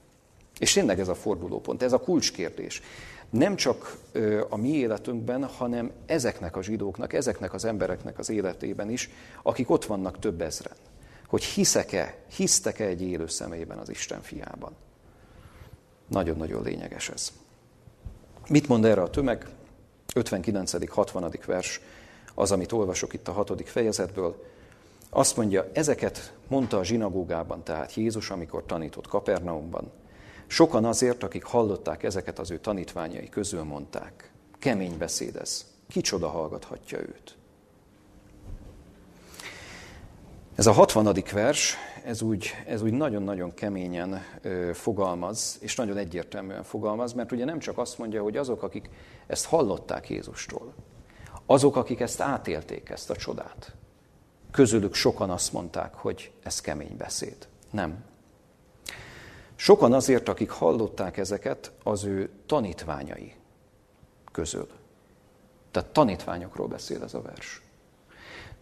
És 0.60 0.74
tényleg 0.74 1.00
ez 1.00 1.08
a 1.08 1.16
fordulópont, 1.16 1.84
ez 1.84 1.94
a 1.94 2.00
kulcskérdés 2.00 2.82
nem 3.30 3.56
csak 3.56 3.98
a 4.50 4.58
mi 4.58 4.70
életünkben, 4.70 5.46
hanem 5.46 5.92
ezeknek 6.06 6.56
a 6.56 6.64
zsidóknak, 6.64 7.14
ezeknek 7.14 7.54
az 7.54 7.66
embereknek 7.66 8.20
az 8.20 8.30
életében 8.30 8.90
is, 8.90 9.10
akik 9.42 9.70
ott 9.70 9.86
vannak 9.86 10.20
több 10.20 10.42
ezren. 10.42 10.76
Hogy 11.28 11.44
hiszek-e, 11.44 12.16
hisztek-e 12.36 12.86
egy 12.86 13.02
élő 13.02 13.28
személyben 13.28 13.78
az 13.78 13.90
Isten 13.90 14.22
fiában. 14.22 14.76
Nagyon-nagyon 16.08 16.64
lényeges 16.64 17.10
ez. 17.10 17.32
Mit 18.50 18.68
mond 18.68 18.86
erre 18.86 19.02
a 19.02 19.10
tömeg? 19.10 19.48
59. 20.16 20.90
60. 20.90 21.32
vers, 21.46 21.82
az, 22.36 22.52
amit 22.52 22.72
olvasok 22.72 23.14
itt 23.14 23.28
a 23.28 23.32
hatodik 23.32 23.68
fejezetből. 23.68 24.46
Azt 25.10 25.38
mondja, 25.38 25.70
ezeket 25.74 26.34
mondta 26.48 26.78
a 26.78 26.84
zsinagógában, 26.84 27.64
tehát 27.64 27.94
Jézus, 27.94 28.30
amikor 28.30 28.66
tanított 28.66 29.08
Kapernaumban, 29.08 29.92
Sokan 30.48 30.86
azért, 30.86 31.24
akik 31.24 31.44
hallották 31.44 32.04
ezeket 32.04 32.40
az 32.40 32.52
ő 32.52 32.60
tanítványai 32.60 33.30
közül 33.30 33.64
mondták, 33.64 34.32
kemény 34.60 34.98
beszéd 34.98 35.36
ez, 35.36 35.66
kicsoda 35.88 36.28
hallgathatja 36.28 37.00
őt. 37.00 37.36
Ez 40.68 40.74
a 40.74 40.80
60. 40.80 41.24
vers, 41.34 41.76
ez 42.04 42.22
úgy, 42.22 42.52
ez 42.66 42.82
úgy 42.82 42.94
nagyon-nagyon 42.94 43.54
keményen 43.54 44.22
ö, 44.42 44.72
fogalmaz, 44.74 45.58
és 45.62 45.76
nagyon 45.76 45.98
egyértelműen 45.98 46.64
fogalmaz, 46.64 47.14
mert 47.14 47.32
ugye 47.32 47.46
nem 47.46 47.60
csak 47.60 47.78
azt 47.78 47.98
mondja, 47.98 48.24
hogy 48.24 48.38
azok, 48.38 48.64
akik 48.64 48.90
ezt 49.28 49.46
hallották 49.46 50.10
Jézustól, 50.10 50.74
azok, 51.46 51.76
akik 51.76 52.00
ezt 52.00 52.22
átélték, 52.22 52.90
ezt 52.90 53.10
a 53.10 53.16
csodát, 53.16 53.76
közülük 54.52 54.94
sokan 54.94 55.30
azt 55.30 55.54
mondták, 55.54 55.94
hogy 55.94 56.32
ez 56.44 56.62
kemény 56.62 56.98
beszéd. 56.98 57.48
Nem. 57.72 58.04
Sokan 59.56 59.94
azért, 59.94 60.30
akik 60.30 60.50
hallották 60.50 61.18
ezeket, 61.18 61.72
az 61.84 62.04
ő 62.04 62.30
tanítványai 62.46 63.36
közül. 64.32 64.68
Tehát 65.72 65.90
tanítványokról 65.90 66.68
beszél 66.68 67.04
ez 67.04 67.14
a 67.14 67.22
vers. 67.22 67.67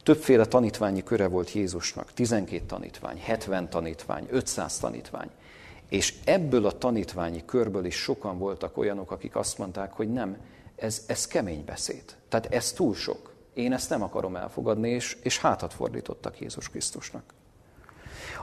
Többféle 0.06 0.46
tanítványi 0.46 1.04
köre 1.04 1.28
volt 1.28 1.52
Jézusnak, 1.52 2.14
12 2.14 2.66
tanítvány, 2.66 3.18
70 3.18 3.70
tanítvány, 3.70 4.28
500 4.32 4.78
tanítvány. 4.78 5.30
És 5.90 6.14
ebből 6.26 6.66
a 6.66 6.78
tanítványi 6.78 7.46
körből 7.46 7.86
is 7.86 7.96
sokan 7.96 8.38
voltak 8.38 8.78
olyanok, 8.78 9.12
akik 9.12 9.36
azt 9.36 9.58
mondták, 9.58 9.94
hogy 9.94 10.14
nem, 10.14 10.38
ez, 10.76 11.04
ez 11.08 11.28
kemény 11.28 11.66
beszéd. 11.66 12.04
Tehát 12.30 12.54
ez 12.54 12.72
túl 12.72 12.96
sok. 12.96 13.34
Én 13.54 13.74
ezt 13.74 13.90
nem 13.90 14.04
akarom 14.04 14.36
elfogadni, 14.36 14.90
és, 14.90 15.18
és 15.22 15.40
hátat 15.40 15.74
fordítottak 15.74 16.40
Jézus 16.40 16.70
Krisztusnak. 16.70 17.24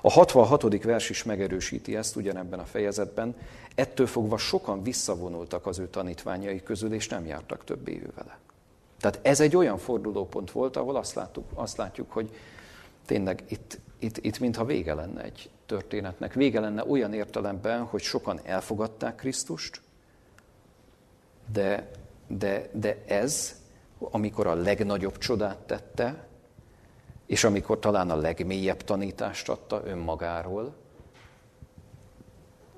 A 0.00 0.10
66. 0.10 0.82
vers 0.82 1.10
is 1.10 1.22
megerősíti 1.22 1.96
ezt 1.96 2.16
ugyanebben 2.16 2.58
a 2.58 2.64
fejezetben. 2.64 3.36
Ettől 3.74 4.06
fogva 4.06 4.38
sokan 4.38 4.82
visszavonultak 4.82 5.66
az 5.66 5.78
ő 5.78 5.88
tanítványai 5.88 6.62
közül, 6.62 6.92
és 6.92 7.08
nem 7.08 7.26
jártak 7.26 7.64
többé 7.64 8.00
ő 8.04 8.12
vele. 8.14 8.41
Tehát 9.02 9.18
ez 9.22 9.40
egy 9.40 9.56
olyan 9.56 9.78
fordulópont 9.78 10.50
volt, 10.50 10.76
ahol 10.76 10.96
azt, 10.96 11.14
láttuk, 11.14 11.44
azt 11.54 11.76
látjuk, 11.76 12.12
hogy 12.12 12.30
tényleg 13.06 13.44
itt, 13.48 13.78
itt, 13.98 14.18
itt 14.18 14.38
mintha 14.38 14.64
vége 14.64 14.94
lenne 14.94 15.22
egy 15.22 15.50
történetnek. 15.66 16.32
Vége 16.32 16.60
lenne 16.60 16.84
olyan 16.84 17.12
értelemben, 17.12 17.82
hogy 17.82 18.00
sokan 18.00 18.40
elfogadták 18.44 19.14
Krisztust, 19.14 19.80
de, 21.52 21.90
de, 22.26 22.68
de 22.72 23.02
ez, 23.06 23.60
amikor 23.98 24.46
a 24.46 24.54
legnagyobb 24.54 25.18
csodát 25.18 25.58
tette, 25.58 26.26
és 27.26 27.44
amikor 27.44 27.78
talán 27.78 28.10
a 28.10 28.16
legmélyebb 28.16 28.82
tanítást 28.82 29.48
adta 29.48 29.82
önmagáról, 29.84 30.74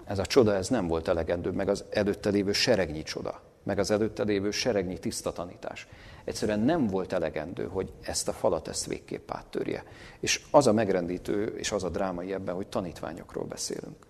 ez 0.04 0.18
a 0.18 0.26
csoda 0.26 0.54
ez 0.54 0.68
nem 0.68 0.86
volt 0.86 1.08
elegendő, 1.08 1.50
meg 1.50 1.68
az 1.68 1.84
előtte 1.90 2.30
lévő 2.30 2.52
seregnyi 2.52 3.02
csoda, 3.02 3.40
meg 3.62 3.78
az 3.78 3.90
előtte 3.90 4.22
lévő 4.22 4.50
seregnyi 4.50 4.98
tiszta 4.98 5.32
tanítás. 5.32 5.88
Egyszerűen 6.24 6.60
nem 6.60 6.86
volt 6.86 7.12
elegendő, 7.12 7.66
hogy 7.66 7.92
ezt 8.00 8.28
a 8.28 8.32
falat 8.32 8.68
ezt 8.68 8.86
végképp 8.86 9.30
áttörje. 9.30 9.84
És 10.20 10.44
az 10.50 10.66
a 10.66 10.72
megrendítő, 10.72 11.46
és 11.46 11.72
az 11.72 11.84
a 11.84 11.88
drámai 11.88 12.32
ebben, 12.32 12.54
hogy 12.54 12.66
tanítványokról 12.66 13.44
beszélünk. 13.44 14.06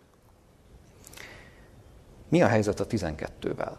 Mi 2.29 2.43
a 2.43 2.47
helyzet 2.47 2.81
a 2.81 2.87
12-vel? 2.87 3.73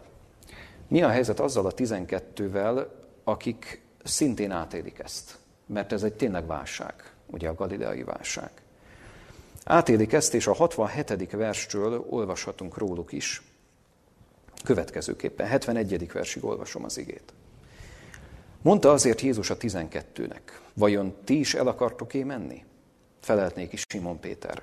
Mi 0.88 1.02
a 1.02 1.08
helyzet 1.08 1.40
azzal 1.40 1.66
a 1.66 1.74
12-vel, 1.74 2.86
akik 3.24 3.82
szintén 4.04 4.50
átélik 4.50 4.98
ezt? 4.98 5.38
mert 5.66 5.92
ez 5.92 6.02
egy 6.02 6.14
tényleg 6.14 6.46
válság, 6.46 7.12
ugye 7.26 7.48
a 7.48 7.54
galileai 7.54 8.02
válság. 8.02 8.50
Átélik 9.64 10.12
ezt, 10.12 10.34
és 10.34 10.46
a 10.46 10.52
67. 10.52 11.30
verstől 11.30 12.06
olvashatunk 12.08 12.78
róluk 12.78 13.12
is. 13.12 13.42
Következőképpen, 14.64 15.46
71. 15.46 16.12
versig 16.12 16.44
olvasom 16.44 16.84
az 16.84 16.98
igét. 16.98 17.32
Mondta 18.62 18.90
azért 18.90 19.20
Jézus 19.20 19.50
a 19.50 19.56
tizenkettőnek, 19.56 20.60
vajon 20.74 21.14
ti 21.24 21.38
is 21.38 21.54
el 21.54 21.66
akartok-é 21.66 22.22
menni? 22.22 22.64
Feleltnék 23.20 23.72
is 23.72 23.84
Simon 23.88 24.20
Péter. 24.20 24.62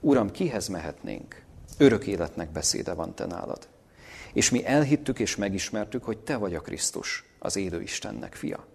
Uram, 0.00 0.30
kihez 0.30 0.68
mehetnénk? 0.68 1.42
Örök 1.78 2.06
életnek 2.06 2.50
beszéde 2.50 2.92
van 2.92 3.14
te 3.14 3.26
nálad. 3.26 3.68
És 4.32 4.50
mi 4.50 4.66
elhittük 4.66 5.18
és 5.18 5.36
megismertük, 5.36 6.04
hogy 6.04 6.18
te 6.18 6.36
vagy 6.36 6.54
a 6.54 6.60
Krisztus, 6.60 7.24
az 7.38 7.56
élő 7.56 7.82
Istennek 7.82 8.34
fia. 8.34 8.66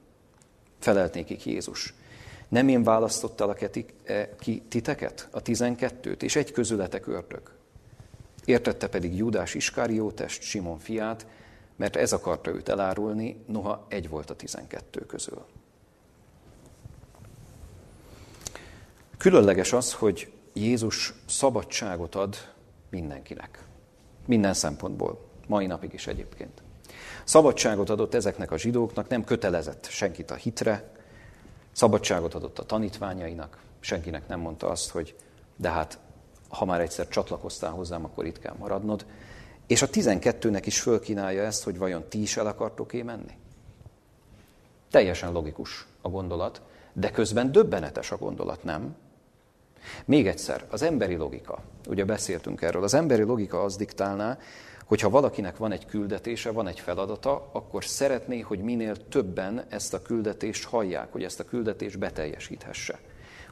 Felelt 0.80 1.14
nékik 1.14 1.46
Jézus. 1.46 1.94
Nem 2.48 2.68
én 2.68 2.84
választottalak 2.84 3.62
-e 3.62 3.70
ki 4.40 4.64
titeket, 4.70 5.28
a 5.32 5.42
tizenkettőt, 5.42 6.24
és 6.24 6.36
egy 6.36 6.52
közületek 6.52 7.08
ördög. 7.08 7.52
Értette 8.46 8.88
pedig 8.88 9.16
Judás 9.16 9.54
Iskáriótest, 9.54 10.42
Simon 10.42 10.80
fiát, 10.80 11.26
mert 11.76 11.96
ez 11.96 12.14
akarta 12.14 12.52
őt 12.52 12.70
elárulni, 12.70 13.44
noha 13.48 13.86
egy 13.88 14.10
volt 14.10 14.30
a 14.30 14.36
tizenkettő 14.36 15.06
közül. 15.06 15.46
Különleges 19.18 19.74
az, 19.74 19.94
hogy 19.94 20.32
Jézus 20.54 21.14
szabadságot 21.26 22.16
ad 22.16 22.36
mindenkinek. 22.90 23.64
Minden 24.26 24.54
szempontból. 24.54 25.26
Mai 25.48 25.66
napig 25.66 25.94
is 25.94 26.08
egyébként. 26.08 26.62
Szabadságot 27.24 27.90
adott 27.90 28.14
ezeknek 28.14 28.52
a 28.52 28.58
zsidóknak, 28.58 29.08
nem 29.08 29.24
kötelezett 29.24 29.86
senkit 29.86 30.32
a 30.32 30.36
hitre, 30.36 30.92
szabadságot 31.72 32.34
adott 32.34 32.60
a 32.60 32.66
tanítványainak, 32.66 33.60
senkinek 33.80 34.28
nem 34.28 34.40
mondta 34.40 34.70
azt, 34.70 34.90
hogy 34.90 35.16
de 35.56 35.70
hát 35.70 36.00
ha 36.50 36.66
már 36.66 36.82
egyszer 36.82 37.08
csatlakoztál 37.08 37.72
hozzám, 37.72 38.06
akkor 38.06 38.26
itt 38.26 38.40
kell 38.40 38.56
maradnod. 38.58 39.06
És 39.68 39.82
a 39.82 39.90
tizenkettőnek 39.90 40.66
is 40.66 40.82
fölkínálja 40.82 41.44
ezt, 41.44 41.64
hogy 41.64 41.78
vajon 41.78 42.04
ti 42.10 42.22
is 42.22 42.38
el 42.38 42.48
akartok-é 42.48 43.02
menni? 43.02 43.38
Teljesen 44.92 45.32
logikus 45.32 45.88
a 46.02 46.10
gondolat, 46.10 46.62
de 46.94 47.12
közben 47.12 47.52
döbbenetes 47.52 48.12
a 48.12 48.18
gondolat, 48.18 48.64
nem? 48.64 48.96
Még 50.06 50.28
egyszer, 50.28 50.66
az 50.70 50.82
emberi 50.82 51.16
logika, 51.16 51.64
ugye 51.88 52.06
beszéltünk 52.06 52.62
erről, 52.62 52.84
az 52.84 52.94
emberi 52.94 53.24
logika 53.24 53.64
az 53.64 53.76
diktálná, 53.76 54.38
hogyha 54.86 55.10
valakinek 55.10 55.58
van 55.58 55.72
egy 55.72 55.86
küldetése, 55.86 56.52
van 56.52 56.68
egy 56.68 56.80
feladata, 56.80 57.50
akkor 57.52 57.86
szeretné, 57.86 58.40
hogy 58.40 58.60
minél 58.60 59.08
többen 59.08 59.66
ezt 59.70 59.94
a 59.94 60.02
küldetést 60.02 60.66
hallják, 60.66 61.12
hogy 61.12 61.24
ezt 61.24 61.40
a 61.40 61.46
küldetést 61.46 62.00
beteljesíthesse, 62.00 63.00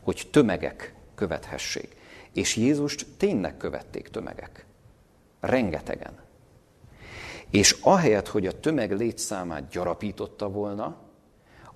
hogy 0.02 0.28
tömegek 0.32 0.94
követhessék. 1.16 1.96
És 2.34 2.56
Jézust 2.56 3.06
tényleg 3.18 3.58
követték 3.58 4.08
tömegek. 4.08 4.66
Rengetegen. 5.44 6.14
És 7.50 7.78
ahelyett, 7.82 8.28
hogy 8.28 8.48
a 8.48 8.60
tömeg 8.60 8.92
létszámát 8.92 9.70
gyarapította 9.70 10.50
volna, 10.50 10.98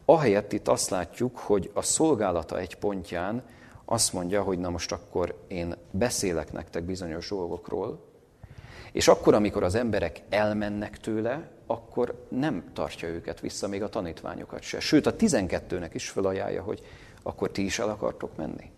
ahelyett 0.05 0.53
itt 0.53 0.67
azt 0.67 0.89
látjuk, 0.89 1.37
hogy 1.37 1.71
a 1.73 1.81
szolgálata 1.81 2.59
egy 2.59 2.75
pontján 2.75 3.43
azt 3.85 4.13
mondja, 4.13 4.41
hogy 4.41 4.59
na 4.59 4.69
most 4.69 4.91
akkor 4.91 5.43
én 5.47 5.75
beszélek 5.91 6.51
nektek 6.51 6.83
bizonyos 6.83 7.29
dolgokról, 7.29 8.05
és 8.91 9.07
akkor, 9.07 9.33
amikor 9.33 9.63
az 9.63 9.75
emberek 9.75 10.21
elmennek 10.29 10.99
tőle, 10.99 11.51
akkor 11.65 12.25
nem 12.29 12.63
tartja 12.73 13.07
őket 13.07 13.39
vissza, 13.39 13.67
még 13.67 13.83
a 13.83 13.89
tanítványokat 13.89 14.61
se. 14.61 14.79
Sőt, 14.79 15.05
a 15.05 15.15
tizenkettőnek 15.15 15.93
is 15.93 16.09
felajánlja, 16.09 16.61
hogy 16.61 16.81
akkor 17.23 17.51
ti 17.51 17.63
is 17.63 17.79
el 17.79 17.89
akartok 17.89 18.35
menni. 18.35 18.71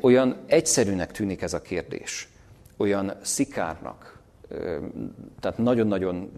Olyan 0.00 0.44
egyszerűnek 0.46 1.12
tűnik 1.12 1.42
ez 1.42 1.54
a 1.54 1.62
kérdés, 1.62 2.28
olyan 2.76 3.12
szikárnak, 3.22 4.18
tehát 5.40 5.58
nagyon-nagyon 5.58 6.30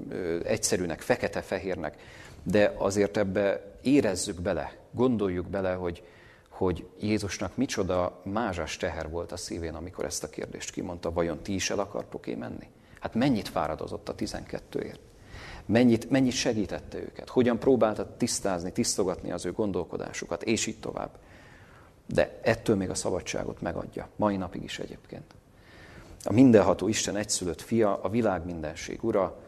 egyszerűnek, 0.44 1.00
fekete-fehérnek, 1.00 1.96
de 2.42 2.74
azért 2.78 3.16
ebbe 3.16 3.74
érezzük 3.82 4.40
bele, 4.40 4.76
gondoljuk 4.90 5.46
bele, 5.46 5.72
hogy, 5.72 6.02
hogy 6.48 6.86
Jézusnak 7.00 7.56
micsoda 7.56 8.20
mázsas 8.24 8.76
teher 8.76 9.10
volt 9.10 9.32
a 9.32 9.36
szívén, 9.36 9.74
amikor 9.74 10.04
ezt 10.04 10.24
a 10.24 10.28
kérdést 10.28 10.70
kimondta, 10.70 11.12
vajon 11.12 11.42
ti 11.42 11.54
is 11.54 11.70
el 11.70 11.78
akartok-é 11.78 12.34
menni? 12.34 12.68
Hát 13.00 13.14
mennyit 13.14 13.48
fáradozott 13.48 14.08
a 14.08 14.14
tizenkettőért? 14.14 15.00
Mennyit, 15.66 16.10
mennyit 16.10 16.32
segítette 16.32 16.98
őket? 16.98 17.28
Hogyan 17.28 17.58
próbálta 17.58 18.16
tisztázni, 18.16 18.72
tisztogatni 18.72 19.32
az 19.32 19.44
ő 19.44 19.52
gondolkodásukat, 19.52 20.42
és 20.42 20.66
így 20.66 20.80
tovább. 20.80 21.18
De 22.06 22.38
ettől 22.42 22.76
még 22.76 22.90
a 22.90 22.94
szabadságot 22.94 23.60
megadja, 23.60 24.08
mai 24.16 24.36
napig 24.36 24.62
is 24.62 24.78
egyébként. 24.78 25.34
A 26.26 26.32
mindenható 26.32 26.88
Isten 26.88 27.16
egyszülött 27.16 27.60
fia, 27.60 28.00
a 28.02 28.08
világ 28.08 28.44
mindenség 28.44 29.04
ura, 29.04 29.38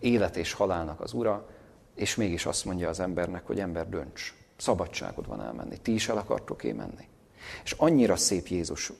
élet 0.00 0.36
és 0.36 0.52
halálnak 0.52 1.00
az 1.00 1.12
ura, 1.12 1.48
és 1.94 2.14
mégis 2.14 2.46
azt 2.46 2.64
mondja 2.64 2.88
az 2.88 3.00
embernek, 3.00 3.46
hogy 3.46 3.60
ember 3.60 3.88
dönts, 3.88 4.34
Szabadságod 4.56 5.26
van 5.26 5.42
elmenni. 5.42 5.78
Ti 5.78 5.92
is 5.92 6.08
el 6.08 6.16
akartok 6.16 6.64
én 6.64 6.74
menni. 6.74 7.08
És 7.64 7.72
annyira 7.72 8.16
szép 8.16 8.46
Jézus 8.46 8.92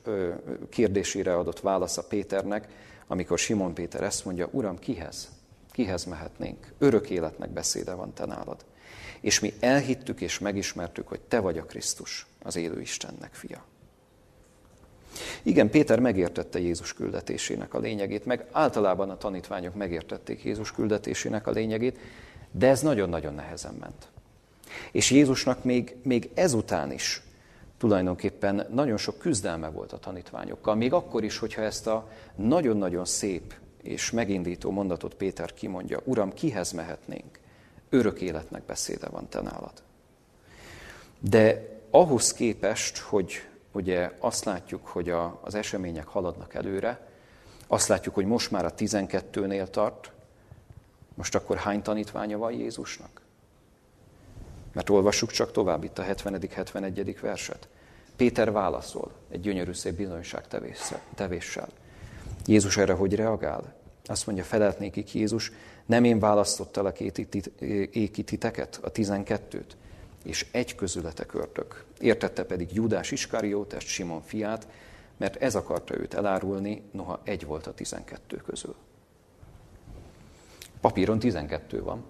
kérdésére 0.69 1.37
adott 1.37 1.61
válasz 1.61 1.99
a 1.99 2.05
Péternek, 2.05 2.69
amikor 3.07 3.39
Simon 3.39 3.75
Péter 3.75 4.03
ezt 4.03 4.25
mondja, 4.25 4.49
Uram, 4.51 4.79
kihez? 4.79 5.29
Kihez 5.71 6.05
mehetnénk? 6.05 6.73
Örök 6.79 7.11
életnek 7.11 7.51
beszéde 7.51 7.95
van 7.95 8.15
te 8.15 8.27
nálad. 8.27 8.65
És 9.21 9.41
mi 9.41 9.53
elhittük 9.61 10.21
és 10.21 10.39
megismertük, 10.39 11.09
hogy 11.09 11.21
te 11.21 11.41
vagy 11.41 11.59
a 11.59 11.65
Krisztus, 11.65 12.27
az 12.43 12.57
élő 12.57 12.81
Istennek 12.81 13.35
fia. 13.35 13.65
Igen, 15.43 15.71
Péter 15.71 15.99
megértette 15.99 16.59
Jézus 16.59 16.93
küldetésének 16.93 17.75
a 17.75 17.79
lényegét, 17.79 18.27
meg 18.27 18.47
általában 18.51 19.11
a 19.11 19.17
tanítványok 19.17 19.75
megértették 19.75 20.45
Jézus 20.45 20.73
küldetésének 20.73 21.47
a 21.47 21.51
lényegét, 21.51 21.99
de 22.51 22.69
ez 22.69 22.81
nagyon-nagyon 22.81 23.35
nehezen 23.35 23.75
ment. 23.81 24.09
És 24.93 25.11
Jézusnak 25.11 25.65
még, 25.65 25.97
még 26.03 26.31
ezután 26.35 26.93
is 26.93 27.23
tulajdonképpen 27.79 28.67
nagyon 28.71 28.97
sok 28.97 29.19
küzdelme 29.19 29.69
volt 29.69 29.93
a 29.93 29.99
tanítványokkal, 29.99 30.75
még 30.75 30.93
akkor 30.93 31.25
is, 31.25 31.39
hogyha 31.39 31.63
ezt 31.63 31.87
a 31.87 32.09
nagyon-nagyon 32.37 33.05
szép 33.05 33.55
és 33.83 34.11
megindító 34.11 34.71
mondatot 34.71 35.15
Péter 35.15 35.55
kimondja, 35.55 36.01
Uram, 36.05 36.33
kihez 36.33 36.73
mehetnénk? 36.73 37.39
Örök 37.91 38.21
életnek 38.21 38.63
beszéde 38.63 39.09
van 39.09 39.29
te 39.29 39.41
nálad. 39.41 39.73
De 41.19 41.69
ahhoz 41.91 42.33
képest, 42.33 42.99
hogy 42.99 43.43
ugye 43.73 44.11
azt 44.19 44.45
látjuk, 44.45 44.87
hogy 44.87 45.11
a, 45.11 45.39
az 45.43 45.55
események 45.55 46.07
haladnak 46.07 46.55
előre, 46.55 47.09
azt 47.67 47.89
látjuk, 47.89 48.15
hogy 48.15 48.27
most 48.27 48.51
már 48.51 48.65
a 48.65 48.75
12-nél 48.75 49.71
tart, 49.71 50.13
most 51.15 51.35
akkor 51.35 51.57
hány 51.57 51.83
tanítványa 51.83 52.39
van 52.39 52.53
Jézusnak? 52.53 53.21
Mert 54.73 54.91
olvassuk 54.91 55.31
csak 55.31 55.53
tovább 55.53 55.85
itt 55.85 55.99
a 55.99 56.03
70.-71. 56.03 57.17
verset. 57.21 57.69
Péter 58.17 58.53
válaszol 58.53 59.11
egy 59.31 59.41
gyönyörű 59.41 59.73
szép 59.73 59.95
bizonyság 59.95 60.47
tevéssel. 61.15 61.69
Jézus 62.47 62.77
erre 62.77 62.93
hogy 62.93 63.15
reagál? 63.15 63.75
Azt 64.05 64.27
mondja, 64.27 64.45
felelt 64.45 64.79
nékik 64.79 65.15
Jézus, 65.15 65.53
nem 65.87 66.05
én 66.05 66.19
választottalak 66.19 67.01
éki 67.91 68.25
titeket, 68.25 68.79
a 68.83 68.91
tizenkettőt, 68.91 69.77
és 70.25 70.47
egy 70.51 70.75
közületek 70.75 71.35
ördög. 71.35 71.85
Értette 72.01 72.45
pedig 72.45 72.73
Judás 72.73 73.11
Iskáriótest, 73.11 73.87
Simon 73.87 74.23
fiát, 74.23 74.67
mert 75.17 75.37
ez 75.37 75.55
akarta 75.55 75.99
őt 75.99 76.15
elárulni, 76.15 76.83
noha 76.91 77.21
egy 77.25 77.45
volt 77.45 77.67
a 77.67 77.75
tizenkettő 77.75 78.37
közül. 78.37 78.75
Papíron 80.81 81.19
tizenkettő 81.19 81.83
van, 81.83 82.05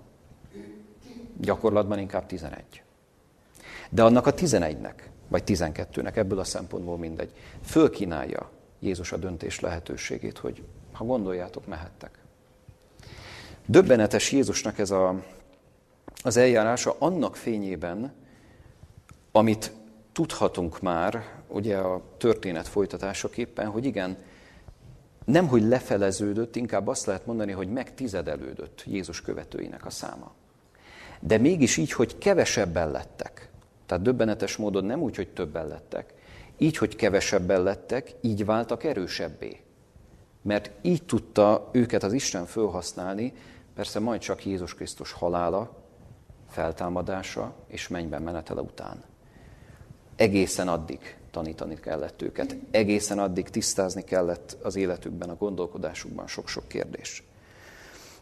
gyakorlatban 1.40 1.98
inkább 1.98 2.26
11. 2.26 2.82
De 3.90 4.02
annak 4.02 4.26
a 4.26 4.34
11-nek, 4.34 4.94
vagy 5.28 5.42
12-nek, 5.46 6.16
ebből 6.16 6.38
a 6.38 6.44
szempontból 6.44 6.98
mindegy, 6.98 7.32
fölkínálja 7.64 8.50
Jézus 8.78 9.12
a 9.12 9.16
döntés 9.16 9.60
lehetőségét, 9.60 10.38
hogy 10.38 10.62
ha 10.92 11.04
gondoljátok, 11.04 11.66
mehettek. 11.66 12.18
Döbbenetes 13.66 14.32
Jézusnak 14.32 14.78
ez 14.78 14.90
a, 14.90 15.24
az 16.22 16.36
eljárása 16.36 16.96
annak 16.98 17.36
fényében, 17.36 18.12
amit 19.32 19.72
tudhatunk 20.12 20.80
már, 20.80 21.24
ugye 21.48 21.76
a 21.76 22.02
történet 22.16 22.68
folytatásaképpen, 22.68 23.66
hogy 23.66 23.84
igen, 23.84 24.16
nem 25.24 25.46
hogy 25.46 25.62
lefeleződött, 25.62 26.56
inkább 26.56 26.86
azt 26.86 27.06
lehet 27.06 27.26
mondani, 27.26 27.52
hogy 27.52 27.68
megtizedelődött 27.68 28.82
Jézus 28.86 29.20
követőinek 29.20 29.86
a 29.86 29.90
száma. 29.90 30.32
De 31.20 31.38
mégis 31.38 31.76
így, 31.76 31.92
hogy 31.92 32.18
kevesebben 32.18 32.90
lettek. 32.90 33.50
Tehát 33.86 34.02
döbbenetes 34.02 34.56
módon 34.56 34.84
nem 34.84 35.00
úgy, 35.00 35.16
hogy 35.16 35.28
többen 35.28 35.66
lettek. 35.66 36.14
Így, 36.58 36.76
hogy 36.76 36.96
kevesebben 36.96 37.62
lettek, 37.62 38.14
így 38.20 38.44
váltak 38.44 38.84
erősebbé. 38.84 39.60
Mert 40.42 40.70
így 40.82 41.02
tudta 41.02 41.68
őket 41.72 42.02
az 42.02 42.12
Isten 42.12 42.46
fölhasználni, 42.46 43.32
persze 43.74 44.00
majd 44.00 44.20
csak 44.20 44.46
Jézus 44.46 44.74
Krisztus 44.74 45.12
halála, 45.12 45.81
feltámadása 46.52 47.54
és 47.66 47.88
mennyben 47.88 48.22
menetele 48.22 48.60
után. 48.60 49.04
Egészen 50.16 50.68
addig 50.68 51.16
tanítani 51.30 51.80
kellett 51.80 52.22
őket, 52.22 52.56
egészen 52.70 53.18
addig 53.18 53.48
tisztázni 53.48 54.02
kellett 54.02 54.56
az 54.62 54.76
életükben, 54.76 55.30
a 55.30 55.36
gondolkodásukban 55.36 56.26
sok-sok 56.26 56.68
kérdés. 56.68 57.22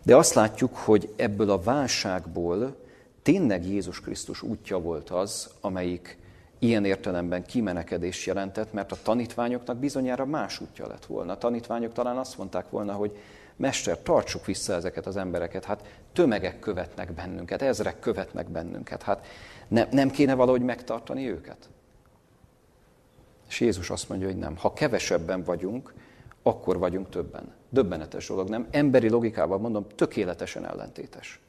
De 0.02 0.16
azt 0.16 0.34
látjuk, 0.34 0.76
hogy 0.76 1.12
ebből 1.16 1.50
a 1.50 1.62
válságból 1.62 2.76
tényleg 3.22 3.66
Jézus 3.66 4.00
Krisztus 4.00 4.42
útja 4.42 4.80
volt 4.80 5.10
az, 5.10 5.50
amelyik 5.60 6.18
ilyen 6.58 6.84
értelemben 6.84 7.44
kimenekedést 7.44 8.26
jelentett, 8.26 8.72
mert 8.72 8.92
a 8.92 8.98
tanítványoknak 9.02 9.76
bizonyára 9.76 10.26
más 10.26 10.60
útja 10.60 10.86
lett 10.86 11.06
volna. 11.06 11.32
A 11.32 11.38
tanítványok 11.38 11.92
talán 11.92 12.16
azt 12.16 12.38
mondták 12.38 12.70
volna, 12.70 12.92
hogy 12.92 13.16
Mester, 13.60 13.98
tartsuk 13.98 14.46
vissza 14.46 14.72
ezeket 14.72 15.06
az 15.06 15.16
embereket, 15.16 15.64
hát 15.64 15.84
tömegek 16.12 16.58
követnek 16.58 17.12
bennünket, 17.12 17.62
ezrek 17.62 17.98
követnek 17.98 18.48
bennünket, 18.48 19.02
hát 19.02 19.26
ne, 19.68 19.86
nem 19.90 20.10
kéne 20.10 20.34
valahogy 20.34 20.62
megtartani 20.62 21.30
őket? 21.30 21.68
És 23.48 23.60
Jézus 23.60 23.90
azt 23.90 24.08
mondja, 24.08 24.26
hogy 24.26 24.36
nem. 24.36 24.56
Ha 24.56 24.72
kevesebben 24.72 25.42
vagyunk, 25.42 25.92
akkor 26.42 26.78
vagyunk 26.78 27.08
többen. 27.08 27.52
Döbbenetes 27.70 28.26
dolog, 28.26 28.48
nem? 28.48 28.66
Emberi 28.70 29.08
logikával 29.08 29.58
mondom, 29.58 29.86
tökéletesen 29.94 30.66
ellentétes. 30.66 31.40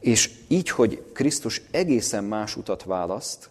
És 0.00 0.30
így, 0.48 0.70
hogy 0.70 1.04
Krisztus 1.12 1.62
egészen 1.70 2.24
más 2.24 2.56
utat 2.56 2.84
választ, 2.84 3.50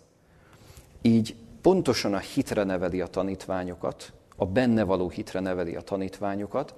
így 1.01 1.35
pontosan 1.61 2.13
a 2.13 2.17
hitre 2.17 2.63
neveli 2.63 3.01
a 3.01 3.07
tanítványokat, 3.07 4.11
a 4.35 4.45
benne 4.45 4.83
való 4.83 5.09
hitre 5.09 5.39
neveli 5.39 5.75
a 5.75 5.81
tanítványokat, 5.81 6.73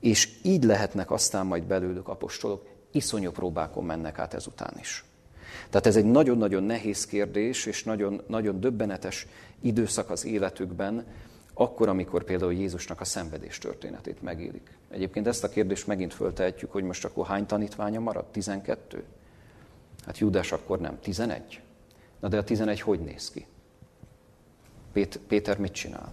és 0.00 0.30
így 0.42 0.64
lehetnek 0.64 1.10
aztán 1.10 1.46
majd 1.46 1.62
belőlük 1.62 2.08
apostolok, 2.08 2.66
iszonyú 2.90 3.30
próbákon 3.30 3.84
mennek 3.84 4.18
át 4.18 4.34
ezután 4.34 4.74
is. 4.80 5.04
Tehát 5.70 5.86
ez 5.86 5.96
egy 5.96 6.04
nagyon-nagyon 6.04 6.62
nehéz 6.62 7.06
kérdés, 7.06 7.66
és 7.66 7.84
nagyon, 7.84 8.22
nagyon 8.26 8.60
döbbenetes 8.60 9.26
időszak 9.60 10.10
az 10.10 10.24
életükben, 10.24 11.06
akkor, 11.54 11.88
amikor 11.88 12.24
például 12.24 12.52
Jézusnak 12.52 13.00
a 13.00 13.04
szenvedés 13.04 13.58
történetét 13.58 14.22
megélik. 14.22 14.78
Egyébként 14.90 15.26
ezt 15.26 15.44
a 15.44 15.48
kérdést 15.48 15.86
megint 15.86 16.14
föltehetjük, 16.14 16.72
hogy 16.72 16.82
most 16.82 17.04
akkor 17.04 17.26
hány 17.26 17.46
tanítványa 17.46 18.00
maradt? 18.00 18.32
12? 18.32 19.04
Hát 20.06 20.18
Júdás 20.18 20.52
akkor 20.52 20.78
nem, 20.80 20.98
11. 21.00 21.60
Na 22.20 22.28
de 22.28 22.38
a 22.38 22.44
11 22.44 22.80
hogy 22.80 23.00
néz 23.00 23.30
ki? 23.30 23.46
Péter 25.26 25.58
mit 25.58 25.72
csinál? 25.72 26.12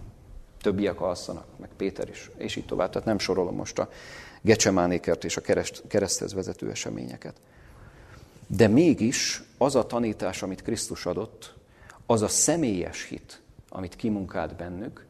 Többiek 0.64 1.00
alszanak, 1.00 1.46
meg 1.58 1.68
Péter 1.76 2.08
is, 2.08 2.30
és 2.36 2.56
így 2.56 2.66
tovább. 2.66 2.90
Tehát 2.90 3.06
nem 3.06 3.18
sorolom 3.18 3.54
most 3.54 3.78
a 3.78 3.88
Gecsemánékert 4.40 5.24
és 5.24 5.36
a 5.36 5.40
kereszt, 5.40 5.82
kereszthez 5.88 6.34
vezető 6.34 6.70
eseményeket. 6.70 7.36
De 8.46 8.68
mégis 8.68 9.42
az 9.58 9.74
a 9.74 9.86
tanítás, 9.86 10.42
amit 10.42 10.62
Krisztus 10.62 11.06
adott, 11.06 11.54
az 12.06 12.22
a 12.22 12.28
személyes 12.28 13.04
hit, 13.08 13.40
amit 13.68 13.96
kimunkált 13.96 14.56
bennük, 14.56 15.06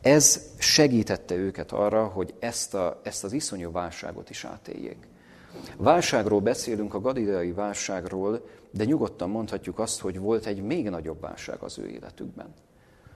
ez 0.00 0.40
segítette 0.58 1.34
őket 1.34 1.72
arra, 1.72 2.04
hogy 2.04 2.34
ezt, 2.38 2.74
a, 2.74 3.00
ezt 3.02 3.24
az 3.24 3.32
iszonyú 3.32 3.70
válságot 3.70 4.30
is 4.30 4.44
átéljék. 4.44 5.06
Válságról 5.76 6.40
beszélünk, 6.40 6.94
a 6.94 7.00
galileai 7.00 7.52
válságról, 7.52 8.48
de 8.70 8.84
nyugodtan 8.84 9.30
mondhatjuk 9.30 9.78
azt, 9.78 10.00
hogy 10.00 10.18
volt 10.18 10.46
egy 10.46 10.62
még 10.62 10.88
nagyobb 10.88 11.20
válság 11.20 11.58
az 11.60 11.78
ő 11.78 11.88
életükben. 11.88 12.54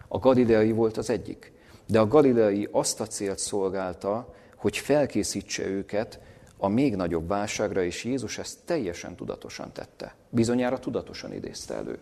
A 0.08 0.18
galileai 0.18 0.72
volt 0.72 0.96
az 0.96 1.10
egyik, 1.10 1.56
de 1.88 2.00
a 2.00 2.06
galileai 2.06 2.68
azt 2.72 3.00
a 3.00 3.06
célt 3.06 3.38
szolgálta, 3.38 4.34
hogy 4.56 4.76
felkészítse 4.76 5.66
őket 5.66 6.20
a 6.56 6.68
még 6.68 6.96
nagyobb 6.96 7.28
válságra, 7.28 7.82
és 7.82 8.04
Jézus 8.04 8.38
ezt 8.38 8.58
teljesen 8.64 9.16
tudatosan 9.16 9.72
tette. 9.72 10.14
Bizonyára 10.28 10.78
tudatosan 10.78 11.32
idézte 11.32 11.74
elő. 11.74 11.98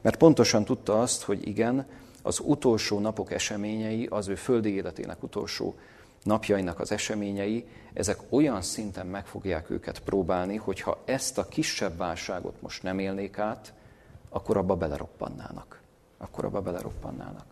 Mert 0.00 0.16
pontosan 0.16 0.64
tudta 0.64 1.00
azt, 1.00 1.22
hogy 1.22 1.48
igen, 1.48 1.86
az 2.22 2.40
utolsó 2.44 2.98
napok 2.98 3.32
eseményei, 3.32 4.06
az 4.06 4.28
ő 4.28 4.34
földi 4.34 4.74
életének 4.74 5.22
utolsó 5.22 5.74
napjainak 6.22 6.80
az 6.80 6.92
eseményei, 6.92 7.66
ezek 7.92 8.18
olyan 8.28 8.62
szinten 8.62 9.06
meg 9.06 9.26
fogják 9.26 9.70
őket 9.70 10.00
próbálni, 10.00 10.56
hogyha 10.56 10.98
ezt 11.04 11.38
a 11.38 11.48
kisebb 11.48 11.96
válságot 11.96 12.62
most 12.62 12.82
nem 12.82 12.98
élnék 12.98 13.38
át, 13.38 13.72
akkor 14.28 14.56
abba 14.56 14.76
beleroppannának. 14.76 15.80
Akkor 16.18 16.44
abba 16.44 16.60
beleroppannának. 16.60 17.49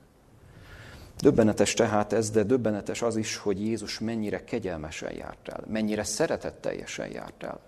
Döbbenetes 1.21 1.75
tehát 1.75 2.13
ez, 2.13 2.31
de 2.31 2.43
döbbenetes 2.43 3.03
az 3.03 3.17
is, 3.17 3.37
hogy 3.37 3.61
Jézus 3.61 3.99
mennyire 3.99 4.45
kegyelmesen 4.45 5.15
járt 5.15 5.49
el, 5.49 5.65
mennyire 5.67 6.05
szeretetteljesen 6.05 7.11
járt 7.13 7.43
el. 7.43 7.61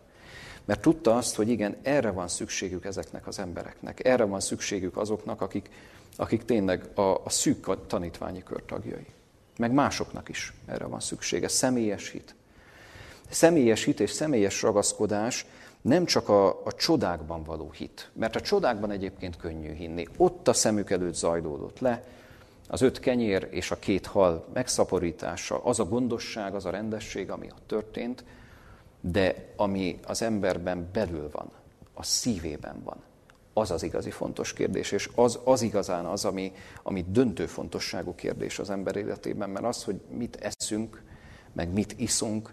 Mert 0.64 0.80
tudta 0.80 1.16
azt, 1.16 1.34
hogy 1.34 1.48
igen, 1.48 1.76
erre 1.82 2.10
van 2.10 2.28
szükségük 2.28 2.84
ezeknek 2.84 3.26
az 3.26 3.38
embereknek, 3.38 4.04
erre 4.04 4.24
van 4.24 4.40
szükségük 4.40 4.96
azoknak, 4.96 5.40
akik, 5.40 5.70
akik 6.16 6.44
tényleg 6.44 6.84
a, 6.94 7.00
a 7.00 7.30
szűk 7.30 7.86
tanítványi 7.86 8.42
kör 8.42 8.62
tagjai. 8.66 9.06
Meg 9.58 9.72
másoknak 9.72 10.28
is 10.28 10.52
erre 10.66 10.84
van 10.84 11.00
szüksége. 11.00 11.48
Személyes 11.48 12.10
hit. 12.10 12.34
Személyes 13.28 13.84
hit 13.84 14.00
és 14.00 14.10
személyes 14.10 14.62
ragaszkodás 14.62 15.46
nem 15.80 16.04
csak 16.04 16.28
a, 16.28 16.48
a 16.48 16.72
csodákban 16.76 17.42
való 17.42 17.70
hit, 17.70 18.10
mert 18.12 18.36
a 18.36 18.40
csodákban 18.40 18.90
egyébként 18.90 19.36
könnyű 19.36 19.72
hinni. 19.72 20.06
Ott 20.16 20.48
a 20.48 20.52
szemük 20.52 20.90
előtt 20.90 21.14
zajlódott 21.14 21.78
le, 21.78 22.04
az 22.70 22.80
öt 22.80 23.00
kenyér 23.00 23.48
és 23.50 23.70
a 23.70 23.78
két 23.78 24.06
hal 24.06 24.46
megszaporítása, 24.52 25.64
az 25.64 25.80
a 25.80 25.84
gondosság, 25.84 26.54
az 26.54 26.64
a 26.64 26.70
rendesség, 26.70 27.30
ami 27.30 27.46
ott 27.50 27.66
történt, 27.66 28.24
de 29.00 29.52
ami 29.56 29.98
az 30.06 30.22
emberben 30.22 30.88
belül 30.92 31.28
van, 31.32 31.50
a 31.94 32.02
szívében 32.02 32.82
van, 32.84 32.96
az 33.52 33.70
az 33.70 33.82
igazi 33.82 34.10
fontos 34.10 34.52
kérdés, 34.52 34.92
és 34.92 35.10
az, 35.14 35.38
az 35.44 35.62
igazán 35.62 36.04
az, 36.04 36.24
ami, 36.24 36.52
ami 36.82 37.04
döntő 37.08 37.46
fontosságú 37.46 38.14
kérdés 38.14 38.58
az 38.58 38.70
ember 38.70 38.96
életében, 38.96 39.50
mert 39.50 39.66
az, 39.66 39.84
hogy 39.84 40.00
mit 40.10 40.36
eszünk, 40.36 41.02
meg 41.52 41.72
mit 41.72 41.94
iszunk, 41.98 42.52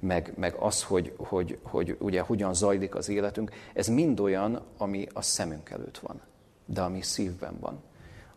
meg, 0.00 0.32
meg 0.36 0.54
az, 0.54 0.82
hogy, 0.82 1.12
hogy, 1.16 1.58
hogy 1.62 1.96
ugye 1.98 2.20
hogyan 2.20 2.54
zajlik 2.54 2.94
az 2.94 3.08
életünk, 3.08 3.50
ez 3.74 3.86
mind 3.86 4.20
olyan, 4.20 4.62
ami 4.76 5.06
a 5.12 5.22
szemünk 5.22 5.70
előtt 5.70 5.98
van, 5.98 6.20
de 6.66 6.80
ami 6.80 7.02
szívben 7.02 7.56
van. 7.60 7.82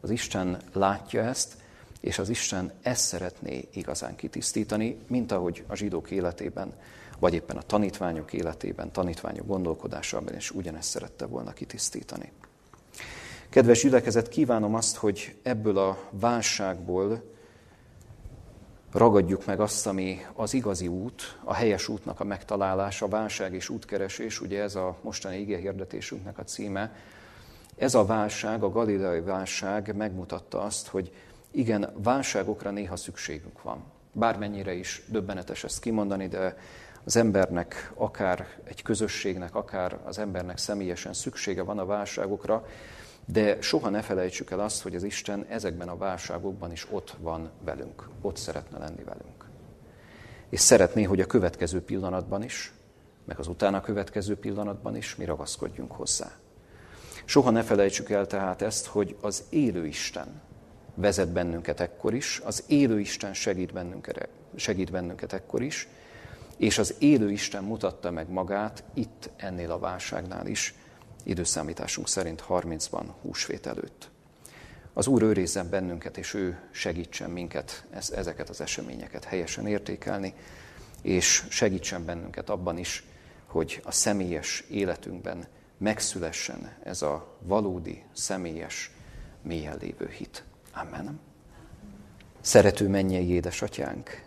Az 0.02 0.10
Isten 0.10 0.62
látja 0.74 1.24
ezt, 1.24 1.58
és 2.00 2.20
az 2.20 2.30
Isten 2.30 2.72
ezt 2.82 3.06
szeretné 3.06 3.68
igazán 3.74 4.16
kitisztítani, 4.16 4.97
mint 5.08 5.32
ahogy 5.32 5.64
a 5.68 5.76
zsidók 5.76 6.12
életében, 6.12 6.74
vagy 7.20 7.34
éppen 7.34 7.58
a 7.58 7.62
tanítványok 7.62 8.34
életében, 8.34 8.91
tanítványok 8.91 9.47
gondolkodásában 9.47 10.36
is 10.36 10.52
ugyanezt 10.52 10.89
szerette 10.89 11.26
volna 11.26 11.54
kitisztítani. 11.54 12.32
Kedves 13.50 13.82
gyülekezet, 13.82 14.30
kívánom 14.30 14.76
azt, 14.76 14.95
hogy 14.95 15.36
ebből 15.43 15.78
a 15.78 15.97
válságból 16.10 17.24
ragadjuk 18.91 19.45
meg 19.45 19.60
azt, 19.60 19.88
ami 19.88 20.26
az 20.34 20.54
igazi 20.54 20.88
út, 20.88 21.38
a 21.43 21.54
helyes 21.54 21.88
útnak 21.88 22.20
a 22.20 22.24
megtalálása, 22.24 23.06
a 23.06 23.10
válság 23.10 23.54
és 23.54 23.70
útkeresés, 23.70 24.41
ugye 24.41 24.62
ez 24.62 24.76
a 24.76 24.97
mostani 25.02 25.38
igéhirdetésünknek 25.38 26.38
a 26.38 26.43
címe, 26.43 26.95
ez 27.80 27.96
a 27.96 28.06
válság, 28.06 28.64
a 28.64 28.70
galileai 28.70 29.22
válság 29.22 29.96
megmutatta 29.96 30.62
azt, 30.62 30.88
hogy 30.88 31.14
igen, 31.52 31.94
válságokra 32.04 32.72
néha 32.72 32.96
szükségünk 32.96 33.62
van. 33.62 33.84
Bármennyire 34.12 34.74
is 34.74 35.04
döbbenetes 35.08 35.64
ezt 35.64 35.80
kimondani, 35.80 36.28
de 36.28 36.58
az 37.04 37.16
embernek, 37.16 37.92
akár 37.96 38.48
egy 38.64 38.82
közösségnek, 38.82 39.56
akár 39.56 39.98
az 40.06 40.18
embernek 40.18 40.58
személyesen 40.58 41.14
szüksége 41.14 41.62
van 41.62 41.80
a 41.80 41.86
válságokra, 41.86 42.66
de 43.26 43.62
soha 43.62 43.90
ne 43.90 44.02
felejtsük 44.02 44.52
el 44.52 44.60
azt, 44.60 44.82
hogy 44.82 44.96
az 44.96 45.04
Isten 45.04 45.46
ezekben 45.50 45.90
a 45.90 45.98
válságokban 45.98 46.72
is 46.72 46.88
ott 46.92 47.16
van 47.20 47.50
velünk, 47.64 48.10
ott 48.22 48.38
szeretne 48.38 48.78
lenni 48.78 49.04
velünk. 49.04 49.46
És 50.50 50.60
szeretné, 50.60 51.04
hogy 51.04 51.20
a 51.20 51.26
következő 51.26 51.82
pillanatban 51.82 52.44
is, 52.44 52.74
meg 53.26 53.40
az 53.40 53.48
utána 53.48 53.82
következő 53.82 54.38
pillanatban 54.38 54.96
is 54.96 55.16
mi 55.16 55.26
ragaszkodjunk 55.26 55.92
hozzá. 55.92 56.39
Soha 57.30 57.50
ne 57.50 57.64
felejtsük 57.64 58.10
el 58.10 58.28
tehát 58.28 58.62
ezt, 58.62 58.86
hogy 58.86 59.16
az 59.22 59.44
élő 59.50 59.86
Isten 59.86 60.42
vezet 60.96 61.30
bennünket 61.30 61.80
ekkor 61.80 62.14
is, 62.14 62.42
az 62.46 62.64
élő 62.68 63.00
Isten 63.00 63.34
segít 63.34 63.74
bennünket, 63.74 64.30
segít 64.56 64.92
bennünket 64.92 65.34
ekkor 65.34 65.62
is, 65.62 65.88
és 66.58 66.78
az 66.78 66.96
élő 67.00 67.32
Isten 67.32 67.64
mutatta 67.64 68.12
meg 68.12 68.30
magát 68.30 68.84
itt 68.94 69.30
ennél 69.36 69.72
a 69.72 69.80
válságnál 69.80 70.48
is, 70.48 70.74
időszámításunk 71.24 72.08
szerint 72.08 72.44
30-ban 72.50 73.06
húsvét 73.22 73.68
előtt. 73.68 74.10
Az 74.94 75.08
Úr 75.08 75.22
őrizzen 75.22 75.70
bennünket, 75.70 76.18
és 76.18 76.34
ő 76.34 76.60
segítsen 76.72 77.30
minket 77.30 77.86
ezeket 78.12 78.50
az 78.50 78.62
eseményeket 78.62 79.24
helyesen 79.24 79.68
értékelni, 79.68 80.34
és 81.02 81.46
segítsen 81.50 82.06
bennünket 82.06 82.50
abban 82.50 82.78
is, 82.78 83.04
hogy 83.46 83.82
a 83.84 83.92
személyes 83.92 84.64
életünkben 84.70 85.48
megszülessen 85.80 86.76
ez 86.84 87.02
a 87.02 87.38
valódi, 87.42 88.04
személyes, 88.14 88.92
mélyen 89.42 89.78
lévő 89.82 90.08
hit. 90.08 90.44
Amen. 90.74 91.20
Szerető 92.42 92.88
mennyei 92.88 93.30
édesatyánk, 93.30 94.26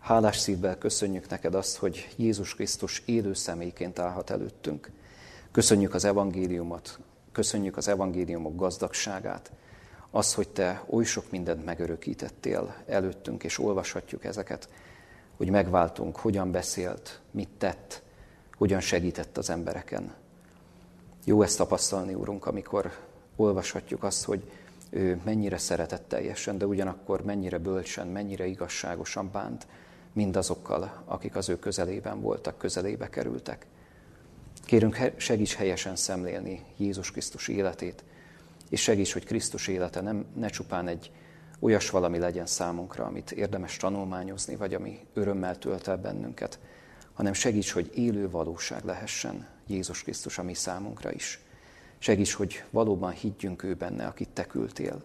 hálás 0.00 0.36
szívvel 0.38 0.78
köszönjük 0.78 1.28
neked 1.28 1.54
azt, 1.54 1.76
hogy 1.76 2.08
Jézus 2.16 2.54
Krisztus 2.54 3.02
élő 3.04 3.34
személyként 3.34 3.98
állhat 3.98 4.30
előttünk. 4.30 4.90
Köszönjük 5.52 5.94
az 5.94 6.04
evangéliumot, 6.04 6.98
köszönjük 7.32 7.76
az 7.76 7.88
evangéliumok 7.88 8.56
gazdagságát, 8.56 9.52
az, 10.10 10.34
hogy 10.34 10.48
te 10.48 10.84
oly 10.86 11.04
sok 11.04 11.30
mindent 11.30 11.64
megörökítettél 11.64 12.76
előttünk, 12.86 13.44
és 13.44 13.58
olvashatjuk 13.58 14.24
ezeket, 14.24 14.68
hogy 15.36 15.50
megváltunk, 15.50 16.16
hogyan 16.16 16.50
beszélt, 16.50 17.20
mit 17.30 17.48
tett, 17.58 18.02
hogyan 18.56 18.80
segített 18.80 19.38
az 19.38 19.50
embereken. 19.50 20.14
Jó 21.26 21.42
ezt 21.42 21.56
tapasztalni, 21.56 22.14
Úrunk, 22.14 22.46
amikor 22.46 22.92
olvashatjuk 23.36 24.02
azt, 24.02 24.24
hogy 24.24 24.50
ő 24.90 25.20
mennyire 25.24 25.58
szeretetteljesen, 25.58 26.58
de 26.58 26.66
ugyanakkor 26.66 27.24
mennyire 27.24 27.58
bölcsen, 27.58 28.06
mennyire 28.06 28.46
igazságosan 28.46 29.30
bánt 29.32 29.66
mindazokkal, 30.12 31.02
akik 31.04 31.36
az 31.36 31.48
ő 31.48 31.58
közelében 31.58 32.20
voltak, 32.20 32.58
közelébe 32.58 33.08
kerültek. 33.08 33.66
Kérünk, 34.64 35.12
segíts 35.16 35.54
helyesen 35.54 35.96
szemlélni 35.96 36.64
Jézus 36.76 37.10
Krisztus 37.10 37.48
életét, 37.48 38.04
és 38.68 38.82
segíts, 38.82 39.12
hogy 39.12 39.24
Krisztus 39.24 39.68
élete 39.68 40.00
nem, 40.00 40.24
ne 40.34 40.48
csupán 40.48 40.88
egy 40.88 41.10
olyas 41.58 41.90
valami 41.90 42.18
legyen 42.18 42.46
számunkra, 42.46 43.04
amit 43.04 43.30
érdemes 43.30 43.76
tanulmányozni, 43.76 44.56
vagy 44.56 44.74
ami 44.74 45.06
örömmel 45.14 45.58
tölt 45.58 45.88
el 45.88 45.96
bennünket, 45.96 46.58
hanem 47.12 47.32
segíts, 47.32 47.72
hogy 47.72 47.90
élő 47.94 48.30
valóság 48.30 48.84
lehessen 48.84 49.53
Jézus 49.66 50.02
Krisztus 50.02 50.38
a 50.38 50.42
mi 50.42 50.54
számunkra 50.54 51.12
is. 51.12 51.40
Segíts, 51.98 52.34
hogy 52.34 52.64
valóban 52.70 53.12
higgyünk 53.12 53.62
ő 53.62 53.74
benne, 53.74 54.06
akit 54.06 54.28
te 54.28 54.46
küldtél. 54.46 55.04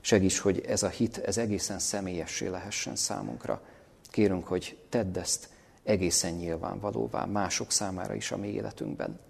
Segíts, 0.00 0.38
hogy 0.38 0.60
ez 0.60 0.82
a 0.82 0.88
hit, 0.88 1.18
ez 1.18 1.38
egészen 1.38 1.78
személyessé 1.78 2.46
lehessen 2.46 2.96
számunkra. 2.96 3.62
Kérünk, 4.10 4.46
hogy 4.46 4.78
tedd 4.88 5.18
ezt 5.18 5.48
egészen 5.82 6.32
nyilvánvalóvá 6.32 7.24
mások 7.24 7.72
számára 7.72 8.14
is 8.14 8.32
a 8.32 8.36
mi 8.36 8.48
életünkben. 8.48 9.20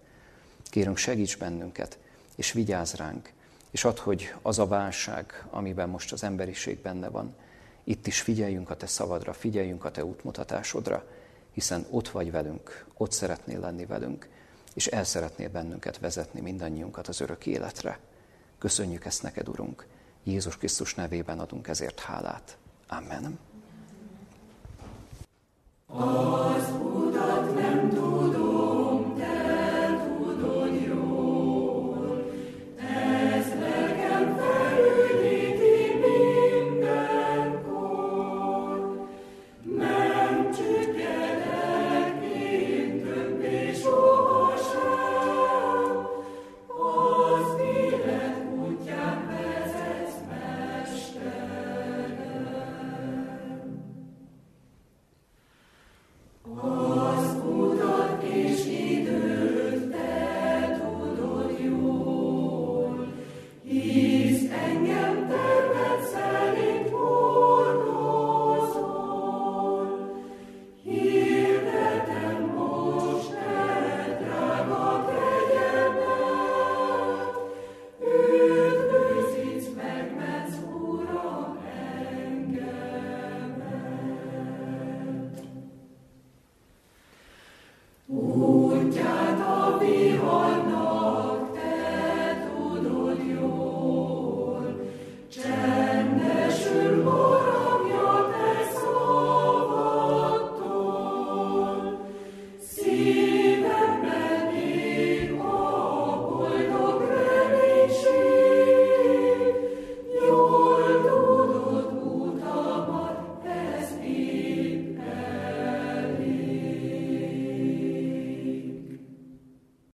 Kérünk, 0.65 0.97
segíts 0.97 1.39
bennünket, 1.39 1.99
és 2.37 2.53
vigyázz 2.53 2.95
ránk, 2.95 3.33
és 3.71 3.85
add, 3.85 3.99
hogy 3.99 4.35
az 4.43 4.59
a 4.59 4.67
válság, 4.67 5.47
amiben 5.51 5.89
most 5.89 6.13
az 6.13 6.23
emberiség 6.23 6.79
benne 6.79 7.09
van, 7.09 7.35
itt 7.85 8.07
is 8.07 8.21
figyeljünk 8.21 8.71
a 8.71 8.77
te 8.77 8.87
szavadra, 8.87 9.33
figyeljünk 9.33 9.85
a 9.85 9.91
te 9.91 10.05
útmutatásodra, 10.05 11.05
hiszen 11.53 11.87
ott 11.91 12.09
vagy 12.09 12.31
velünk, 12.31 12.87
ott 12.97 13.13
szeretnél 13.13 13.61
lenni 13.61 13.87
velünk, 13.87 14.29
és 14.77 14.87
el 14.87 15.05
szeretnél 15.05 15.49
bennünket 15.49 15.99
vezetni 15.99 16.41
mindannyiunkat 16.41 17.09
az 17.09 17.21
örök 17.21 17.47
életre. 17.47 17.99
Köszönjük 18.59 19.05
ezt 19.05 19.23
neked, 19.23 19.49
Urunk! 19.49 19.87
Jézus 20.25 20.57
Krisztus 20.57 20.95
nevében 20.95 21.39
adunk 21.39 21.69
ezért 21.69 22.01
hálát. 22.01 22.57
Amen. 22.89 23.39
Az 25.87 26.96